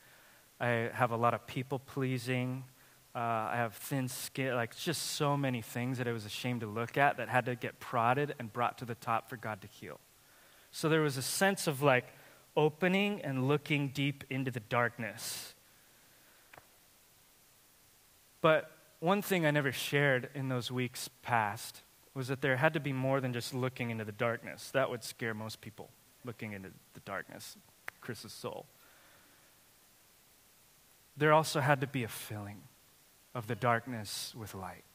I 0.60 0.90
have 0.94 1.12
a 1.12 1.18
lot 1.18 1.34
of 1.34 1.46
people 1.46 1.80
pleasing. 1.80 2.64
Uh, 3.16 3.20
I 3.20 3.56
have 3.56 3.76
thin 3.76 4.08
skin, 4.08 4.56
like 4.56 4.76
just 4.76 5.02
so 5.12 5.38
many 5.38 5.62
things 5.62 5.98
that 5.98 6.08
I 6.08 6.12
was 6.12 6.26
ashamed 6.26 6.62
to 6.62 6.68
look 6.68 6.98
at 6.98 7.18
that 7.18 7.30
had 7.30 7.46
to 7.46 7.56
get 7.56 7.80
prodded 7.80 8.34
and 8.40 8.52
brought 8.52 8.78
to 8.80 8.86
the 8.86 8.96
top 8.96 9.30
for 9.30 9.38
God 9.38 9.62
to 9.62 9.68
heal. 9.68 10.00
So 10.72 10.90
there 10.90 11.02
was 11.02 11.18
a 11.18 11.22
sense 11.22 11.68
of 11.68 11.84
like, 11.84 12.06
opening 12.56 13.22
and 13.22 13.48
looking 13.48 13.90
deep 13.90 14.24
into 14.30 14.52
the 14.52 14.60
darkness. 14.60 15.54
But 18.42 18.70
one 19.04 19.22
thing 19.22 19.46
I 19.46 19.52
never 19.52 19.74
shared 19.74 20.30
in 20.34 20.48
those 20.48 20.72
weeks 20.72 21.10
past 21.24 21.82
was 22.14 22.30
that 22.30 22.40
there 22.40 22.56
had 22.56 22.74
to 22.74 22.80
be 22.80 22.94
more 22.94 23.20
than 23.20 23.34
just 23.34 23.54
looking 23.54 23.90
into 23.90 24.06
the 24.06 24.14
darkness. 24.14 24.72
That 24.72 24.90
would 24.90 25.04
scare 25.04 25.34
most 25.34 25.60
people, 25.60 25.90
looking 26.24 26.54
into 26.54 26.70
the 26.94 27.02
darkness, 27.02 27.58
Chris's 28.00 28.32
soul. 28.32 28.66
There 31.18 31.34
also 31.34 31.60
had 31.60 31.82
to 31.82 31.88
be 31.88 32.06
a 32.06 32.08
filling 32.08 32.62
of 33.36 33.48
the 33.48 33.56
darkness 33.56 34.34
with 34.40 34.56
light. 34.56 34.86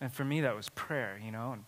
And 0.00 0.12
for 0.12 0.24
me, 0.24 0.40
that 0.40 0.56
was 0.56 0.68
prayer, 0.70 1.16
you 1.24 1.30
know. 1.30 1.52
And 1.52 1.64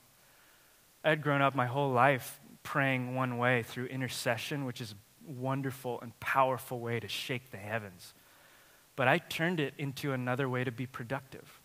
I'd 1.04 1.22
grown 1.22 1.40
up 1.40 1.54
my 1.54 1.66
whole 1.66 1.92
life 1.92 2.40
praying 2.64 3.14
one 3.14 3.38
way 3.38 3.62
through 3.62 3.86
intercession, 3.86 4.64
which 4.64 4.80
is 4.80 4.90
a 4.90 5.32
wonderful 5.32 6.00
and 6.00 6.18
powerful 6.18 6.80
way 6.80 6.98
to 6.98 7.06
shake 7.06 7.52
the 7.52 7.58
heavens. 7.58 8.12
But 8.96 9.08
I 9.08 9.18
turned 9.18 9.60
it 9.60 9.74
into 9.78 10.12
another 10.12 10.48
way 10.48 10.64
to 10.64 10.70
be 10.70 10.86
productive. 10.86 11.60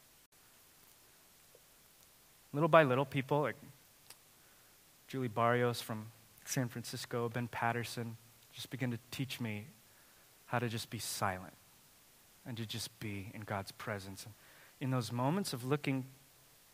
Little 2.53 2.69
by 2.69 2.83
little, 2.83 3.05
people 3.05 3.41
like 3.41 3.55
Julie 5.07 5.27
Barrios 5.27 5.81
from 5.81 6.07
San 6.45 6.69
Francisco, 6.69 7.29
Ben 7.29 7.47
Patterson, 7.47 8.17
just 8.53 8.69
began 8.69 8.91
to 8.91 8.99
teach 9.11 9.39
me 9.39 9.65
how 10.45 10.59
to 10.59 10.69
just 10.69 10.89
be 10.89 10.99
silent 10.99 11.53
and 12.45 12.55
to 12.57 12.65
just 12.65 12.97
be 12.99 13.29
in 13.33 13.41
God's 13.41 13.71
presence. 13.73 14.25
And 14.25 14.33
in 14.79 14.91
those 14.91 15.11
moments 15.11 15.53
of 15.53 15.65
looking 15.65 16.05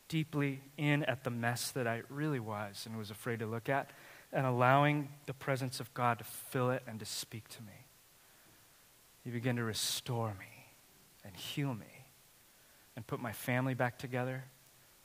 deeply 0.07 0.61
in 0.77 1.03
at 1.05 1.23
the 1.23 1.31
mess 1.31 1.71
that 1.71 1.87
I 1.87 2.03
really 2.09 2.39
was 2.39 2.85
and 2.85 2.97
was 2.97 3.09
afraid 3.09 3.39
to 3.39 3.47
look 3.47 3.69
at, 3.69 3.89
and 4.31 4.45
allowing 4.45 5.09
the 5.25 5.33
presence 5.33 5.79
of 5.79 5.93
God 5.93 6.19
to 6.19 6.23
fill 6.23 6.69
it 6.71 6.83
and 6.87 6.99
to 6.99 7.05
speak 7.05 7.47
to 7.49 7.61
me. 7.63 7.82
He 9.23 9.29
begin 9.29 9.55
to 9.55 9.63
restore 9.63 10.29
me 10.29 10.67
and 11.23 11.35
heal 11.35 11.73
me 11.73 12.05
and 12.95 13.07
put 13.07 13.19
my 13.19 13.31
family 13.31 13.73
back 13.73 13.97
together, 13.97 14.43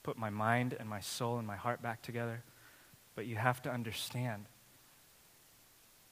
put 0.02 0.18
my 0.18 0.30
mind 0.30 0.76
and 0.78 0.88
my 0.88 1.00
soul 1.00 1.38
and 1.38 1.46
my 1.46 1.56
heart 1.56 1.82
back 1.82 2.02
together. 2.02 2.42
But 3.14 3.26
you 3.26 3.36
have 3.36 3.62
to 3.62 3.70
understand 3.70 4.46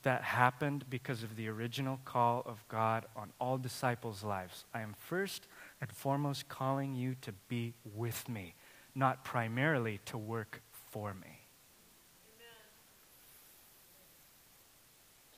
that 0.03 0.23
happened 0.23 0.85
because 0.89 1.23
of 1.23 1.35
the 1.35 1.49
original 1.49 1.99
call 2.05 2.43
of 2.45 2.63
God 2.69 3.05
on 3.15 3.33
all 3.41 3.57
disciples' 3.57 4.23
lives. 4.23 4.63
I 4.73 4.81
am 4.81 4.95
first 4.97 5.47
and 5.81 5.91
foremost 5.91 6.47
calling 6.47 6.95
you 6.95 7.15
to 7.21 7.33
be 7.49 7.73
with 7.95 8.29
me, 8.29 8.55
not 8.95 9.25
primarily 9.25 9.99
to 10.05 10.17
work 10.17 10.61
for 10.91 11.13
me. 11.13 11.41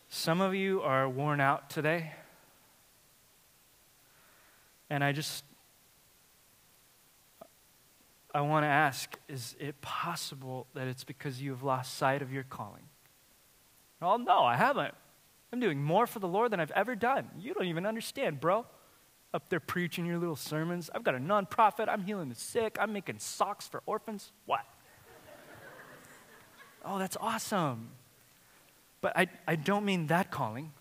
Some 0.09 0.41
of 0.41 0.53
you 0.53 0.81
are 0.81 1.07
worn 1.07 1.39
out 1.39 1.69
today. 1.69 2.13
And 4.89 5.03
I 5.03 5.11
just 5.11 5.43
I 8.33 8.41
want 8.41 8.63
to 8.63 8.67
ask 8.67 9.17
is 9.27 9.55
it 9.59 9.81
possible 9.81 10.67
that 10.73 10.87
it's 10.87 11.03
because 11.03 11.41
you 11.41 11.51
have 11.51 11.63
lost 11.63 11.95
sight 11.97 12.21
of 12.21 12.31
your 12.31 12.43
calling? 12.43 12.83
Well, 14.01 14.19
no, 14.19 14.43
I 14.43 14.55
haven't. 14.55 14.93
I'm 15.51 15.59
doing 15.59 15.83
more 15.83 16.05
for 16.05 16.19
the 16.19 16.27
Lord 16.27 16.51
than 16.51 16.59
I've 16.59 16.71
ever 16.71 16.95
done. 16.95 17.27
You 17.39 17.53
don't 17.53 17.65
even 17.65 17.85
understand, 17.85 18.39
bro. 18.39 18.65
Up 19.33 19.49
there 19.49 19.59
preaching 19.59 20.05
your 20.05 20.17
little 20.17 20.35
sermons. 20.35 20.89
I've 20.93 21.03
got 21.03 21.15
a 21.15 21.19
nonprofit. 21.19 21.87
I'm 21.87 22.03
healing 22.03 22.29
the 22.29 22.35
sick. 22.35 22.77
I'm 22.79 22.93
making 22.93 23.19
socks 23.19 23.67
for 23.67 23.81
orphans. 23.85 24.31
What? 24.45 24.61
oh, 26.85 26.99
that's 26.99 27.17
awesome. 27.19 27.89
But 29.01 29.17
I, 29.17 29.27
I 29.47 29.55
don't 29.55 29.85
mean 29.85 30.07
that 30.07 30.29
calling. 30.31 30.71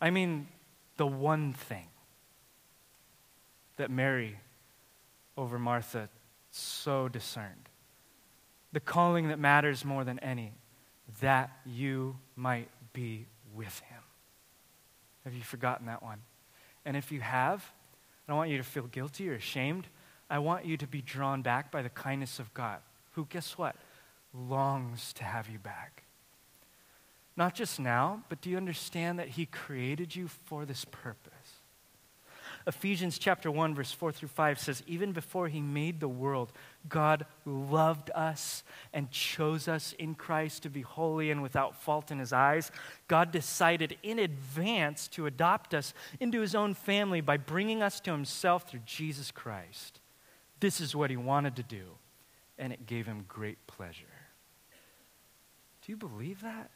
I 0.00 0.10
mean 0.10 0.48
the 0.96 1.06
one 1.06 1.52
thing 1.52 1.86
that 3.78 3.90
Mary 3.90 4.38
over 5.36 5.58
Martha 5.58 6.08
so 6.50 7.08
discerned. 7.08 7.68
The 8.72 8.80
calling 8.80 9.28
that 9.28 9.38
matters 9.38 9.84
more 9.84 10.04
than 10.04 10.18
any, 10.18 10.52
that 11.20 11.50
you 11.64 12.16
might 12.36 12.68
be 12.92 13.26
with 13.54 13.80
him. 13.80 14.02
Have 15.24 15.34
you 15.34 15.42
forgotten 15.42 15.86
that 15.86 16.02
one? 16.02 16.20
And 16.84 16.96
if 16.96 17.10
you 17.10 17.20
have, 17.20 17.64
I 18.26 18.32
don't 18.32 18.36
want 18.36 18.50
you 18.50 18.58
to 18.58 18.62
feel 18.62 18.84
guilty 18.84 19.28
or 19.30 19.34
ashamed. 19.34 19.86
I 20.28 20.38
want 20.38 20.66
you 20.66 20.76
to 20.76 20.86
be 20.86 21.00
drawn 21.00 21.42
back 21.42 21.70
by 21.70 21.82
the 21.82 21.88
kindness 21.88 22.38
of 22.38 22.52
God, 22.52 22.80
who, 23.12 23.26
guess 23.30 23.56
what, 23.56 23.76
longs 24.34 25.12
to 25.14 25.24
have 25.24 25.48
you 25.48 25.58
back. 25.58 26.02
Not 27.36 27.54
just 27.54 27.78
now, 27.78 28.24
but 28.28 28.40
do 28.40 28.50
you 28.50 28.56
understand 28.56 29.18
that 29.18 29.28
He 29.28 29.46
created 29.46 30.14
you 30.14 30.28
for 30.28 30.66
this 30.66 30.84
purpose? 30.84 31.32
Ephesians 32.68 33.18
chapter 33.18 33.50
1 33.50 33.74
verse 33.74 33.92
4 33.92 34.12
through 34.12 34.28
5 34.28 34.60
says 34.60 34.82
even 34.86 35.12
before 35.12 35.48
he 35.48 35.62
made 35.62 36.00
the 36.00 36.08
world 36.08 36.52
God 36.86 37.24
loved 37.46 38.10
us 38.14 38.62
and 38.92 39.10
chose 39.10 39.68
us 39.68 39.94
in 39.98 40.14
Christ 40.14 40.64
to 40.64 40.68
be 40.68 40.82
holy 40.82 41.30
and 41.30 41.42
without 41.42 41.80
fault 41.80 42.10
in 42.10 42.18
his 42.18 42.30
eyes. 42.30 42.70
God 43.08 43.32
decided 43.32 43.96
in 44.02 44.18
advance 44.18 45.08
to 45.08 45.24
adopt 45.24 45.72
us 45.72 45.94
into 46.20 46.42
his 46.42 46.54
own 46.54 46.74
family 46.74 47.22
by 47.22 47.38
bringing 47.38 47.82
us 47.82 48.00
to 48.00 48.12
himself 48.12 48.68
through 48.68 48.82
Jesus 48.84 49.30
Christ. 49.30 49.98
This 50.60 50.78
is 50.78 50.94
what 50.94 51.08
he 51.08 51.16
wanted 51.16 51.56
to 51.56 51.62
do 51.62 51.96
and 52.58 52.70
it 52.70 52.84
gave 52.84 53.06
him 53.06 53.24
great 53.28 53.66
pleasure. 53.66 54.04
Do 55.86 55.92
you 55.92 55.96
believe 55.96 56.42
that? 56.42 56.70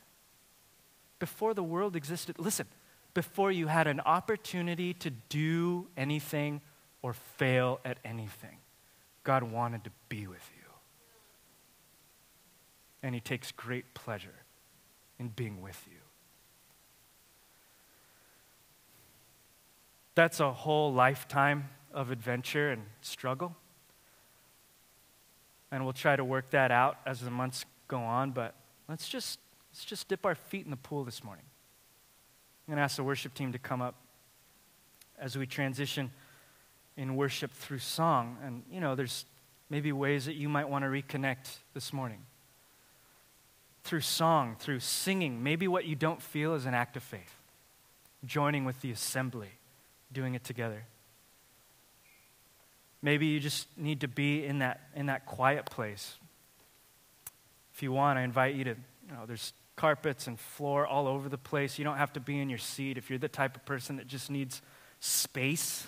Before 1.18 1.52
the 1.52 1.62
world 1.62 1.96
existed, 1.96 2.38
listen, 2.38 2.66
before 3.14 3.52
you 3.52 3.66
had 3.66 3.86
an 3.86 4.00
opportunity 4.00 4.94
to 4.94 5.10
do 5.10 5.88
anything 5.96 6.60
or 7.02 7.12
fail 7.12 7.80
at 7.84 7.98
anything. 8.04 8.58
God 9.24 9.42
wanted 9.42 9.84
to 9.84 9.90
be 10.08 10.26
with 10.26 10.50
you. 10.56 10.62
And 13.02 13.14
He 13.14 13.20
takes 13.20 13.52
great 13.52 13.94
pleasure 13.94 14.44
in 15.18 15.28
being 15.28 15.60
with 15.60 15.80
you. 15.90 15.98
That's 20.14 20.40
a 20.40 20.52
whole 20.52 20.92
lifetime 20.92 21.70
of 21.92 22.10
adventure 22.10 22.70
and 22.70 22.82
struggle. 23.00 23.56
And 25.70 25.84
we'll 25.84 25.94
try 25.94 26.16
to 26.16 26.24
work 26.24 26.50
that 26.50 26.70
out 26.70 26.98
as 27.06 27.20
the 27.20 27.30
months 27.30 27.64
go 27.88 27.98
on, 27.98 28.32
but 28.32 28.54
let's 28.88 29.08
just, 29.08 29.38
let's 29.72 29.84
just 29.84 30.08
dip 30.08 30.26
our 30.26 30.34
feet 30.34 30.64
in 30.64 30.70
the 30.70 30.76
pool 30.76 31.04
this 31.04 31.24
morning. 31.24 31.44
I'm 32.66 32.72
going 32.72 32.76
to 32.76 32.82
ask 32.82 32.96
the 32.96 33.04
worship 33.04 33.34
team 33.34 33.52
to 33.52 33.58
come 33.58 33.82
up 33.82 33.96
as 35.18 35.36
we 35.36 35.46
transition 35.46 36.10
in 36.96 37.16
worship 37.16 37.52
through 37.52 37.78
song. 37.78 38.36
And, 38.44 38.62
you 38.70 38.80
know, 38.80 38.94
there's 38.94 39.24
maybe 39.68 39.92
ways 39.92 40.26
that 40.26 40.34
you 40.34 40.48
might 40.48 40.68
want 40.68 40.84
to 40.84 40.88
reconnect 40.88 41.56
this 41.74 41.92
morning. 41.92 42.18
Through 43.84 44.02
song, 44.02 44.56
through 44.58 44.80
singing, 44.80 45.42
maybe 45.42 45.66
what 45.66 45.86
you 45.86 45.96
don't 45.96 46.22
feel 46.22 46.54
is 46.54 46.66
an 46.66 46.74
act 46.74 46.96
of 46.96 47.02
faith. 47.02 47.34
Joining 48.24 48.64
with 48.64 48.80
the 48.80 48.92
assembly, 48.92 49.50
doing 50.12 50.34
it 50.34 50.44
together. 50.44 50.84
Maybe 53.02 53.26
you 53.26 53.40
just 53.40 53.66
need 53.76 54.02
to 54.02 54.08
be 54.08 54.44
in 54.44 54.60
that, 54.60 54.80
in 54.94 55.06
that 55.06 55.26
quiet 55.26 55.66
place. 55.66 56.16
If 57.74 57.82
you 57.82 57.90
want, 57.90 58.18
I 58.18 58.22
invite 58.22 58.54
you 58.54 58.64
to, 58.64 58.70
you 58.70 59.12
know, 59.12 59.26
there's 59.26 59.52
carpets 59.76 60.26
and 60.26 60.38
floor 60.38 60.86
all 60.86 61.06
over 61.08 61.28
the 61.28 61.38
place. 61.38 61.78
You 61.78 61.84
don't 61.84 61.96
have 61.96 62.12
to 62.14 62.20
be 62.20 62.38
in 62.38 62.48
your 62.48 62.58
seat. 62.58 62.98
If 62.98 63.10
you're 63.10 63.18
the 63.18 63.28
type 63.28 63.56
of 63.56 63.64
person 63.64 63.96
that 63.96 64.06
just 64.06 64.30
needs 64.30 64.62
space, 65.00 65.86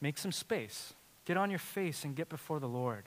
make 0.00 0.18
some 0.18 0.32
space. 0.32 0.94
Get 1.24 1.36
on 1.36 1.50
your 1.50 1.58
face 1.58 2.04
and 2.04 2.14
get 2.16 2.28
before 2.28 2.60
the 2.60 2.68
Lord. 2.68 3.04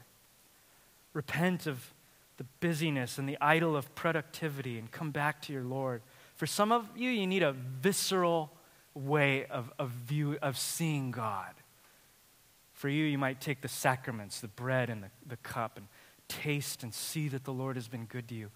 Repent 1.13 1.67
of 1.67 1.93
the 2.37 2.45
busyness 2.59 3.17
and 3.17 3.27
the 3.27 3.37
idol 3.39 3.75
of 3.75 3.93
productivity 3.95 4.77
and 4.77 4.91
come 4.91 5.11
back 5.11 5.41
to 5.43 5.53
your 5.53 5.63
Lord. 5.63 6.01
For 6.35 6.45
some 6.45 6.71
of 6.71 6.87
you, 6.95 7.09
you 7.09 7.27
need 7.27 7.43
a 7.43 7.53
visceral 7.53 8.51
way 8.93 9.45
of, 9.45 9.71
of, 9.79 9.89
view, 9.89 10.37
of 10.41 10.57
seeing 10.57 11.11
God. 11.11 11.53
For 12.73 12.89
you, 12.89 13.05
you 13.05 13.17
might 13.17 13.39
take 13.39 13.61
the 13.61 13.69
sacraments, 13.69 14.41
the 14.41 14.49
bread 14.49 14.89
and 14.89 15.01
the, 15.03 15.09
the 15.25 15.37
cup, 15.37 15.77
and 15.77 15.87
taste 16.27 16.83
and 16.83 16.93
see 16.93 17.29
that 17.29 17.45
the 17.45 17.53
Lord 17.53 17.77
has 17.77 17.87
been 17.87 18.05
good 18.05 18.27
to 18.29 18.35
you. 18.35 18.51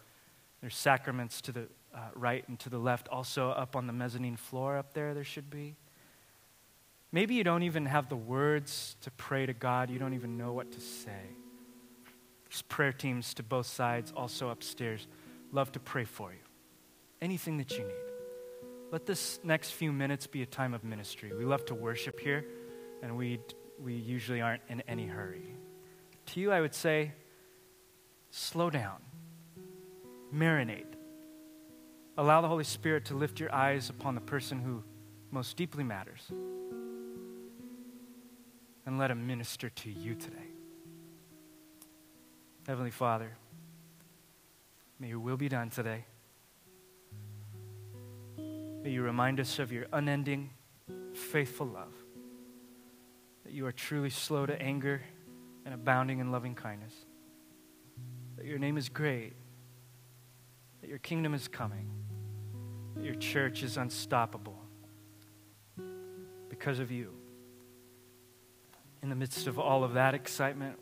There's 0.62 0.76
sacraments 0.76 1.42
to 1.42 1.52
the 1.52 1.68
uh, 1.94 2.00
right 2.16 2.48
and 2.48 2.60
to 2.60 2.70
the 2.70 2.78
left. 2.78 3.08
Also, 3.08 3.50
up 3.50 3.76
on 3.76 3.88
the 3.88 3.94
mezzanine 3.94 4.36
floor 4.36 4.78
up 4.78 4.94
there, 4.94 5.14
there 5.14 5.24
should 5.24 5.50
be. 5.50 5.76
Maybe 7.12 7.36
you 7.36 7.44
don't 7.44 7.64
even 7.64 7.86
have 7.88 8.10
the 8.10 8.16
words 8.16 8.96
to 9.02 9.12
pray 9.12 9.46
to 9.46 9.54
God, 9.54 9.90
you 9.90 9.98
don't 9.98 10.14
even 10.14 10.38
know 10.38 10.54
what 10.54 10.72
to 10.74 10.80
say. 10.80 11.22
There's 12.48 12.62
prayer 12.64 12.94
teams 12.94 13.34
to 13.36 13.44
both 13.44 13.66
sides, 13.66 14.14
also 14.16 14.50
upstairs. 14.50 15.08
Love 15.52 15.72
to 15.72 15.80
pray 15.80 16.04
for 16.04 16.32
you. 16.32 16.40
Anything 17.22 17.58
that 17.58 17.72
you 17.72 17.84
need. 17.84 17.94
Let 18.92 19.06
this 19.06 19.40
next 19.44 19.72
few 19.72 19.92
minutes 19.92 20.28
be 20.28 20.42
a 20.42 20.46
time 20.46 20.74
of 20.74 20.84
ministry. 20.84 21.32
We 21.36 21.46
love 21.46 21.66
to 21.66 21.76
worship 21.76 22.20
here, 22.20 22.46
and 23.02 23.18
we, 23.18 23.40
we 23.80 23.94
usually 23.94 24.42
aren't 24.42 24.64
in 24.68 24.82
any 24.88 25.06
hurry. 25.06 25.56
To 26.28 26.40
you, 26.40 26.52
I 26.52 26.62
would 26.62 26.76
say, 26.76 27.14
slow 28.32 28.70
down 28.70 28.98
marinate. 30.34 30.86
Allow 32.18 32.42
the 32.42 32.48
Holy 32.48 32.64
Spirit 32.64 33.06
to 33.06 33.16
lift 33.16 33.40
your 33.40 33.54
eyes 33.54 33.90
upon 33.90 34.16
the 34.16 34.22
person 34.22 34.60
who 34.60 34.84
most 35.32 35.56
deeply 35.56 35.84
matters. 35.84 36.22
And 38.86 38.98
let 38.98 39.12
him 39.12 39.26
minister 39.28 39.70
to 39.70 39.92
you 39.92 40.16
today. 40.16 40.38
Heavenly 42.68 42.92
Father, 42.92 43.32
may 45.00 45.10
your 45.10 45.20
will 45.20 45.38
be 45.38 45.50
done 45.50 45.70
today. 45.70 46.06
May 48.38 48.92
you 48.92 49.02
remind 49.02 49.40
us 49.40 49.60
of 49.60 49.72
your 49.72 49.86
unending, 49.94 50.50
faithful 51.14 51.68
love. 51.68 51.94
That 53.44 53.54
you 53.54 53.66
are 53.66 53.72
truly 53.72 54.10
slow 54.10 54.46
to 54.46 54.62
anger 54.62 55.02
and 55.66 55.74
abounding 55.74 56.20
in 56.20 56.32
loving 56.32 56.56
kindness. 56.56 56.94
That 58.38 58.46
your 58.46 58.60
name 58.60 58.78
is 58.78 58.90
great 58.90 59.34
that 60.82 60.90
your 60.90 61.00
kingdom 61.00 61.34
is 61.34 61.48
coming, 61.48 61.90
that 62.96 63.04
your 63.04 63.16
church 63.16 63.64
is 63.64 63.78
unstoppable 63.78 64.58
because 66.50 66.80
of 66.80 66.92
you. 66.92 67.14
In 69.02 69.10
the 69.10 69.16
midst 69.16 69.48
of 69.48 69.58
all 69.58 69.84
of 69.84 69.94
that 69.94 70.14
excitement 70.14 70.78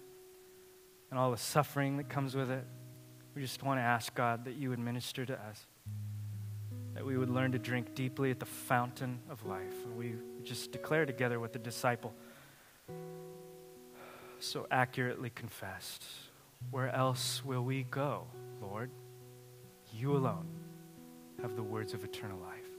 and 1.11 1.19
all 1.19 1.31
the 1.31 1.37
suffering 1.37 1.97
that 1.97 2.09
comes 2.09 2.35
with 2.35 2.49
it, 2.49 2.65
we 3.35 3.41
just 3.41 3.61
want 3.61 3.79
to 3.79 3.83
ask 3.83 4.13
God 4.15 4.45
that 4.45 4.55
you 4.55 4.71
would 4.71 4.79
minister 4.79 5.23
to 5.25 5.33
us, 5.33 5.67
that 6.95 7.05
we 7.05 7.17
would 7.17 7.29
learn 7.29 7.51
to 7.51 7.59
drink 7.59 7.93
deeply 7.93 8.31
at 8.31 8.39
the 8.39 8.45
fountain 8.45 9.19
of 9.29 9.45
life. 9.45 9.85
And 9.85 9.95
we 9.95 10.15
just 10.43 10.71
declare 10.71 11.05
together 11.05 11.39
what 11.39 11.53
the 11.53 11.59
disciple 11.59 12.13
so 14.39 14.65
accurately 14.71 15.29
confessed. 15.29 16.03
Where 16.71 16.89
else 16.89 17.45
will 17.45 17.63
we 17.63 17.83
go, 17.83 18.25
Lord? 18.61 18.89
You 19.93 20.15
alone 20.15 20.47
have 21.41 21.55
the 21.55 21.63
words 21.63 21.93
of 21.93 22.03
eternal 22.03 22.39
life. 22.39 22.69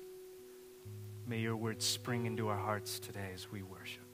May 1.26 1.38
your 1.38 1.56
words 1.56 1.84
spring 1.84 2.26
into 2.26 2.48
our 2.48 2.58
hearts 2.58 2.98
today 2.98 3.30
as 3.34 3.50
we 3.50 3.62
worship. 3.62 4.07